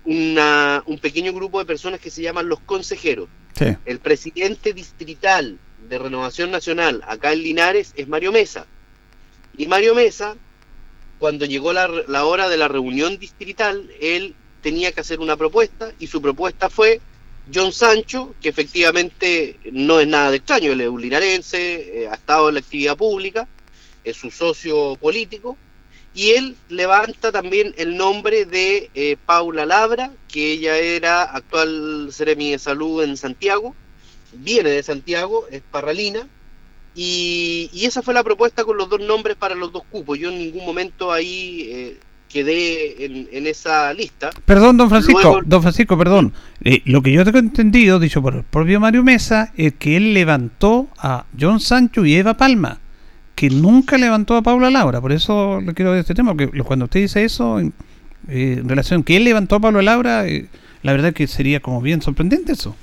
una, 0.05 0.83
un 0.85 0.99
pequeño 0.99 1.33
grupo 1.33 1.57
de 1.57 1.65
personas 1.65 1.99
que 1.99 2.11
se 2.11 2.21
llaman 2.21 2.47
los 2.47 2.59
consejeros. 2.59 3.27
Sí. 3.57 3.75
El 3.85 3.97
presidente 3.97 4.71
distrital 4.71 5.57
de 5.89 5.97
Renovación 5.97 6.51
Nacional 6.51 7.01
acá 7.07 7.33
en 7.33 7.41
Linares 7.41 7.93
es 7.95 8.07
Mario 8.07 8.31
Mesa. 8.31 8.67
Y 9.57 9.65
Mario 9.65 9.95
Mesa, 9.95 10.35
cuando 11.17 11.45
llegó 11.45 11.73
la, 11.73 11.87
la 12.07 12.25
hora 12.25 12.49
de 12.49 12.57
la 12.57 12.67
reunión 12.67 13.17
distrital, 13.17 13.89
él 13.99 14.35
tenía 14.61 14.91
que 14.91 15.01
hacer 15.01 15.21
una 15.21 15.37
propuesta 15.37 15.91
y 15.97 16.05
su 16.05 16.21
propuesta 16.21 16.69
fue 16.69 17.01
John 17.51 17.73
Sancho, 17.73 18.35
que 18.41 18.49
efectivamente 18.49 19.59
no 19.71 19.99
es 19.99 20.07
nada 20.07 20.31
de 20.31 20.37
extraño, 20.37 20.71
él 20.71 20.81
es 20.81 20.87
un 20.87 21.01
linarense, 21.01 22.03
eh, 22.03 22.07
ha 22.07 22.13
estado 22.13 22.49
en 22.49 22.55
la 22.55 22.61
actividad 22.61 22.95
pública, 22.95 23.47
es 24.03 24.17
su 24.17 24.31
socio 24.31 24.95
político, 24.95 25.57
y 26.15 26.31
él 26.31 26.55
levanta 26.69 27.31
también 27.31 27.73
el 27.77 27.97
nombre 27.97 28.45
de 28.45 28.89
eh, 28.93 29.17
Paula 29.25 29.65
Labra, 29.65 30.11
que 30.27 30.53
ella 30.53 30.77
era 30.77 31.23
actual 31.23 32.09
Seremi 32.11 32.51
de 32.51 32.59
Salud 32.59 33.03
en 33.03 33.17
Santiago, 33.17 33.75
viene 34.33 34.69
de 34.69 34.83
Santiago, 34.83 35.47
es 35.51 35.61
parralina, 35.61 36.27
Y, 36.95 37.69
esa 37.85 38.01
fue 38.03 38.13
la 38.13 38.23
propuesta 38.23 38.63
con 38.65 38.77
los 38.77 38.87
dos 38.89 38.99
nombres 38.99 39.35
para 39.35 39.55
los 39.55 39.71
dos 39.71 39.83
cupos. 39.89 40.19
Yo 40.19 40.29
en 40.29 40.37
ningún 40.37 40.65
momento 40.65 41.11
ahí 41.11 41.67
eh, 41.71 41.99
quedé 42.33 43.05
en, 43.05 43.29
en 43.31 43.47
esa 43.47 43.93
lista. 43.93 44.31
Perdón, 44.45 44.75
don 44.77 44.89
Francisco, 44.89 45.21
Luego- 45.21 45.41
don 45.45 45.61
Francisco, 45.61 45.97
perdón. 45.97 46.33
Eh, 46.63 46.81
lo 46.85 47.01
que 47.01 47.11
yo 47.11 47.23
tengo 47.23 47.37
entendido, 47.37 47.99
dicho 47.99 48.21
por 48.21 48.35
el 48.35 48.43
propio 48.43 48.79
Mario 48.79 49.03
Mesa, 49.03 49.53
es 49.55 49.73
que 49.75 49.95
él 49.95 50.13
levantó 50.13 50.87
a 50.97 51.25
John 51.39 51.59
Sancho 51.59 52.03
y 52.05 52.15
Eva 52.15 52.33
Palma, 52.35 52.79
que 53.35 53.49
nunca 53.49 53.97
levantó 53.97 54.35
a 54.35 54.41
Paula 54.41 54.69
Laura. 54.69 54.99
Por 54.99 55.11
eso 55.11 55.61
le 55.61 55.73
quiero 55.73 55.91
decir 55.91 56.01
este 56.01 56.15
tema, 56.15 56.35
porque 56.35 56.61
cuando 56.63 56.85
usted 56.85 57.01
dice 57.01 57.23
eso, 57.23 57.59
en, 57.59 57.71
eh, 58.27 58.57
en 58.59 58.67
relación 58.67 59.03
que 59.03 59.15
él 59.17 59.23
levantó 59.23 59.55
a 59.55 59.59
Paula 59.59 59.81
Laura, 59.81 60.27
eh, 60.27 60.47
la 60.81 60.91
verdad 60.91 61.13
que 61.13 61.27
sería 61.27 61.59
como 61.59 61.81
bien 61.81 62.01
sorprendente 62.01 62.51
eso. 62.53 62.75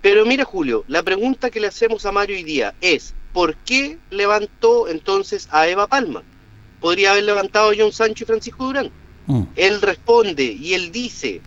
Pero 0.00 0.26
mira, 0.26 0.44
Julio, 0.44 0.84
la 0.88 1.02
pregunta 1.02 1.50
que 1.50 1.60
le 1.60 1.68
hacemos 1.68 2.04
a 2.06 2.10
Mario 2.12 2.34
hoy 2.36 2.42
día 2.42 2.74
es: 2.80 3.14
¿por 3.32 3.54
qué 3.64 3.98
levantó 4.10 4.88
entonces 4.88 5.48
a 5.52 5.68
Eva 5.68 5.86
Palma? 5.86 6.22
Podría 6.82 7.12
haber 7.12 7.24
levantado 7.24 7.72
John 7.76 7.92
Sancho 7.92 8.24
y 8.24 8.26
Francisco 8.26 8.66
Durán. 8.66 8.90
Mm. 9.26 9.42
Él 9.56 9.80
responde 9.80 10.42
y 10.42 10.74
él 10.74 10.92
dice, 10.92 11.40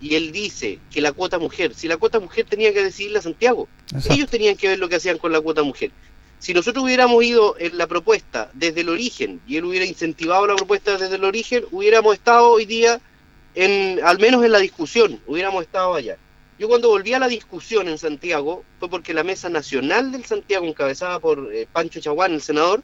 y 0.00 0.16
él 0.16 0.32
dice 0.32 0.80
que 0.90 1.00
la 1.00 1.12
cuota 1.12 1.38
mujer, 1.38 1.72
si 1.74 1.88
la 1.88 1.96
cuota 1.96 2.20
mujer 2.20 2.44
tenía 2.46 2.74
que 2.74 2.82
decidirla 2.84 3.22
Santiago, 3.22 3.68
Exacto. 3.86 4.12
ellos 4.12 4.28
tenían 4.28 4.56
que 4.56 4.68
ver 4.68 4.78
lo 4.78 4.88
que 4.88 4.96
hacían 4.96 5.18
con 5.18 5.32
la 5.32 5.40
cuota 5.40 5.62
mujer. 5.62 5.92
Si 6.40 6.52
nosotros 6.52 6.84
hubiéramos 6.84 7.22
ido 7.22 7.54
en 7.60 7.78
la 7.78 7.86
propuesta 7.86 8.50
desde 8.52 8.80
el 8.80 8.88
origen 8.88 9.40
y 9.46 9.56
él 9.56 9.64
hubiera 9.64 9.86
incentivado 9.86 10.44
la 10.48 10.56
propuesta 10.56 10.98
desde 10.98 11.14
el 11.14 11.24
origen, 11.24 11.64
hubiéramos 11.70 12.14
estado 12.14 12.50
hoy 12.50 12.66
día, 12.66 13.00
en, 13.54 14.00
al 14.04 14.18
menos 14.18 14.44
en 14.44 14.50
la 14.50 14.58
discusión, 14.58 15.20
hubiéramos 15.28 15.62
estado 15.62 15.94
allá. 15.94 16.18
Yo 16.58 16.68
cuando 16.68 16.88
volví 16.88 17.12
a 17.14 17.20
la 17.20 17.28
discusión 17.28 17.88
en 17.88 17.98
Santiago 17.98 18.64
fue 18.80 18.88
porque 18.90 19.14
la 19.14 19.22
Mesa 19.22 19.48
Nacional 19.48 20.10
del 20.10 20.24
Santiago, 20.24 20.66
encabezada 20.66 21.20
por 21.20 21.48
eh, 21.52 21.68
Pancho 21.72 22.00
Chaguán, 22.00 22.32
el 22.32 22.42
senador, 22.42 22.82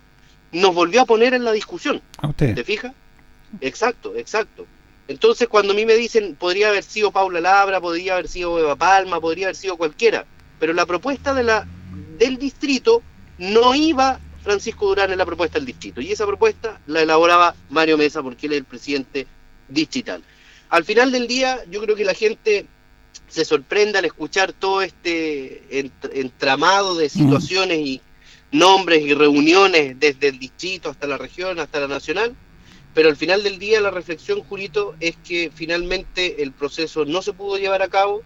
nos 0.53 0.75
volvió 0.75 1.03
a 1.03 1.05
poner 1.05 1.35
en 1.35 1.45
la 1.45 1.53
discusión. 1.53 2.01
A 2.19 2.29
usted. 2.29 2.55
¿Te 2.55 2.65
fijas? 2.65 2.93
Exacto, 3.61 4.15
exacto. 4.17 4.67
Entonces 5.09 5.49
cuando 5.49 5.73
a 5.73 5.77
mí 5.77 5.87
me 5.87 5.95
dicen, 5.95 6.37
podría 6.37 6.69
haber 6.69 6.83
sido 6.85 7.11
Paula 7.11 7.41
Labra, 7.41 7.81
podría 7.81 8.15
haber 8.15 8.29
sido 8.29 8.59
Eva 8.59 8.77
Palma, 8.77 9.21
podría 9.21 9.47
haber 9.47 9.57
sido 9.57 9.77
cualquiera, 9.77 10.27
pero 10.59 10.73
la 10.75 10.85
propuesta 10.85 11.33
de 11.33 11.45
la 11.45 11.67
del 12.19 12.37
distrito 12.37 13.03
no 13.39 13.75
iba 13.75 14.21
Francisco 14.43 14.87
Durán 14.89 15.11
en 15.13 15.19
la 15.19 15.25
propuesta 15.27 15.59
del 15.59 15.67
distrito, 15.67 16.01
y 16.01 16.13
esa 16.13 16.27
propuesta 16.27 16.81
la 16.87 17.03
elaboraba 17.03 17.55
Mario 17.71 17.97
Mesa 17.97 18.23
porque 18.23 18.47
él 18.47 18.53
es 18.53 18.59
el 18.59 18.65
presidente 18.65 19.27
distrital. 19.69 20.23
Al 20.71 20.85
final 20.85 21.11
del 21.13 21.27
día, 21.27 21.61
yo 21.71 21.81
creo 21.81 21.97
que 21.97 22.05
la 22.05 22.15
gente 22.15 22.67
se 23.29 23.45
sorprende 23.45 23.99
al 23.99 24.05
escuchar 24.05 24.53
todo 24.53 24.83
este 24.83 25.63
ent- 25.71 26.11
entramado 26.13 26.95
de 26.97 27.09
situaciones 27.09 27.79
y 27.79 28.01
nombres 28.51 29.03
y 29.03 29.15
reuniones 29.15 29.99
desde 29.99 30.29
el 30.29 30.39
distrito 30.39 30.91
hasta 30.91 31.07
la 31.07 31.19
región, 31.19 31.59
hasta 31.59 31.81
la 31.81 31.89
nacional, 31.89 32.35
pero 32.95 33.09
al 33.09 33.17
final 33.17 33.43
del 33.43 33.59
día 33.59 33.81
la 33.81 33.91
reflexión, 33.91 34.43
Julito, 34.43 34.95
es 35.01 35.17
que 35.17 35.51
finalmente 35.55 36.43
el 36.43 36.53
proceso 36.53 37.05
no 37.05 37.23
se 37.23 37.33
pudo 37.33 37.59
llevar 37.59 37.83
a 37.83 37.89
cabo, 37.89 38.23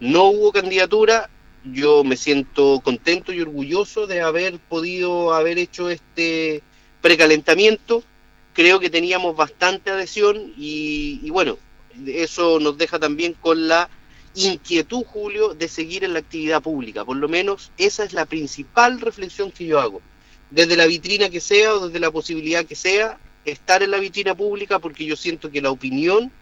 no 0.00 0.24
hubo 0.24 0.52
candidatura, 0.52 1.30
yo 1.64 2.04
me 2.04 2.16
siento 2.16 2.80
contento 2.84 3.32
y 3.32 3.40
orgulloso 3.40 4.06
de 4.06 4.20
haber 4.20 4.58
podido 4.58 5.34
haber 5.34 5.58
hecho 5.58 5.90
este 5.90 6.62
precalentamiento, 7.00 8.02
creo 8.52 8.80
que 8.80 8.90
teníamos 8.90 9.36
bastante 9.36 9.90
adhesión 9.90 10.52
y, 10.56 11.20
y 11.22 11.30
bueno, 11.30 11.58
eso 12.06 12.60
nos 12.60 12.78
deja 12.78 12.98
también 12.98 13.34
con 13.34 13.68
la 13.68 13.88
inquietud, 14.34 15.04
Julio, 15.04 15.54
de 15.54 15.68
seguir 15.68 16.04
en 16.04 16.12
la 16.12 16.18
actividad 16.20 16.62
pública. 16.62 17.04
Por 17.04 17.16
lo 17.16 17.28
menos 17.28 17.70
esa 17.78 18.04
es 18.04 18.12
la 18.12 18.26
principal 18.26 19.00
reflexión 19.00 19.50
que 19.50 19.66
yo 19.66 19.80
hago. 19.80 20.02
Desde 20.50 20.76
la 20.76 20.86
vitrina 20.86 21.30
que 21.30 21.40
sea 21.40 21.74
o 21.74 21.86
desde 21.86 22.00
la 22.00 22.10
posibilidad 22.10 22.64
que 22.64 22.74
sea, 22.74 23.18
estar 23.44 23.82
en 23.82 23.90
la 23.90 23.98
vitrina 23.98 24.34
pública 24.34 24.78
porque 24.78 25.04
yo 25.04 25.16
siento 25.16 25.50
que 25.50 25.60
la 25.60 25.70
opinión, 25.70 26.32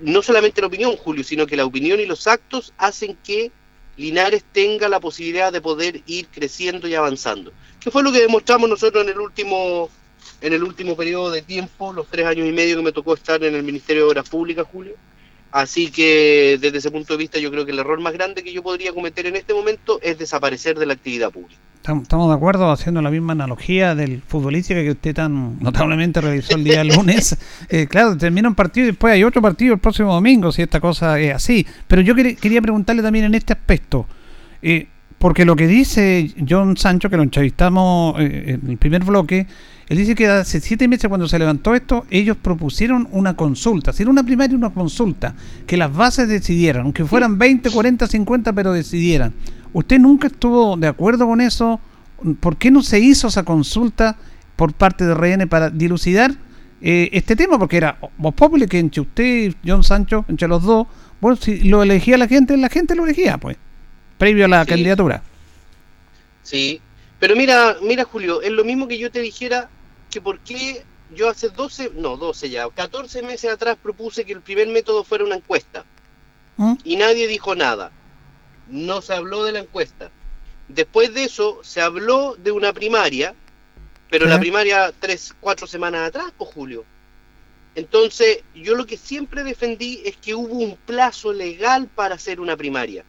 no 0.00 0.22
solamente 0.22 0.60
la 0.60 0.66
opinión, 0.66 0.96
Julio, 0.96 1.24
sino 1.24 1.46
que 1.46 1.56
la 1.56 1.64
opinión 1.64 2.00
y 2.00 2.06
los 2.06 2.26
actos 2.26 2.72
hacen 2.76 3.16
que 3.24 3.50
Linares 3.96 4.44
tenga 4.52 4.88
la 4.88 5.00
posibilidad 5.00 5.52
de 5.52 5.60
poder 5.60 6.02
ir 6.06 6.28
creciendo 6.28 6.86
y 6.86 6.94
avanzando. 6.94 7.52
¿Qué 7.80 7.90
fue 7.90 8.02
lo 8.02 8.12
que 8.12 8.20
demostramos 8.20 8.68
nosotros 8.68 9.04
en 9.04 9.10
el 9.10 9.20
último 9.20 9.88
en 10.40 10.52
el 10.52 10.62
último 10.62 10.96
periodo 10.96 11.30
de 11.30 11.42
tiempo, 11.42 11.92
los 11.92 12.08
tres 12.08 12.26
años 12.26 12.46
y 12.46 12.52
medio 12.52 12.76
que 12.76 12.82
me 12.82 12.92
tocó 12.92 13.14
estar 13.14 13.42
en 13.42 13.54
el 13.54 13.62
Ministerio 13.62 14.04
de 14.04 14.10
Obras 14.10 14.28
Públicas, 14.28 14.66
Julio? 14.70 14.94
Así 15.62 15.90
que 15.90 16.58
desde 16.60 16.76
ese 16.78 16.90
punto 16.90 17.14
de 17.14 17.18
vista 17.18 17.38
yo 17.38 17.50
creo 17.50 17.64
que 17.64 17.72
el 17.72 17.78
error 17.78 17.98
más 17.98 18.12
grande 18.12 18.42
que 18.42 18.52
yo 18.52 18.62
podría 18.62 18.92
cometer 18.92 19.24
en 19.26 19.36
este 19.36 19.54
momento 19.54 19.98
es 20.02 20.18
desaparecer 20.18 20.78
de 20.78 20.84
la 20.84 20.92
actividad 20.92 21.30
pública. 21.30 21.58
Tam- 21.82 22.02
Estamos 22.02 22.28
de 22.28 22.34
acuerdo 22.34 22.70
haciendo 22.70 23.00
la 23.00 23.10
misma 23.10 23.32
analogía 23.32 23.94
del 23.94 24.20
futbolística 24.20 24.82
que 24.82 24.90
usted 24.90 25.14
tan 25.14 25.58
notablemente 25.60 26.20
realizó 26.20 26.56
el 26.56 26.64
día 26.64 26.84
lunes. 26.84 27.38
Eh, 27.70 27.86
claro, 27.88 28.16
termina 28.18 28.48
un 28.48 28.54
partido 28.54 28.84
y 28.86 28.90
después 28.90 29.14
hay 29.14 29.24
otro 29.24 29.40
partido 29.40 29.72
el 29.74 29.80
próximo 29.80 30.12
domingo, 30.12 30.52
si 30.52 30.60
esta 30.62 30.78
cosa 30.80 31.18
es 31.18 31.34
así. 31.34 31.66
Pero 31.88 32.02
yo 32.02 32.14
quer- 32.14 32.36
quería 32.36 32.60
preguntarle 32.60 33.02
también 33.02 33.24
en 33.24 33.34
este 33.34 33.54
aspecto, 33.54 34.06
eh, 34.62 34.88
porque 35.18 35.44
lo 35.44 35.56
que 35.56 35.66
dice 35.66 36.34
John 36.48 36.76
Sancho, 36.76 37.08
que 37.08 37.16
lo 37.16 37.22
entrevistamos 37.22 38.20
eh, 38.20 38.58
en 38.62 38.70
el 38.70 38.76
primer 38.76 39.04
bloque, 39.04 39.46
él 39.88 39.98
dice 39.98 40.14
que 40.14 40.26
hace 40.26 40.60
siete 40.60 40.88
meses 40.88 41.08
cuando 41.08 41.28
se 41.28 41.38
levantó 41.38 41.74
esto, 41.74 42.04
ellos 42.10 42.36
propusieron 42.36 43.08
una 43.12 43.36
consulta, 43.36 43.92
si 43.92 44.02
era 44.02 44.10
una 44.10 44.24
primaria 44.24 44.54
y 44.54 44.56
una 44.56 44.70
consulta, 44.70 45.34
que 45.66 45.76
las 45.76 45.94
bases 45.94 46.28
decidieran, 46.28 46.82
aunque 46.82 47.04
fueran 47.04 47.38
20, 47.38 47.70
40, 47.70 48.06
50, 48.06 48.52
pero 48.52 48.72
decidieran. 48.72 49.32
¿Usted 49.72 49.98
nunca 50.00 50.26
estuvo 50.26 50.76
de 50.76 50.88
acuerdo 50.88 51.26
con 51.26 51.40
eso? 51.40 51.80
¿Por 52.40 52.56
qué 52.56 52.70
no 52.70 52.82
se 52.82 52.98
hizo 52.98 53.28
esa 53.28 53.44
consulta 53.44 54.16
por 54.56 54.72
parte 54.72 55.04
de 55.04 55.14
RN 55.14 55.48
para 55.48 55.70
dilucidar 55.70 56.32
eh, 56.80 57.08
este 57.12 57.36
tema? 57.36 57.58
Porque 57.58 57.76
era 57.76 57.98
Voz 58.18 58.34
Populi, 58.34 58.66
que 58.66 58.80
entre 58.80 59.02
usted 59.02 59.24
y 59.24 59.56
John 59.64 59.84
Sancho, 59.84 60.24
entre 60.28 60.48
los 60.48 60.62
dos, 60.64 60.88
bueno, 61.20 61.36
si 61.36 61.60
lo 61.60 61.82
elegía 61.82 62.18
la 62.18 62.26
gente, 62.26 62.56
la 62.56 62.68
gente 62.68 62.96
lo 62.96 63.04
elegía, 63.04 63.38
pues, 63.38 63.56
previo 64.18 64.44
a 64.44 64.48
la 64.48 64.64
Sí. 64.64 64.70
candidatura. 64.70 65.22
Sí, 66.42 66.80
pero 67.18 67.34
mira, 67.36 67.76
mira 67.82 68.04
Julio, 68.04 68.40
es 68.42 68.50
lo 68.50 68.64
mismo 68.64 68.86
que 68.88 68.98
yo 68.98 69.10
te 69.10 69.20
dijera 69.20 69.68
que 70.10 70.20
por 70.20 70.38
qué 70.40 70.84
yo 71.14 71.28
hace 71.28 71.48
12, 71.50 71.92
no 71.94 72.16
12 72.16 72.50
ya, 72.50 72.68
14 72.68 73.22
meses 73.22 73.50
atrás 73.50 73.76
propuse 73.82 74.24
que 74.24 74.32
el 74.32 74.40
primer 74.40 74.68
método 74.68 75.04
fuera 75.04 75.24
una 75.24 75.36
encuesta 75.36 75.84
¿Mm? 76.56 76.74
y 76.84 76.96
nadie 76.96 77.26
dijo 77.26 77.54
nada. 77.54 77.90
No 78.68 79.00
se 79.00 79.14
habló 79.14 79.44
de 79.44 79.52
la 79.52 79.60
encuesta. 79.60 80.10
Después 80.68 81.14
de 81.14 81.24
eso 81.24 81.60
se 81.62 81.80
habló 81.80 82.34
de 82.36 82.50
una 82.50 82.72
primaria, 82.72 83.34
pero 84.10 84.26
la 84.26 84.40
primaria 84.40 84.92
tres, 84.98 85.34
cuatro 85.40 85.66
semanas 85.68 86.08
atrás, 86.08 86.32
pues 86.36 86.50
Julio. 86.52 86.84
Entonces, 87.76 88.42
yo 88.54 88.74
lo 88.74 88.86
que 88.86 88.96
siempre 88.96 89.44
defendí 89.44 90.02
es 90.04 90.16
que 90.16 90.34
hubo 90.34 90.54
un 90.54 90.76
plazo 90.76 91.32
legal 91.32 91.88
para 91.94 92.14
hacer 92.16 92.40
una 92.40 92.56
primaria, 92.56 93.04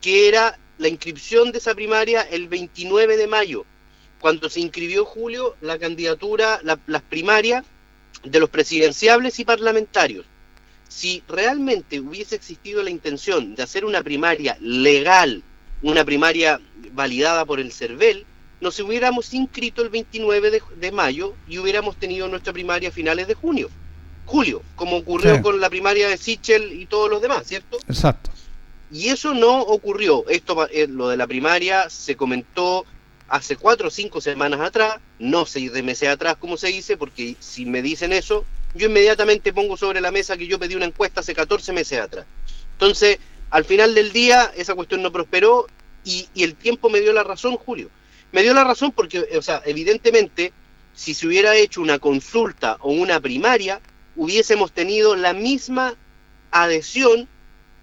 que 0.00 0.28
era 0.28 0.58
la 0.78 0.88
inscripción 0.88 1.50
de 1.52 1.58
esa 1.58 1.74
primaria 1.74 2.22
el 2.22 2.48
29 2.48 3.16
de 3.16 3.26
mayo, 3.26 3.64
cuando 4.20 4.48
se 4.48 4.60
inscribió 4.60 5.04
Julio 5.04 5.56
la 5.60 5.78
candidatura, 5.78 6.60
la- 6.62 6.78
las 6.86 7.02
primarias 7.02 7.64
de 8.24 8.40
los 8.40 8.50
presidenciables 8.50 9.38
y 9.38 9.44
parlamentarios. 9.44 10.24
Si 10.88 11.22
realmente 11.28 12.00
hubiese 12.00 12.34
existido 12.34 12.82
la 12.82 12.90
intención 12.90 13.54
de 13.54 13.62
hacer 13.62 13.84
una 13.84 14.02
primaria 14.02 14.56
legal, 14.60 15.42
una 15.82 16.04
primaria 16.04 16.60
validada 16.92 17.44
por 17.44 17.60
el 17.60 17.72
CERVEL, 17.72 18.24
nos 18.60 18.80
hubiéramos 18.80 19.34
inscrito 19.34 19.82
el 19.82 19.88
29 19.90 20.50
de, 20.50 20.62
de 20.76 20.90
mayo 20.92 21.34
y 21.46 21.58
hubiéramos 21.58 21.96
tenido 21.96 22.26
nuestra 22.26 22.52
primaria 22.52 22.88
a 22.88 22.92
finales 22.92 23.28
de 23.28 23.34
junio. 23.34 23.68
Julio, 24.26 24.62
como 24.74 24.96
ocurrió 24.96 25.36
Sí. 25.36 25.42
con 25.42 25.60
la 25.60 25.70
primaria 25.70 26.08
de 26.08 26.16
Sichel 26.16 26.72
y 26.72 26.86
todos 26.86 27.08
los 27.08 27.22
demás, 27.22 27.46
¿cierto? 27.46 27.78
Exacto. 27.88 28.30
Y 28.90 29.08
eso 29.08 29.34
no 29.34 29.60
ocurrió. 29.60 30.24
Esto, 30.28 30.68
eh, 30.70 30.86
lo 30.88 31.08
de 31.08 31.16
la 31.16 31.26
primaria, 31.26 31.90
se 31.90 32.16
comentó 32.16 32.84
hace 33.28 33.56
cuatro 33.56 33.88
o 33.88 33.90
cinco 33.90 34.20
semanas 34.20 34.60
atrás, 34.60 34.96
no 35.18 35.44
seis 35.44 35.72
de 35.72 35.82
meses 35.82 36.08
atrás, 36.08 36.36
como 36.38 36.56
se 36.56 36.68
dice, 36.68 36.96
porque 36.96 37.36
si 37.40 37.66
me 37.66 37.82
dicen 37.82 38.12
eso, 38.12 38.44
yo 38.74 38.86
inmediatamente 38.86 39.52
pongo 39.52 39.76
sobre 39.76 40.00
la 40.00 40.10
mesa 40.10 40.36
que 40.36 40.46
yo 40.46 40.58
pedí 40.58 40.74
una 40.74 40.86
encuesta 40.86 41.20
hace 41.20 41.34
14 41.34 41.72
meses 41.72 42.00
atrás. 42.00 42.26
Entonces, 42.72 43.18
al 43.50 43.64
final 43.64 43.94
del 43.94 44.12
día, 44.12 44.50
esa 44.56 44.74
cuestión 44.74 45.02
no 45.02 45.12
prosperó 45.12 45.66
y, 46.04 46.28
y 46.34 46.44
el 46.44 46.54
tiempo 46.54 46.88
me 46.88 47.00
dio 47.00 47.12
la 47.12 47.24
razón, 47.24 47.56
Julio. 47.56 47.90
Me 48.32 48.42
dio 48.42 48.54
la 48.54 48.64
razón 48.64 48.92
porque, 48.92 49.26
o 49.36 49.42
sea, 49.42 49.62
evidentemente, 49.66 50.52
si 50.94 51.14
se 51.14 51.26
hubiera 51.26 51.54
hecho 51.56 51.80
una 51.80 51.98
consulta 51.98 52.76
o 52.80 52.92
una 52.92 53.20
primaria, 53.20 53.80
hubiésemos 54.16 54.72
tenido 54.72 55.16
la 55.16 55.32
misma 55.32 55.94
adhesión 56.50 57.28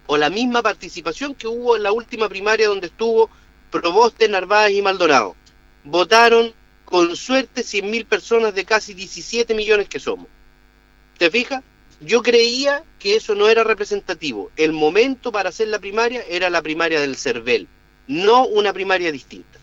o 0.07 0.17
la 0.17 0.29
misma 0.29 0.61
participación 0.61 1.35
que 1.35 1.47
hubo 1.47 1.75
en 1.75 1.83
la 1.83 1.91
última 1.91 2.29
primaria 2.29 2.67
donde 2.67 2.87
estuvo 2.87 3.29
Proboste, 3.71 4.29
Narváez 4.29 4.73
y 4.73 4.81
Maldonado. 4.81 5.35
Votaron 5.83 6.53
con 6.85 7.15
suerte 7.15 7.61
100.000 7.61 8.05
personas 8.05 8.55
de 8.55 8.65
casi 8.65 8.93
17 8.93 9.53
millones 9.53 9.89
que 9.89 9.99
somos. 9.99 10.27
¿Te 11.17 11.29
fijas? 11.29 11.63
Yo 12.01 12.21
creía 12.21 12.83
que 12.99 13.15
eso 13.15 13.35
no 13.35 13.47
era 13.47 13.63
representativo. 13.63 14.51
El 14.55 14.73
momento 14.73 15.31
para 15.31 15.49
hacer 15.49 15.69
la 15.69 15.79
primaria 15.79 16.21
era 16.29 16.49
la 16.49 16.61
primaria 16.61 16.99
del 16.99 17.15
CERVEL, 17.15 17.67
no 18.07 18.45
una 18.45 18.73
primaria 18.73 19.11
distinta. 19.11 19.59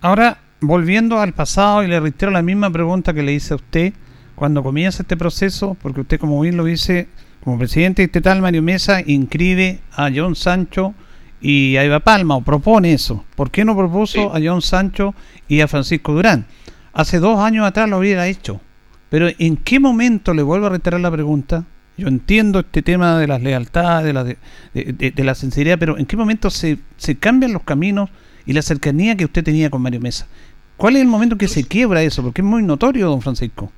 Ahora, 0.00 0.40
volviendo 0.60 1.18
al 1.20 1.32
pasado 1.32 1.82
y 1.82 1.88
le 1.88 2.00
reitero 2.00 2.30
la 2.30 2.42
misma 2.42 2.70
pregunta 2.70 3.14
que 3.14 3.22
le 3.22 3.32
hice 3.32 3.54
a 3.54 3.56
usted 3.56 3.92
cuando 4.34 4.62
comienza 4.62 5.02
este 5.02 5.16
proceso, 5.16 5.76
porque 5.80 6.02
usted 6.02 6.20
como 6.20 6.40
bien 6.40 6.56
lo 6.56 6.64
dice, 6.64 7.08
como 7.46 7.58
presidente 7.58 8.02
estatal 8.02 8.42
Mario 8.42 8.60
Mesa 8.60 9.00
inscribe 9.06 9.78
a 9.92 10.10
John 10.12 10.34
Sancho 10.34 10.94
y 11.40 11.76
a 11.76 11.84
Eva 11.84 12.00
Palma, 12.00 12.34
o 12.34 12.40
propone 12.40 12.92
eso. 12.92 13.24
¿Por 13.36 13.52
qué 13.52 13.64
no 13.64 13.76
propuso 13.76 14.34
a 14.34 14.40
John 14.42 14.62
Sancho 14.62 15.14
y 15.46 15.60
a 15.60 15.68
Francisco 15.68 16.12
Durán? 16.12 16.46
Hace 16.92 17.20
dos 17.20 17.38
años 17.38 17.64
atrás 17.64 17.88
lo 17.88 17.98
hubiera 17.98 18.26
hecho. 18.26 18.60
Pero 19.10 19.28
¿en 19.38 19.56
qué 19.58 19.78
momento, 19.78 20.34
le 20.34 20.42
vuelvo 20.42 20.66
a 20.66 20.70
reiterar 20.70 21.00
la 21.00 21.10
pregunta, 21.12 21.62
yo 21.96 22.08
entiendo 22.08 22.58
este 22.58 22.82
tema 22.82 23.16
de 23.16 23.28
las 23.28 23.40
lealtades, 23.40 24.04
de 24.06 24.12
la, 24.12 24.24
de, 24.24 24.36
de- 24.74 25.12
de 25.12 25.24
la 25.24 25.36
sinceridad, 25.36 25.78
pero 25.78 25.98
¿en 25.98 26.06
qué 26.06 26.16
momento 26.16 26.50
se, 26.50 26.78
se 26.96 27.14
cambian 27.14 27.52
los 27.52 27.62
caminos 27.62 28.10
y 28.44 28.54
la 28.54 28.62
cercanía 28.62 29.16
que 29.16 29.24
usted 29.24 29.44
tenía 29.44 29.70
con 29.70 29.82
Mario 29.82 30.00
Mesa? 30.00 30.26
¿Cuál 30.76 30.96
es 30.96 31.02
el 31.02 31.08
momento 31.08 31.38
que 31.38 31.46
se 31.46 31.62
quiebra 31.62 32.02
eso? 32.02 32.24
Porque 32.24 32.40
es 32.40 32.44
muy 32.44 32.64
notorio, 32.64 33.06
don 33.08 33.22
Francisco. 33.22 33.70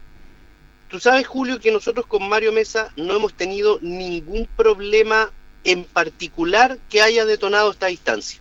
Tú 0.88 0.98
sabes, 1.00 1.26
Julio, 1.26 1.60
que 1.60 1.70
nosotros 1.70 2.06
con 2.06 2.26
Mario 2.28 2.50
Mesa 2.52 2.92
no 2.96 3.14
hemos 3.14 3.34
tenido 3.34 3.78
ningún 3.82 4.46
problema 4.56 5.30
en 5.64 5.84
particular 5.84 6.78
que 6.88 7.02
haya 7.02 7.26
detonado 7.26 7.70
esta 7.70 7.88
distancia. 7.88 8.40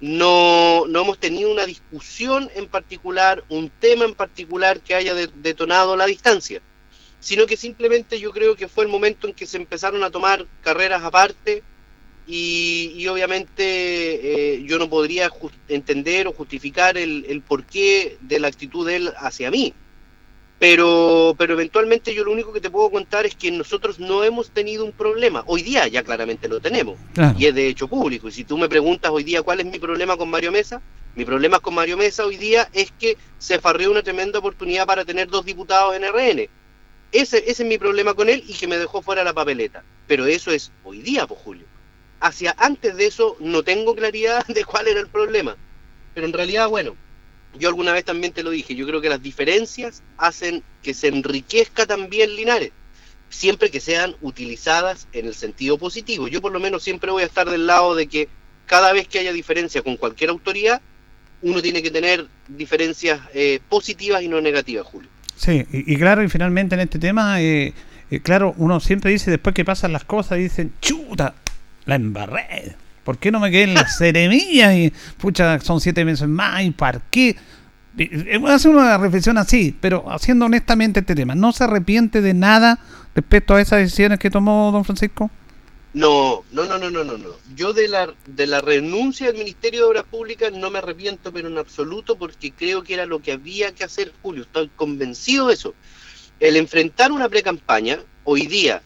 No, 0.00 0.84
no 0.86 1.00
hemos 1.02 1.18
tenido 1.18 1.50
una 1.50 1.64
discusión 1.64 2.50
en 2.54 2.66
particular, 2.66 3.42
un 3.48 3.70
tema 3.70 4.04
en 4.04 4.14
particular 4.14 4.80
que 4.80 4.94
haya 4.94 5.14
de- 5.14 5.28
detonado 5.28 5.96
la 5.96 6.06
distancia, 6.06 6.60
sino 7.20 7.46
que 7.46 7.56
simplemente 7.56 8.20
yo 8.20 8.32
creo 8.32 8.54
que 8.56 8.68
fue 8.68 8.84
el 8.84 8.90
momento 8.90 9.26
en 9.26 9.32
que 9.32 9.46
se 9.46 9.56
empezaron 9.56 10.02
a 10.04 10.10
tomar 10.10 10.46
carreras 10.62 11.02
aparte 11.04 11.62
y, 12.26 13.06
obviamente 13.08 14.56
eh, 14.56 14.62
yo 14.64 14.78
no 14.78 14.90
podría 14.90 15.30
entender 15.68 16.26
o 16.28 16.32
justificar 16.32 16.98
el, 16.98 17.24
el 17.28 17.40
porqué 17.40 18.18
de 18.20 18.40
la 18.40 18.48
actitud 18.48 18.86
de 18.86 18.96
él 18.96 19.12
hacia 19.16 19.50
mí. 19.50 19.72
Pero, 20.62 21.34
pero 21.36 21.54
eventualmente 21.54 22.14
yo 22.14 22.22
lo 22.22 22.30
único 22.30 22.52
que 22.52 22.60
te 22.60 22.70
puedo 22.70 22.88
contar 22.88 23.26
es 23.26 23.34
que 23.34 23.50
nosotros 23.50 23.98
no 23.98 24.22
hemos 24.22 24.52
tenido 24.52 24.84
un 24.84 24.92
problema. 24.92 25.42
Hoy 25.46 25.62
día 25.62 25.88
ya 25.88 26.04
claramente 26.04 26.46
lo 26.46 26.60
tenemos. 26.60 27.00
Claro. 27.14 27.36
Y 27.36 27.46
es 27.46 27.54
de 27.56 27.66
hecho 27.66 27.88
público. 27.88 28.28
Y 28.28 28.30
si 28.30 28.44
tú 28.44 28.56
me 28.56 28.68
preguntas 28.68 29.10
hoy 29.10 29.24
día 29.24 29.42
cuál 29.42 29.58
es 29.58 29.66
mi 29.66 29.80
problema 29.80 30.16
con 30.16 30.30
Mario 30.30 30.52
Mesa, 30.52 30.80
mi 31.16 31.24
problema 31.24 31.58
con 31.58 31.74
Mario 31.74 31.96
Mesa 31.96 32.24
hoy 32.24 32.36
día 32.36 32.68
es 32.72 32.92
que 32.92 33.18
se 33.38 33.58
farrió 33.58 33.90
una 33.90 34.04
tremenda 34.04 34.38
oportunidad 34.38 34.86
para 34.86 35.04
tener 35.04 35.26
dos 35.26 35.44
diputados 35.44 35.96
en 35.96 36.04
RN. 36.04 36.48
Ese, 37.10 37.38
ese 37.38 37.50
es 37.50 37.64
mi 37.64 37.76
problema 37.76 38.14
con 38.14 38.28
él 38.28 38.44
y 38.46 38.54
que 38.54 38.68
me 38.68 38.78
dejó 38.78 39.02
fuera 39.02 39.24
la 39.24 39.32
papeleta. 39.32 39.82
Pero 40.06 40.26
eso 40.26 40.52
es 40.52 40.70
hoy 40.84 41.02
día, 41.02 41.26
pues 41.26 41.40
Julio. 41.40 41.66
Hacia 42.20 42.54
antes 42.56 42.96
de 42.96 43.06
eso 43.06 43.36
no 43.40 43.64
tengo 43.64 43.96
claridad 43.96 44.46
de 44.46 44.64
cuál 44.64 44.86
era 44.86 45.00
el 45.00 45.08
problema. 45.08 45.56
Pero 46.14 46.24
en 46.24 46.32
realidad, 46.32 46.68
bueno, 46.68 46.94
yo 47.58 47.68
alguna 47.68 47.92
vez 47.92 48.04
también 48.04 48.32
te 48.32 48.42
lo 48.42 48.50
dije, 48.50 48.74
yo 48.74 48.86
creo 48.86 49.00
que 49.00 49.08
las 49.08 49.22
diferencias 49.22 50.02
hacen 50.16 50.62
que 50.82 50.94
se 50.94 51.08
enriquezca 51.08 51.86
también 51.86 52.34
Linares, 52.34 52.72
siempre 53.28 53.70
que 53.70 53.80
sean 53.80 54.14
utilizadas 54.20 55.08
en 55.12 55.26
el 55.26 55.34
sentido 55.34 55.78
positivo. 55.78 56.28
Yo 56.28 56.40
por 56.40 56.52
lo 56.52 56.60
menos 56.60 56.82
siempre 56.82 57.10
voy 57.10 57.22
a 57.22 57.26
estar 57.26 57.48
del 57.48 57.66
lado 57.66 57.94
de 57.94 58.06
que 58.06 58.28
cada 58.66 58.92
vez 58.92 59.08
que 59.08 59.18
haya 59.18 59.32
diferencia 59.32 59.82
con 59.82 59.96
cualquier 59.96 60.30
autoridad, 60.30 60.80
uno 61.42 61.60
tiene 61.60 61.82
que 61.82 61.90
tener 61.90 62.26
diferencias 62.48 63.20
eh, 63.34 63.60
positivas 63.68 64.22
y 64.22 64.28
no 64.28 64.40
negativas, 64.40 64.86
Julio. 64.86 65.10
Sí, 65.36 65.66
y, 65.72 65.96
claro, 65.96 66.22
y 66.22 66.28
finalmente 66.28 66.76
en 66.76 66.82
este 66.82 66.98
tema, 66.98 67.42
eh, 67.42 67.74
eh, 68.10 68.20
claro, 68.20 68.54
uno 68.58 68.78
siempre 68.78 69.10
dice, 69.10 69.30
después 69.30 69.54
que 69.54 69.64
pasan 69.64 69.92
las 69.92 70.04
cosas, 70.04 70.38
dicen, 70.38 70.72
chuta, 70.80 71.34
la 71.84 71.96
embarré. 71.96 72.76
¿Por 73.04 73.18
qué 73.18 73.30
no 73.30 73.40
me 73.40 73.50
quedé 73.50 73.64
en 73.64 73.74
la 73.74 73.88
seremilla? 73.88 74.74
Y, 74.76 74.92
pucha, 75.18 75.58
son 75.60 75.80
siete 75.80 76.04
meses 76.04 76.28
más, 76.28 76.62
¿y 76.62 76.70
para 76.70 77.00
qué? 77.10 77.36
Hacer 78.48 78.70
una 78.70 78.96
reflexión 78.96 79.36
así, 79.38 79.76
pero 79.80 80.10
haciendo 80.10 80.46
honestamente 80.46 81.00
este 81.00 81.14
tema, 81.14 81.34
¿no 81.34 81.52
se 81.52 81.64
arrepiente 81.64 82.22
de 82.22 82.32
nada 82.32 82.78
respecto 83.14 83.54
a 83.54 83.60
esas 83.60 83.80
decisiones 83.80 84.18
que 84.18 84.30
tomó 84.30 84.70
don 84.72 84.84
Francisco? 84.84 85.30
No, 85.94 86.42
no, 86.52 86.64
no, 86.64 86.78
no, 86.78 86.90
no, 86.90 87.04
no, 87.04 87.18
no. 87.18 87.28
Yo 87.54 87.74
de 87.74 87.86
la, 87.86 88.14
de 88.26 88.46
la 88.46 88.62
renuncia 88.62 89.28
al 89.28 89.34
Ministerio 89.34 89.80
de 89.80 89.86
Obras 89.88 90.04
Públicas 90.04 90.50
no 90.50 90.70
me 90.70 90.78
arrepiento, 90.78 91.32
pero 91.32 91.48
en 91.48 91.58
absoluto, 91.58 92.16
porque 92.16 92.50
creo 92.50 92.82
que 92.82 92.94
era 92.94 93.04
lo 93.04 93.20
que 93.20 93.32
había 93.32 93.74
que 93.74 93.84
hacer, 93.84 94.10
Julio. 94.22 94.44
Estoy 94.44 94.70
convencido 94.74 95.48
de 95.48 95.54
eso. 95.54 95.74
El 96.40 96.56
enfrentar 96.56 97.12
una 97.12 97.28
precampaña 97.28 97.98
hoy 98.24 98.46
día, 98.46 98.82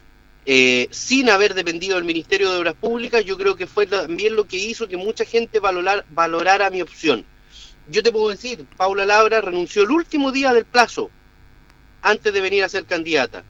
eh, 0.46 0.86
sin 0.90 1.28
haber 1.28 1.54
dependido 1.54 1.96
del 1.96 2.04
Ministerio 2.04 2.50
de 2.52 2.58
Obras 2.58 2.74
Públicas, 2.74 3.24
yo 3.24 3.36
creo 3.36 3.56
que 3.56 3.66
fue 3.66 3.86
también 3.86 4.36
lo 4.36 4.46
que 4.46 4.56
hizo 4.56 4.86
que 4.88 4.96
mucha 4.96 5.24
gente 5.24 5.58
valorar, 5.60 6.04
valorara 6.10 6.70
mi 6.70 6.82
opción. 6.82 7.24
Yo 7.88 8.02
te 8.02 8.10
puedo 8.12 8.28
decir, 8.30 8.64
Paula 8.76 9.04
Labra 9.06 9.40
renunció 9.40 9.82
el 9.82 9.90
último 9.90 10.32
día 10.32 10.52
del 10.52 10.64
plazo, 10.64 11.10
antes 12.02 12.32
de 12.32 12.40
venir 12.40 12.62
a 12.64 12.68
ser 12.68 12.84
candidata. 12.84 13.42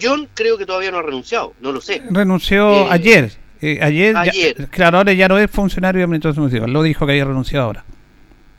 John 0.00 0.28
creo 0.34 0.58
que 0.58 0.66
todavía 0.66 0.90
no 0.90 0.98
ha 0.98 1.02
renunciado, 1.02 1.54
no 1.60 1.72
lo 1.72 1.80
sé. 1.80 2.02
Renunció 2.10 2.68
Eh, 2.70 2.86
ayer. 2.90 3.32
eh, 3.60 3.78
ayer, 3.80 4.12
ya- 4.14 4.20
ayer. 4.20 4.68
claro, 4.70 4.98
ahora 4.98 5.12
ya 5.12 5.28
no 5.28 5.38
es 5.38 5.50
funcionario 5.50 6.00
de 6.00 6.04
Administración 6.04 6.44
Municipal. 6.44 6.70
Lo 6.72 6.82
dijo 6.82 7.06
que 7.06 7.12
había 7.12 7.24
renunciado 7.24 7.64
ahora. 7.66 7.84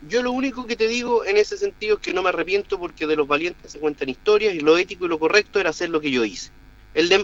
Yo 0.07 0.21
lo 0.23 0.31
único 0.31 0.65
que 0.67 0.75
te 0.75 0.87
digo 0.87 1.25
en 1.25 1.37
ese 1.37 1.57
sentido 1.57 1.95
es 1.95 2.01
que 2.01 2.13
no 2.13 2.21
me 2.23 2.29
arrepiento 2.29 2.79
porque 2.79 3.05
de 3.07 3.15
los 3.15 3.27
valientes 3.27 3.71
se 3.71 3.79
cuentan 3.79 4.07
historias 4.09 4.53
y 4.53 4.59
lo 4.59 4.77
ético 4.77 5.05
y 5.05 5.09
lo 5.09 5.17
correcto 5.19 5.59
era 5.59 5.71
hacer 5.71 5.89
lo 5.89 5.99
que 5.99 6.11
yo 6.11 6.23
hice. 6.23 6.51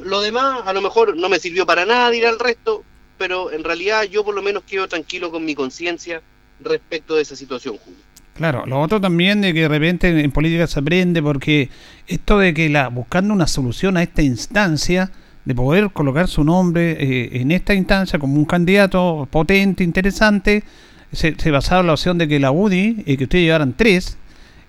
Lo 0.03 0.21
demás 0.21 0.61
a 0.65 0.73
lo 0.73 0.81
mejor 0.81 1.15
no 1.15 1.29
me 1.29 1.39
sirvió 1.39 1.65
para 1.65 1.85
nada 1.85 2.09
dirá 2.09 2.29
el 2.29 2.39
resto, 2.39 2.83
pero 3.17 3.51
en 3.51 3.63
realidad 3.63 4.03
yo 4.03 4.25
por 4.25 4.35
lo 4.35 4.41
menos 4.41 4.63
quedo 4.63 4.87
tranquilo 4.87 5.31
con 5.31 5.45
mi 5.45 5.55
conciencia 5.55 6.21
respecto 6.59 7.15
de 7.15 7.21
esa 7.21 7.35
situación, 7.35 7.77
Julio. 7.77 7.99
Claro, 8.33 8.65
lo 8.65 8.81
otro 8.81 8.99
también 8.99 9.41
de 9.41 9.53
que 9.53 9.61
de 9.61 9.67
repente 9.67 10.09
en, 10.09 10.31
política 10.31 10.65
se 10.65 10.79
aprende 10.79 11.21
porque 11.21 11.69
esto 12.07 12.39
de 12.39 12.53
que 12.53 12.69
la 12.69 12.87
buscando 12.87 13.33
una 13.33 13.45
solución 13.45 13.97
a 13.97 14.03
esta 14.03 14.21
instancia 14.21 15.11
de 15.45 15.55
poder 15.55 15.91
colocar 15.91 16.27
su 16.27 16.43
nombre 16.43 16.91
eh, 16.99 17.41
en 17.41 17.51
esta 17.51 17.73
instancia 17.73 18.19
como 18.19 18.35
un 18.35 18.45
candidato 18.45 19.27
potente, 19.29 19.83
interesante, 19.83 20.63
se, 21.11 21.51
basaba 21.51 21.81
en 21.81 21.87
la 21.87 21.93
opción 21.93 22.17
de 22.17 22.27
que 22.27 22.39
la 22.39 22.51
UDI 22.51 23.03
y 23.05 23.17
que 23.17 23.25
ustedes 23.25 23.45
llevaran 23.45 23.73
tres 23.73 24.17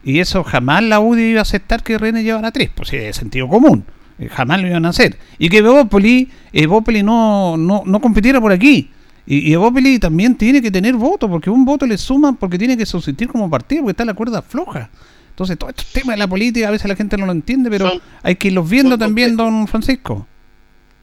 y 0.03 0.19
eso 0.19 0.43
jamás 0.43 0.83
la 0.83 0.99
UDI 0.99 1.31
iba 1.31 1.39
a 1.41 1.43
aceptar 1.43 1.83
que 1.83 1.99
René 1.99 2.25
llevara 2.25 2.51
tres, 2.51 2.71
pues 2.75 2.91
de 2.91 3.13
sentido 3.13 3.49
común, 3.49 3.85
eh, 3.85 4.02
jamás 4.31 4.61
lo 4.61 4.69
iban 4.69 4.85
a 4.87 4.91
hacer 4.91 5.19
y 5.39 5.49
que 5.49 5.59
Evópoli, 5.59 6.31
Evópoli 6.53 7.03
no, 7.03 7.57
no, 7.57 7.83
no 7.85 8.01
compitiera 8.01 8.41
por 8.41 8.53
aquí. 8.53 8.91
Y, 9.27 9.51
y 9.51 9.53
Evópoli 9.53 9.99
también 9.99 10.37
tiene 10.37 10.61
que 10.61 10.71
tener 10.71 10.95
voto, 10.95 11.29
porque 11.29 11.49
un 11.51 11.65
voto 11.65 11.87
le 11.87 11.97
suman 11.97 12.37
porque 12.37 12.59
tiene 12.59 12.77
que 12.77 12.85
subsistir 12.87 13.29
como 13.29 13.49
partido, 13.49 13.83
porque 13.83 13.93
está 13.93 14.05
la 14.05 14.15
cuerda 14.15 14.43
floja. 14.43 14.91
Entonces, 15.31 15.57
todos 15.59 15.71
estos 15.71 15.87
temas 15.93 16.15
de 16.15 16.19
la 16.19 16.29
política 16.29 16.69
a 16.69 16.71
veces 16.73 16.89
la 16.89 16.97
gente 16.97 17.17
no 17.17 17.27
lo 17.27 17.33
entiende, 17.33 17.71
pero 17.71 17.89
Son- 17.89 18.01
hay 18.23 18.37
que 18.37 18.49
irlos 18.49 18.69
viendo 18.69 18.99
también, 18.99 19.37
don 19.37 19.67
Francisco. 19.69 20.27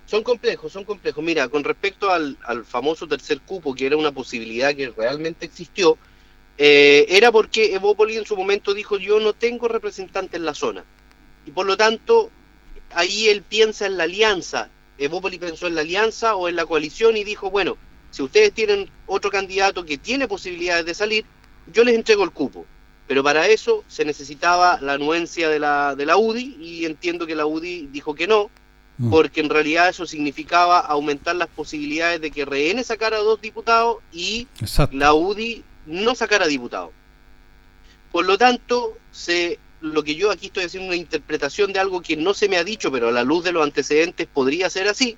Son 0.05 0.23
complejos, 0.23 0.71
son 0.71 0.83
complejos. 0.85 1.23
Mira, 1.23 1.47
con 1.49 1.63
respecto 1.63 2.11
al, 2.11 2.37
al 2.45 2.65
famoso 2.65 3.07
tercer 3.07 3.41
cupo, 3.41 3.73
que 3.73 3.85
era 3.85 3.95
una 3.97 4.11
posibilidad 4.11 4.73
que 4.75 4.89
realmente 4.89 5.45
existió, 5.45 5.97
eh, 6.57 7.05
era 7.09 7.31
porque 7.31 7.73
Evópoli 7.73 8.17
en 8.17 8.25
su 8.25 8.35
momento 8.35 8.73
dijo 8.73 8.97
yo 8.97 9.19
no 9.19 9.33
tengo 9.33 9.67
representante 9.67 10.37
en 10.37 10.45
la 10.45 10.53
zona. 10.53 10.83
Y 11.45 11.51
por 11.51 11.65
lo 11.65 11.77
tanto, 11.77 12.31
ahí 12.93 13.27
él 13.29 13.41
piensa 13.41 13.85
en 13.85 13.97
la 13.97 14.03
alianza. 14.03 14.69
Evópoli 14.97 15.37
pensó 15.37 15.67
en 15.67 15.75
la 15.75 15.81
alianza 15.81 16.35
o 16.35 16.49
en 16.49 16.55
la 16.55 16.65
coalición 16.65 17.17
y 17.17 17.23
dijo, 17.23 17.49
bueno, 17.49 17.77
si 18.11 18.21
ustedes 18.21 18.53
tienen 18.53 18.89
otro 19.05 19.31
candidato 19.31 19.85
que 19.85 19.97
tiene 19.97 20.27
posibilidades 20.27 20.85
de 20.85 20.93
salir, 20.93 21.25
yo 21.71 21.83
les 21.83 21.95
entrego 21.95 22.23
el 22.23 22.31
cupo. 22.31 22.65
Pero 23.07 23.23
para 23.23 23.47
eso 23.47 23.83
se 23.87 24.05
necesitaba 24.05 24.79
la 24.81 24.93
anuencia 24.93 25.49
de 25.49 25.59
la, 25.59 25.95
de 25.95 26.05
la 26.05 26.17
UDI 26.17 26.57
y 26.59 26.85
entiendo 26.85 27.25
que 27.25 27.35
la 27.35 27.45
UDI 27.45 27.87
dijo 27.87 28.13
que 28.13 28.27
no, 28.27 28.51
porque 29.09 29.39
en 29.39 29.49
realidad 29.49 29.87
eso 29.87 30.05
significaba 30.05 30.79
aumentar 30.79 31.35
las 31.37 31.47
posibilidades 31.47 32.19
de 32.19 32.31
que 32.31 32.43
RN 32.43 32.83
sacara 32.83 33.17
dos 33.19 33.39
diputados 33.39 33.97
y 34.11 34.47
Exacto. 34.59 34.97
la 34.97 35.13
UDI 35.13 35.63
no 35.85 36.15
sacara 36.15 36.47
diputados. 36.47 36.91
Por 38.11 38.25
lo 38.25 38.37
tanto, 38.37 38.97
se, 39.11 39.57
lo 39.81 40.03
que 40.03 40.15
yo 40.15 40.31
aquí 40.31 40.47
estoy 40.47 40.65
haciendo 40.65 40.87
una 40.87 40.95
interpretación 40.95 41.73
de 41.73 41.79
algo 41.79 42.01
que 42.01 42.17
no 42.17 42.33
se 42.33 42.49
me 42.49 42.57
ha 42.57 42.63
dicho, 42.63 42.91
pero 42.91 43.09
a 43.09 43.11
la 43.11 43.23
luz 43.23 43.43
de 43.43 43.51
los 43.51 43.63
antecedentes 43.63 44.27
podría 44.27 44.69
ser 44.69 44.87
así. 44.87 45.17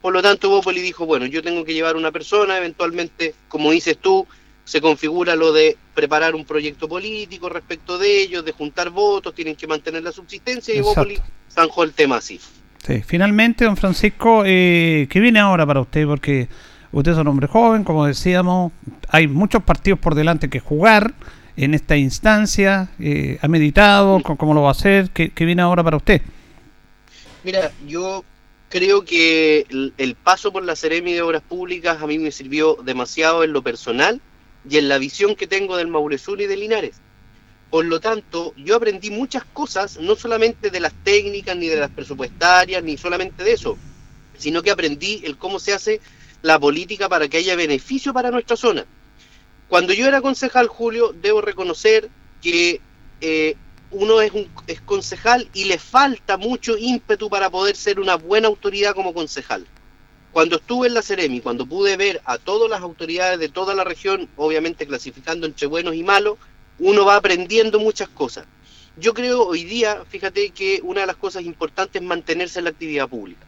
Por 0.00 0.12
lo 0.12 0.22
tanto, 0.22 0.48
Bópoli 0.48 0.80
dijo, 0.80 1.06
bueno, 1.06 1.26
yo 1.26 1.42
tengo 1.42 1.64
que 1.64 1.74
llevar 1.74 1.96
una 1.96 2.10
persona, 2.10 2.56
eventualmente, 2.56 3.34
como 3.48 3.70
dices 3.70 3.98
tú, 3.98 4.26
se 4.64 4.80
configura 4.80 5.36
lo 5.36 5.52
de 5.52 5.76
preparar 5.94 6.34
un 6.34 6.44
proyecto 6.44 6.88
político 6.88 7.48
respecto 7.48 7.98
de 7.98 8.22
ellos, 8.22 8.44
de 8.44 8.52
juntar 8.52 8.90
votos, 8.90 9.34
tienen 9.34 9.56
que 9.56 9.66
mantener 9.66 10.02
la 10.02 10.12
subsistencia 10.12 10.74
y. 10.74 10.80
Bópoli 10.80 11.18
zanjó 11.52 11.84
el 11.84 11.92
tema 11.92 12.16
así. 12.16 12.40
Sí, 12.86 13.02
finalmente, 13.02 13.64
don 13.64 13.76
Francisco, 13.76 14.42
eh, 14.46 15.06
¿qué 15.10 15.20
viene 15.20 15.38
ahora 15.38 15.66
para 15.66 15.80
usted? 15.80 16.06
Porque 16.06 16.48
usted 16.92 17.12
es 17.12 17.18
un 17.18 17.28
hombre 17.28 17.46
joven, 17.46 17.84
como 17.84 18.06
decíamos, 18.06 18.72
hay 19.08 19.28
muchos 19.28 19.62
partidos 19.62 19.98
por 19.98 20.14
delante 20.14 20.48
que 20.48 20.60
jugar 20.60 21.12
en 21.56 21.74
esta 21.74 21.96
instancia. 21.96 22.90
eh, 22.98 23.38
¿Ha 23.40 23.48
meditado 23.48 24.20
cómo 24.22 24.54
lo 24.54 24.62
va 24.62 24.68
a 24.68 24.72
hacer? 24.72 25.10
¿Qué, 25.10 25.30
qué 25.30 25.44
viene 25.44 25.62
ahora 25.62 25.82
para 25.82 25.96
usted? 25.96 26.22
Mira, 27.44 27.72
yo 27.86 28.24
creo 28.68 29.04
que 29.04 29.66
el, 29.68 29.94
el 29.98 30.14
paso 30.14 30.52
por 30.52 30.64
la 30.64 30.76
Seremi 30.76 31.12
de 31.12 31.22
Obras 31.22 31.42
Públicas 31.42 32.00
a 32.00 32.06
mí 32.06 32.18
me 32.18 32.30
sirvió 32.30 32.76
demasiado 32.84 33.44
en 33.44 33.52
lo 33.52 33.62
personal 33.62 34.20
y 34.68 34.78
en 34.78 34.88
la 34.88 34.98
visión 34.98 35.34
que 35.34 35.46
tengo 35.46 35.76
del 35.76 35.88
Mauresur 35.88 36.40
y 36.40 36.46
de 36.46 36.56
Linares. 36.56 37.00
Por 37.70 37.84
lo 37.84 38.00
tanto, 38.00 38.52
yo 38.56 38.76
aprendí 38.76 39.10
muchas 39.10 39.44
cosas, 39.44 39.98
no 39.98 40.16
solamente 40.16 40.70
de 40.70 40.80
las 40.80 40.92
técnicas, 41.04 41.56
ni 41.56 41.68
de 41.68 41.76
las 41.76 41.90
presupuestarias, 41.90 42.82
ni 42.82 42.96
solamente 42.96 43.44
de 43.44 43.52
eso, 43.52 43.78
sino 44.36 44.60
que 44.62 44.72
aprendí 44.72 45.22
el 45.24 45.36
cómo 45.36 45.60
se 45.60 45.72
hace 45.72 46.00
la 46.42 46.58
política 46.58 47.08
para 47.08 47.28
que 47.28 47.36
haya 47.36 47.54
beneficio 47.54 48.12
para 48.12 48.30
nuestra 48.30 48.56
zona. 48.56 48.84
Cuando 49.70 49.92
yo 49.92 50.08
era 50.08 50.20
concejal, 50.20 50.66
Julio, 50.66 51.14
debo 51.22 51.40
reconocer 51.40 52.10
que 52.42 52.80
eh, 53.20 53.54
uno 53.92 54.20
es, 54.20 54.32
un, 54.32 54.50
es 54.66 54.80
concejal 54.80 55.48
y 55.54 55.66
le 55.66 55.78
falta 55.78 56.36
mucho 56.36 56.76
ímpetu 56.76 57.30
para 57.30 57.50
poder 57.50 57.76
ser 57.76 58.00
una 58.00 58.16
buena 58.16 58.48
autoridad 58.48 58.96
como 58.96 59.14
concejal. 59.14 59.64
Cuando 60.32 60.56
estuve 60.56 60.88
en 60.88 60.94
la 60.94 61.02
Ceremi, 61.02 61.40
cuando 61.40 61.66
pude 61.66 61.96
ver 61.96 62.20
a 62.24 62.38
todas 62.38 62.68
las 62.68 62.80
autoridades 62.80 63.38
de 63.38 63.48
toda 63.48 63.76
la 63.76 63.84
región, 63.84 64.28
obviamente 64.36 64.88
clasificando 64.88 65.46
entre 65.46 65.68
buenos 65.68 65.94
y 65.94 66.02
malos, 66.02 66.36
uno 66.80 67.04
va 67.04 67.14
aprendiendo 67.14 67.78
muchas 67.78 68.08
cosas. 68.08 68.46
Yo 68.96 69.14
creo 69.14 69.46
hoy 69.46 69.62
día, 69.62 70.02
fíjate 70.08 70.50
que 70.50 70.80
una 70.82 71.02
de 71.02 71.06
las 71.06 71.16
cosas 71.16 71.44
importantes 71.44 72.02
es 72.02 72.08
mantenerse 72.08 72.58
en 72.58 72.64
la 72.64 72.70
actividad 72.70 73.08
pública. 73.08 73.46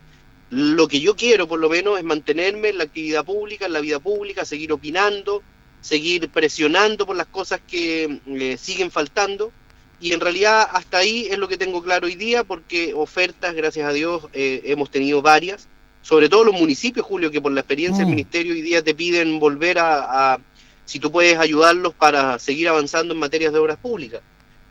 Lo 0.50 0.86
que 0.86 1.00
yo 1.00 1.16
quiero, 1.16 1.48
por 1.48 1.58
lo 1.58 1.68
menos, 1.68 1.98
es 1.98 2.04
mantenerme 2.04 2.68
en 2.68 2.78
la 2.78 2.84
actividad 2.84 3.24
pública, 3.24 3.66
en 3.66 3.72
la 3.72 3.80
vida 3.80 3.98
pública, 3.98 4.44
seguir 4.44 4.72
opinando, 4.72 5.42
seguir 5.82 6.30
presionando 6.30 7.04
por 7.04 7.16
las 7.16 7.26
cosas 7.26 7.60
que 7.66 8.20
eh, 8.26 8.56
siguen 8.58 8.90
faltando. 8.90 9.52
Y 10.00 10.12
en 10.14 10.20
realidad 10.20 10.66
hasta 10.72 10.98
ahí 10.98 11.28
es 11.30 11.36
lo 11.38 11.46
que 11.48 11.56
tengo 11.58 11.82
claro 11.82 12.06
hoy 12.06 12.14
día, 12.16 12.42
porque 12.42 12.92
ofertas, 12.94 13.54
gracias 13.54 13.86
a 13.86 13.92
Dios, 13.92 14.26
eh, 14.32 14.62
hemos 14.64 14.90
tenido 14.90 15.20
varias, 15.22 15.68
sobre 16.02 16.28
todo 16.28 16.42
los 16.44 16.54
municipios, 16.58 17.06
Julio, 17.06 17.30
que 17.30 17.40
por 17.40 17.52
la 17.52 17.60
experiencia 17.60 17.98
del 17.98 18.06
Mm. 18.08 18.16
ministerio 18.16 18.52
hoy 18.54 18.62
día 18.62 18.82
te 18.82 18.94
piden 18.94 19.38
volver 19.38 19.78
a, 19.78 20.32
a- 20.34 20.38
si 20.84 20.98
tú 20.98 21.12
puedes 21.12 21.38
ayudarlos 21.38 21.94
para 21.94 22.38
seguir 22.40 22.68
avanzando 22.68 23.14
en 23.14 23.20
materias 23.20 23.52
de 23.52 23.58
obras 23.60 23.78
públicas. 23.78 24.20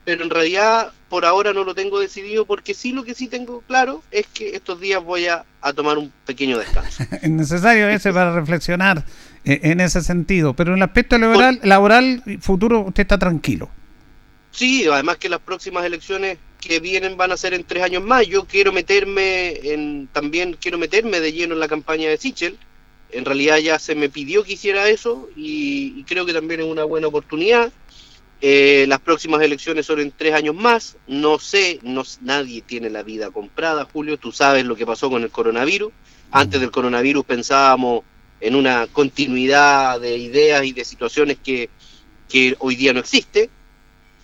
Pero 0.03 0.23
en 0.23 0.29
realidad 0.29 0.91
por 1.07 1.23
ahora 1.25 1.53
no 1.53 1.63
lo 1.63 1.75
tengo 1.75 1.99
decidido, 1.99 2.45
porque 2.45 2.73
sí 2.73 2.91
lo 2.91 3.03
que 3.05 3.13
sí 3.13 3.27
tengo 3.27 3.61
claro 3.67 4.03
es 4.11 4.25
que 4.27 4.55
estos 4.55 4.81
días 4.81 5.01
voy 5.03 5.27
a, 5.27 5.45
a 5.61 5.71
tomar 5.73 5.97
un 5.97 6.11
pequeño 6.25 6.57
descanso. 6.57 7.03
Es 7.21 7.29
necesario 7.29 7.87
ese 7.87 8.11
para 8.11 8.33
reflexionar 8.33 9.05
en 9.43 9.79
ese 9.79 10.01
sentido. 10.01 10.53
Pero 10.53 10.71
en 10.71 10.77
el 10.77 10.83
aspecto 10.83 11.17
laboral, 11.17 11.59
laboral 11.63 12.23
futuro, 12.39 12.81
usted 12.81 13.01
está 13.01 13.17
tranquilo. 13.17 13.69
Sí, 14.51 14.85
además 14.87 15.17
que 15.17 15.29
las 15.29 15.39
próximas 15.39 15.85
elecciones 15.85 16.37
que 16.59 16.79
vienen 16.79 17.17
van 17.17 17.31
a 17.31 17.37
ser 17.37 17.53
en 17.53 17.63
tres 17.63 17.83
años 17.83 18.03
más. 18.03 18.27
Yo 18.27 18.45
quiero 18.45 18.71
meterme 18.71 19.59
en, 19.73 20.07
también 20.11 20.55
quiero 20.59 20.77
meterme 20.77 21.19
de 21.19 21.33
lleno 21.33 21.53
en 21.53 21.59
la 21.59 21.67
campaña 21.67 22.09
de 22.09 22.17
Sichel. 22.17 22.57
En 23.11 23.25
realidad 23.25 23.57
ya 23.57 23.79
se 23.79 23.95
me 23.95 24.09
pidió 24.09 24.43
que 24.43 24.53
hiciera 24.53 24.87
eso 24.87 25.29
y, 25.35 25.93
y 25.97 26.03
creo 26.03 26.25
que 26.25 26.33
también 26.33 26.61
es 26.61 26.65
una 26.65 26.83
buena 26.83 27.07
oportunidad. 27.07 27.71
Eh, 28.43 28.85
las 28.87 28.99
próximas 28.99 29.41
elecciones 29.43 29.85
son 29.85 29.99
en 29.99 30.11
tres 30.11 30.33
años 30.33 30.55
más. 30.55 30.97
No 31.07 31.37
sé, 31.37 31.79
no, 31.83 32.03
nadie 32.21 32.61
tiene 32.61 32.89
la 32.89 33.03
vida 33.03 33.29
comprada, 33.29 33.85
Julio. 33.85 34.17
Tú 34.17 34.31
sabes 34.31 34.65
lo 34.65 34.75
que 34.75 34.85
pasó 34.85 35.09
con 35.09 35.23
el 35.23 35.29
coronavirus. 35.29 35.91
Antes 36.31 36.59
del 36.59 36.71
coronavirus 36.71 37.25
pensábamos 37.25 38.03
en 38.41 38.55
una 38.55 38.87
continuidad 38.87 40.01
de 40.01 40.17
ideas 40.17 40.65
y 40.65 40.73
de 40.73 40.83
situaciones 40.83 41.37
que, 41.41 41.69
que 42.27 42.55
hoy 42.59 42.75
día 42.75 42.91
no 42.91 42.99
existe 42.99 43.49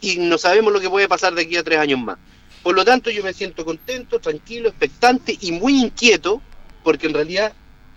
y 0.01 0.17
no 0.17 0.37
sabemos 0.37 0.73
lo 0.73 0.79
que 0.79 0.89
puede 0.89 1.07
pasar 1.07 1.33
de 1.33 1.43
aquí 1.43 1.55
a 1.55 1.63
tres 1.63 1.79
años 1.79 1.99
más. 1.99 2.17
Por 2.63 2.75
lo 2.75 2.83
tanto, 2.83 3.09
yo 3.09 3.23
me 3.23 3.33
siento 3.33 3.63
contento, 3.63 4.19
tranquilo, 4.19 4.69
expectante 4.69 5.37
y 5.39 5.53
muy 5.53 5.81
inquieto, 5.81 6.41
porque 6.83 7.07
en 7.07 7.13
realidad 7.13 7.53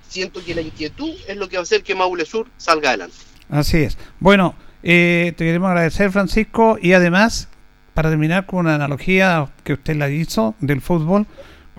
siento 0.08 0.44
que 0.44 0.54
la 0.54 0.60
inquietud 0.60 1.10
es 1.26 1.36
lo 1.36 1.48
que 1.48 1.56
va 1.56 1.60
a 1.60 1.64
hacer 1.64 1.82
que 1.82 1.94
Maule 1.94 2.24
Sur 2.24 2.48
salga 2.56 2.90
adelante. 2.90 3.16
Así 3.48 3.78
es. 3.78 3.98
Bueno, 4.20 4.54
eh, 4.82 5.32
te 5.36 5.44
queremos 5.44 5.68
agradecer, 5.68 6.12
Francisco, 6.12 6.78
y 6.80 6.92
además, 6.92 7.48
para 7.94 8.10
terminar 8.10 8.46
con 8.46 8.60
una 8.60 8.74
analogía 8.74 9.50
que 9.64 9.72
usted 9.72 9.96
la 9.96 10.08
hizo 10.08 10.54
del 10.60 10.80
fútbol, 10.80 11.26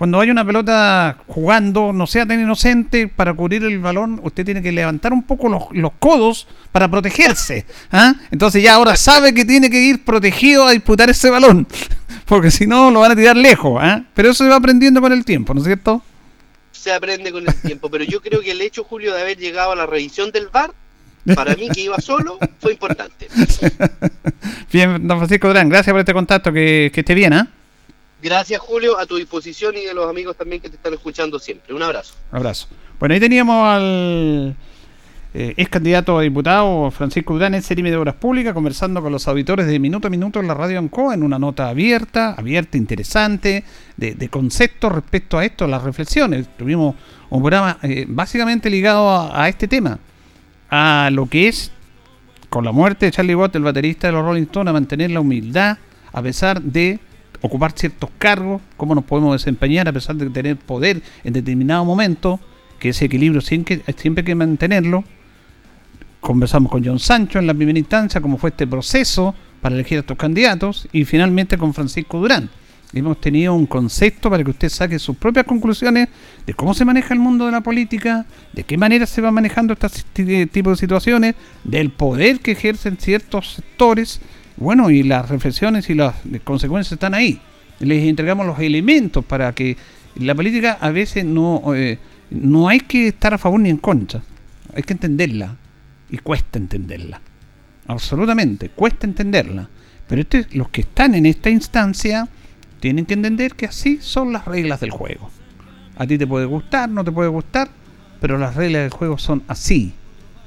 cuando 0.01 0.19
hay 0.19 0.31
una 0.31 0.43
pelota 0.43 1.15
jugando, 1.27 1.93
no 1.93 2.07
sea 2.07 2.25
tan 2.25 2.41
inocente, 2.41 3.07
para 3.07 3.35
cubrir 3.35 3.63
el 3.63 3.77
balón, 3.77 4.19
usted 4.23 4.43
tiene 4.43 4.59
que 4.59 4.71
levantar 4.71 5.13
un 5.13 5.21
poco 5.21 5.47
los, 5.47 5.65
los 5.73 5.91
codos 5.99 6.47
para 6.71 6.89
protegerse. 6.89 7.67
¿ah? 7.91 8.15
Entonces 8.31 8.63
ya 8.63 8.73
ahora 8.73 8.95
sabe 8.95 9.31
que 9.31 9.45
tiene 9.45 9.69
que 9.69 9.79
ir 9.79 10.03
protegido 10.03 10.65
a 10.65 10.71
disputar 10.71 11.11
ese 11.11 11.29
balón, 11.29 11.67
porque 12.25 12.49
si 12.49 12.65
no 12.65 12.89
lo 12.89 13.01
van 13.01 13.11
a 13.11 13.15
tirar 13.15 13.37
lejos. 13.37 13.79
¿ah? 13.79 14.03
Pero 14.15 14.31
eso 14.31 14.43
se 14.43 14.49
va 14.49 14.55
aprendiendo 14.55 15.01
con 15.01 15.13
el 15.13 15.23
tiempo, 15.23 15.53
¿no 15.53 15.59
es 15.59 15.67
cierto? 15.67 16.01
Se 16.71 16.91
aprende 16.91 17.31
con 17.31 17.47
el 17.47 17.53
tiempo, 17.61 17.87
pero 17.91 18.03
yo 18.03 18.21
creo 18.21 18.41
que 18.41 18.53
el 18.53 18.61
hecho, 18.61 18.83
Julio, 18.83 19.13
de 19.13 19.21
haber 19.21 19.37
llegado 19.37 19.73
a 19.73 19.75
la 19.75 19.85
revisión 19.85 20.31
del 20.31 20.47
VAR, 20.47 20.71
para 21.35 21.55
mí 21.55 21.69
que 21.69 21.81
iba 21.81 22.01
solo, 22.01 22.39
fue 22.59 22.71
importante. 22.71 23.27
Bien, 24.73 25.07
don 25.07 25.19
Francisco 25.19 25.47
Durán, 25.47 25.69
gracias 25.69 25.93
por 25.93 25.99
este 25.99 26.13
contacto, 26.13 26.51
que, 26.51 26.89
que 26.91 27.01
esté 27.01 27.13
bien, 27.13 27.33
¿ah? 27.33 27.47
Gracias, 28.22 28.59
Julio, 28.61 28.99
a 28.99 29.05
tu 29.05 29.15
disposición 29.15 29.76
y 29.78 29.86
de 29.86 29.93
los 29.93 30.09
amigos 30.09 30.36
también 30.38 30.61
que 30.61 30.69
te 30.69 30.76
están 30.76 30.93
escuchando 30.93 31.39
siempre. 31.39 31.74
Un 31.74 31.82
abrazo. 31.82 32.13
Un 32.32 32.38
abrazo. 32.38 32.67
Bueno, 32.99 33.13
ahí 33.13 33.19
teníamos 33.19 33.65
al 33.65 34.55
eh, 35.34 35.53
ex 35.57 35.69
candidato 35.69 36.19
a 36.19 36.22
diputado 36.22 36.91
Francisco 36.91 37.34
Durán, 37.34 37.55
ex 37.55 37.69
límite 37.72 37.91
de 37.91 37.97
Obras 37.97 38.15
Públicas, 38.15 38.53
conversando 38.53 39.01
con 39.01 39.11
los 39.11 39.28
auditores 39.28 39.65
de 39.65 39.80
Minuto 39.80 40.07
a 40.07 40.11
Minuto 40.11 40.39
en 40.39 40.47
la 40.47 40.53
Radio 40.53 40.78
Ancoa 40.78 41.15
en 41.15 41.24
una 41.24 41.39
nota 41.39 41.69
abierta, 41.69 42.36
abierta, 42.38 42.78
interesante, 42.78 43.63
de, 43.97 44.13
de 44.13 44.30
conceptos 44.30 44.91
respecto 44.91 45.39
a 45.39 45.45
esto, 45.45 45.65
las 45.65 45.82
reflexiones. 45.82 46.47
Tuvimos 46.57 46.95
un 47.30 47.41
programa 47.41 47.80
eh, 47.82 48.05
básicamente 48.07 48.69
ligado 48.69 49.09
a, 49.09 49.43
a 49.43 49.49
este 49.49 49.67
tema, 49.67 49.97
a 50.69 51.09
lo 51.11 51.26
que 51.28 51.47
es, 51.47 51.72
con 52.49 52.65
la 52.65 52.72
muerte 52.72 53.07
de 53.07 53.13
Charlie 53.13 53.34
Watt, 53.34 53.55
el 53.55 53.63
baterista 53.63 54.07
de 54.07 54.13
los 54.13 54.24
Rolling 54.24 54.43
Stones, 54.43 54.69
a 54.69 54.74
mantener 54.74 55.09
la 55.09 55.22
humildad 55.22 55.78
a 56.13 56.22
pesar 56.22 56.61
de 56.61 56.99
ocupar 57.41 57.73
ciertos 57.73 58.09
cargos, 58.17 58.61
cómo 58.77 58.95
nos 58.95 59.03
podemos 59.03 59.33
desempeñar 59.33 59.87
a 59.87 59.91
pesar 59.91 60.15
de 60.15 60.29
tener 60.29 60.57
poder 60.57 61.01
en 61.23 61.33
determinado 61.33 61.83
momento, 61.85 62.39
que 62.79 62.89
ese 62.89 63.05
equilibrio 63.05 63.41
siempre, 63.41 63.81
hay 63.85 64.23
que 64.23 64.35
mantenerlo. 64.35 65.03
Conversamos 66.19 66.71
con 66.71 66.85
John 66.85 66.99
Sancho 66.99 67.39
en 67.39 67.47
la 67.47 67.53
primera 67.53 67.77
instancia, 67.77 68.21
cómo 68.21 68.37
fue 68.37 68.51
este 68.51 68.67
proceso 68.67 69.35
para 69.61 69.75
elegir 69.75 69.97
a 69.97 70.01
estos 70.01 70.17
candidatos, 70.17 70.87
y 70.91 71.05
finalmente 71.05 71.57
con 71.57 71.73
Francisco 71.73 72.19
Durán. 72.19 72.49
Hemos 72.93 73.21
tenido 73.21 73.53
un 73.53 73.67
concepto 73.67 74.29
para 74.29 74.43
que 74.43 74.49
usted 74.49 74.67
saque 74.67 74.99
sus 74.99 75.15
propias 75.15 75.45
conclusiones 75.45 76.09
de 76.45 76.53
cómo 76.53 76.73
se 76.73 76.83
maneja 76.83 77.13
el 77.13 77.21
mundo 77.21 77.45
de 77.45 77.53
la 77.53 77.61
política, 77.61 78.25
de 78.51 78.63
qué 78.63 78.77
manera 78.77 79.05
se 79.05 79.21
va 79.21 79.31
manejando 79.31 79.73
este 79.73 80.45
tipo 80.47 80.71
de 80.71 80.75
situaciones, 80.75 81.35
del 81.63 81.91
poder 81.91 82.41
que 82.41 82.51
ejercen 82.51 82.97
ciertos 82.97 83.53
sectores, 83.53 84.19
bueno, 84.62 84.89
y 84.89 85.03
las 85.03 85.30
reflexiones 85.30 85.89
y 85.89 85.95
las 85.95 86.16
consecuencias 86.43 86.93
están 86.93 87.14
ahí. 87.14 87.39
Les 87.80 88.03
entregamos 88.07 88.45
los 88.45 88.59
elementos 88.59 89.26
para 89.26 89.53
que 89.53 89.76
la 90.16 90.36
política 90.36 90.78
a 90.80 90.91
veces 90.91 91.26
no, 91.26 91.64
eh, 91.76 91.97
no 92.30 92.68
hay 92.68 92.82
que 92.82 93.07
estar 93.07 93.34
a 93.34 93.38
favor 93.38 93.59
ni 93.59 93.70
en 93.70 93.78
contra, 93.78 94.22
hay 94.76 94.84
que 94.84 94.93
entenderla 94.93 95.55
y 96.09 96.18
cuesta 96.18 96.59
entenderla. 96.59 97.22
Absolutamente, 97.88 98.70
cuesta 98.70 99.07
entenderla. 99.07 99.68
Pero 100.07 100.22
este, 100.22 100.47
los 100.51 100.70
que 100.70 100.82
están 100.82 101.16
en 101.16 101.26
esta 101.26 101.49
instancia 101.49 102.28
tienen 102.80 103.05
que 103.05 103.14
entender 103.14 103.53
que 103.55 103.66
así 103.66 103.99
son 104.01 104.34
las 104.34 104.45
reglas 104.45 104.80
del 104.80 104.91
juego. 104.91 105.30
A 105.97 106.05
ti 106.05 106.18
te 106.18 106.28
puede 106.28 106.45
gustar, 106.45 106.89
no 106.89 107.03
te 107.03 107.12
puede 107.12 107.30
gustar, 107.30 107.70
pero 108.20 108.38
las 108.38 108.55
reglas 108.55 108.84
del 108.84 108.91
juego 108.91 109.18
son 109.18 109.43
así. 109.47 109.93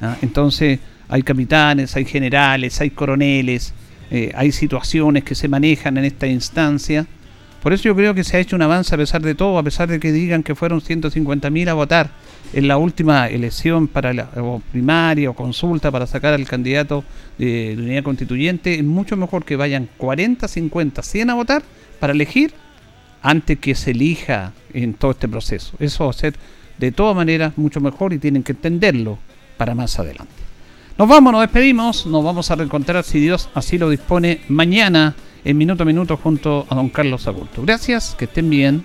¿ah? 0.01 0.17
Entonces 0.23 0.81
hay 1.09 1.23
capitanes, 1.23 1.97
hay 1.97 2.05
generales, 2.05 2.81
hay 2.81 2.91
coroneles, 2.91 3.73
eh, 4.11 4.33
hay 4.35 4.53
situaciones 4.53 5.25
que 5.25 5.35
se 5.35 5.49
manejan 5.49 5.99
en 5.99 6.05
esta 6.05 6.27
instancia. 6.27 7.07
Por 7.63 7.73
eso 7.73 7.85
yo 7.85 7.97
creo 7.97 8.15
que 8.15 8.25
se 8.25 8.37
ha 8.37 8.41
hecho 8.41 8.57
un 8.57 8.63
avance 8.63 8.95
a 8.95 8.99
pesar 8.99 9.23
de 9.23 9.35
todo, 9.35 9.59
a 9.59 9.63
pesar 9.63 9.89
de 9.89 9.99
que 9.99 10.13
digan 10.13 10.43
que 10.43 10.55
fueron 10.55 10.81
150.000 10.81 11.69
a 11.69 11.75
votar 11.75 12.11
en 12.53 12.69
la 12.69 12.77
última 12.77 13.29
elección 13.29 13.89
para 13.89 14.13
la 14.13 14.29
o 14.37 14.61
primaria 14.71 15.31
o 15.31 15.35
consulta 15.35 15.91
para 15.91 16.07
sacar 16.07 16.35
al 16.35 16.47
candidato 16.47 17.05
de, 17.39 17.75
de 17.75 17.83
unidad 17.83 18.03
constituyente. 18.03 18.75
Es 18.75 18.85
mucho 18.85 19.17
mejor 19.17 19.45
que 19.45 19.57
vayan 19.57 19.89
40, 19.97 20.47
50, 20.47 21.03
100 21.03 21.31
a 21.31 21.35
votar 21.35 21.63
para 21.99 22.13
elegir 22.13 22.53
antes 23.23 23.59
que 23.59 23.75
se 23.75 23.93
elija 23.93 24.53
en 24.75 24.93
todo 24.93 25.13
este 25.13 25.27
proceso. 25.27 25.75
Eso 25.79 26.05
va 26.05 26.11
a 26.11 26.15
ser 26.15 26.35
de 26.79 26.93
todas 26.93 27.17
maneras 27.17 27.57
mucho 27.57 27.81
mejor 27.81 28.13
y 28.13 28.19
tienen 28.19 28.43
que 28.43 28.53
entenderlo 28.53 29.19
para 29.57 29.75
más 29.75 29.99
adelante. 29.99 30.44
Nos 30.97 31.09
vamos, 31.09 31.33
nos 31.33 31.43
despedimos, 31.43 32.07
nos 32.07 32.23
vamos 32.23 32.51
a 32.53 32.55
reencontrar 32.55 33.03
si 33.03 33.19
Dios 33.19 33.49
así 33.55 33.79
lo 33.79 33.91
dispone 33.91 34.43
mañana 34.49 35.17
en 35.45 35.59
minuto 35.59 35.83
a 35.83 35.87
minuto 35.87 36.17
junto 36.17 36.67
a 36.71 36.75
don 36.77 36.89
Carlos 36.89 37.27
Agurto. 37.27 37.63
Gracias, 37.63 38.15
que 38.17 38.27
estén 38.27 38.49
bien. 38.49 38.85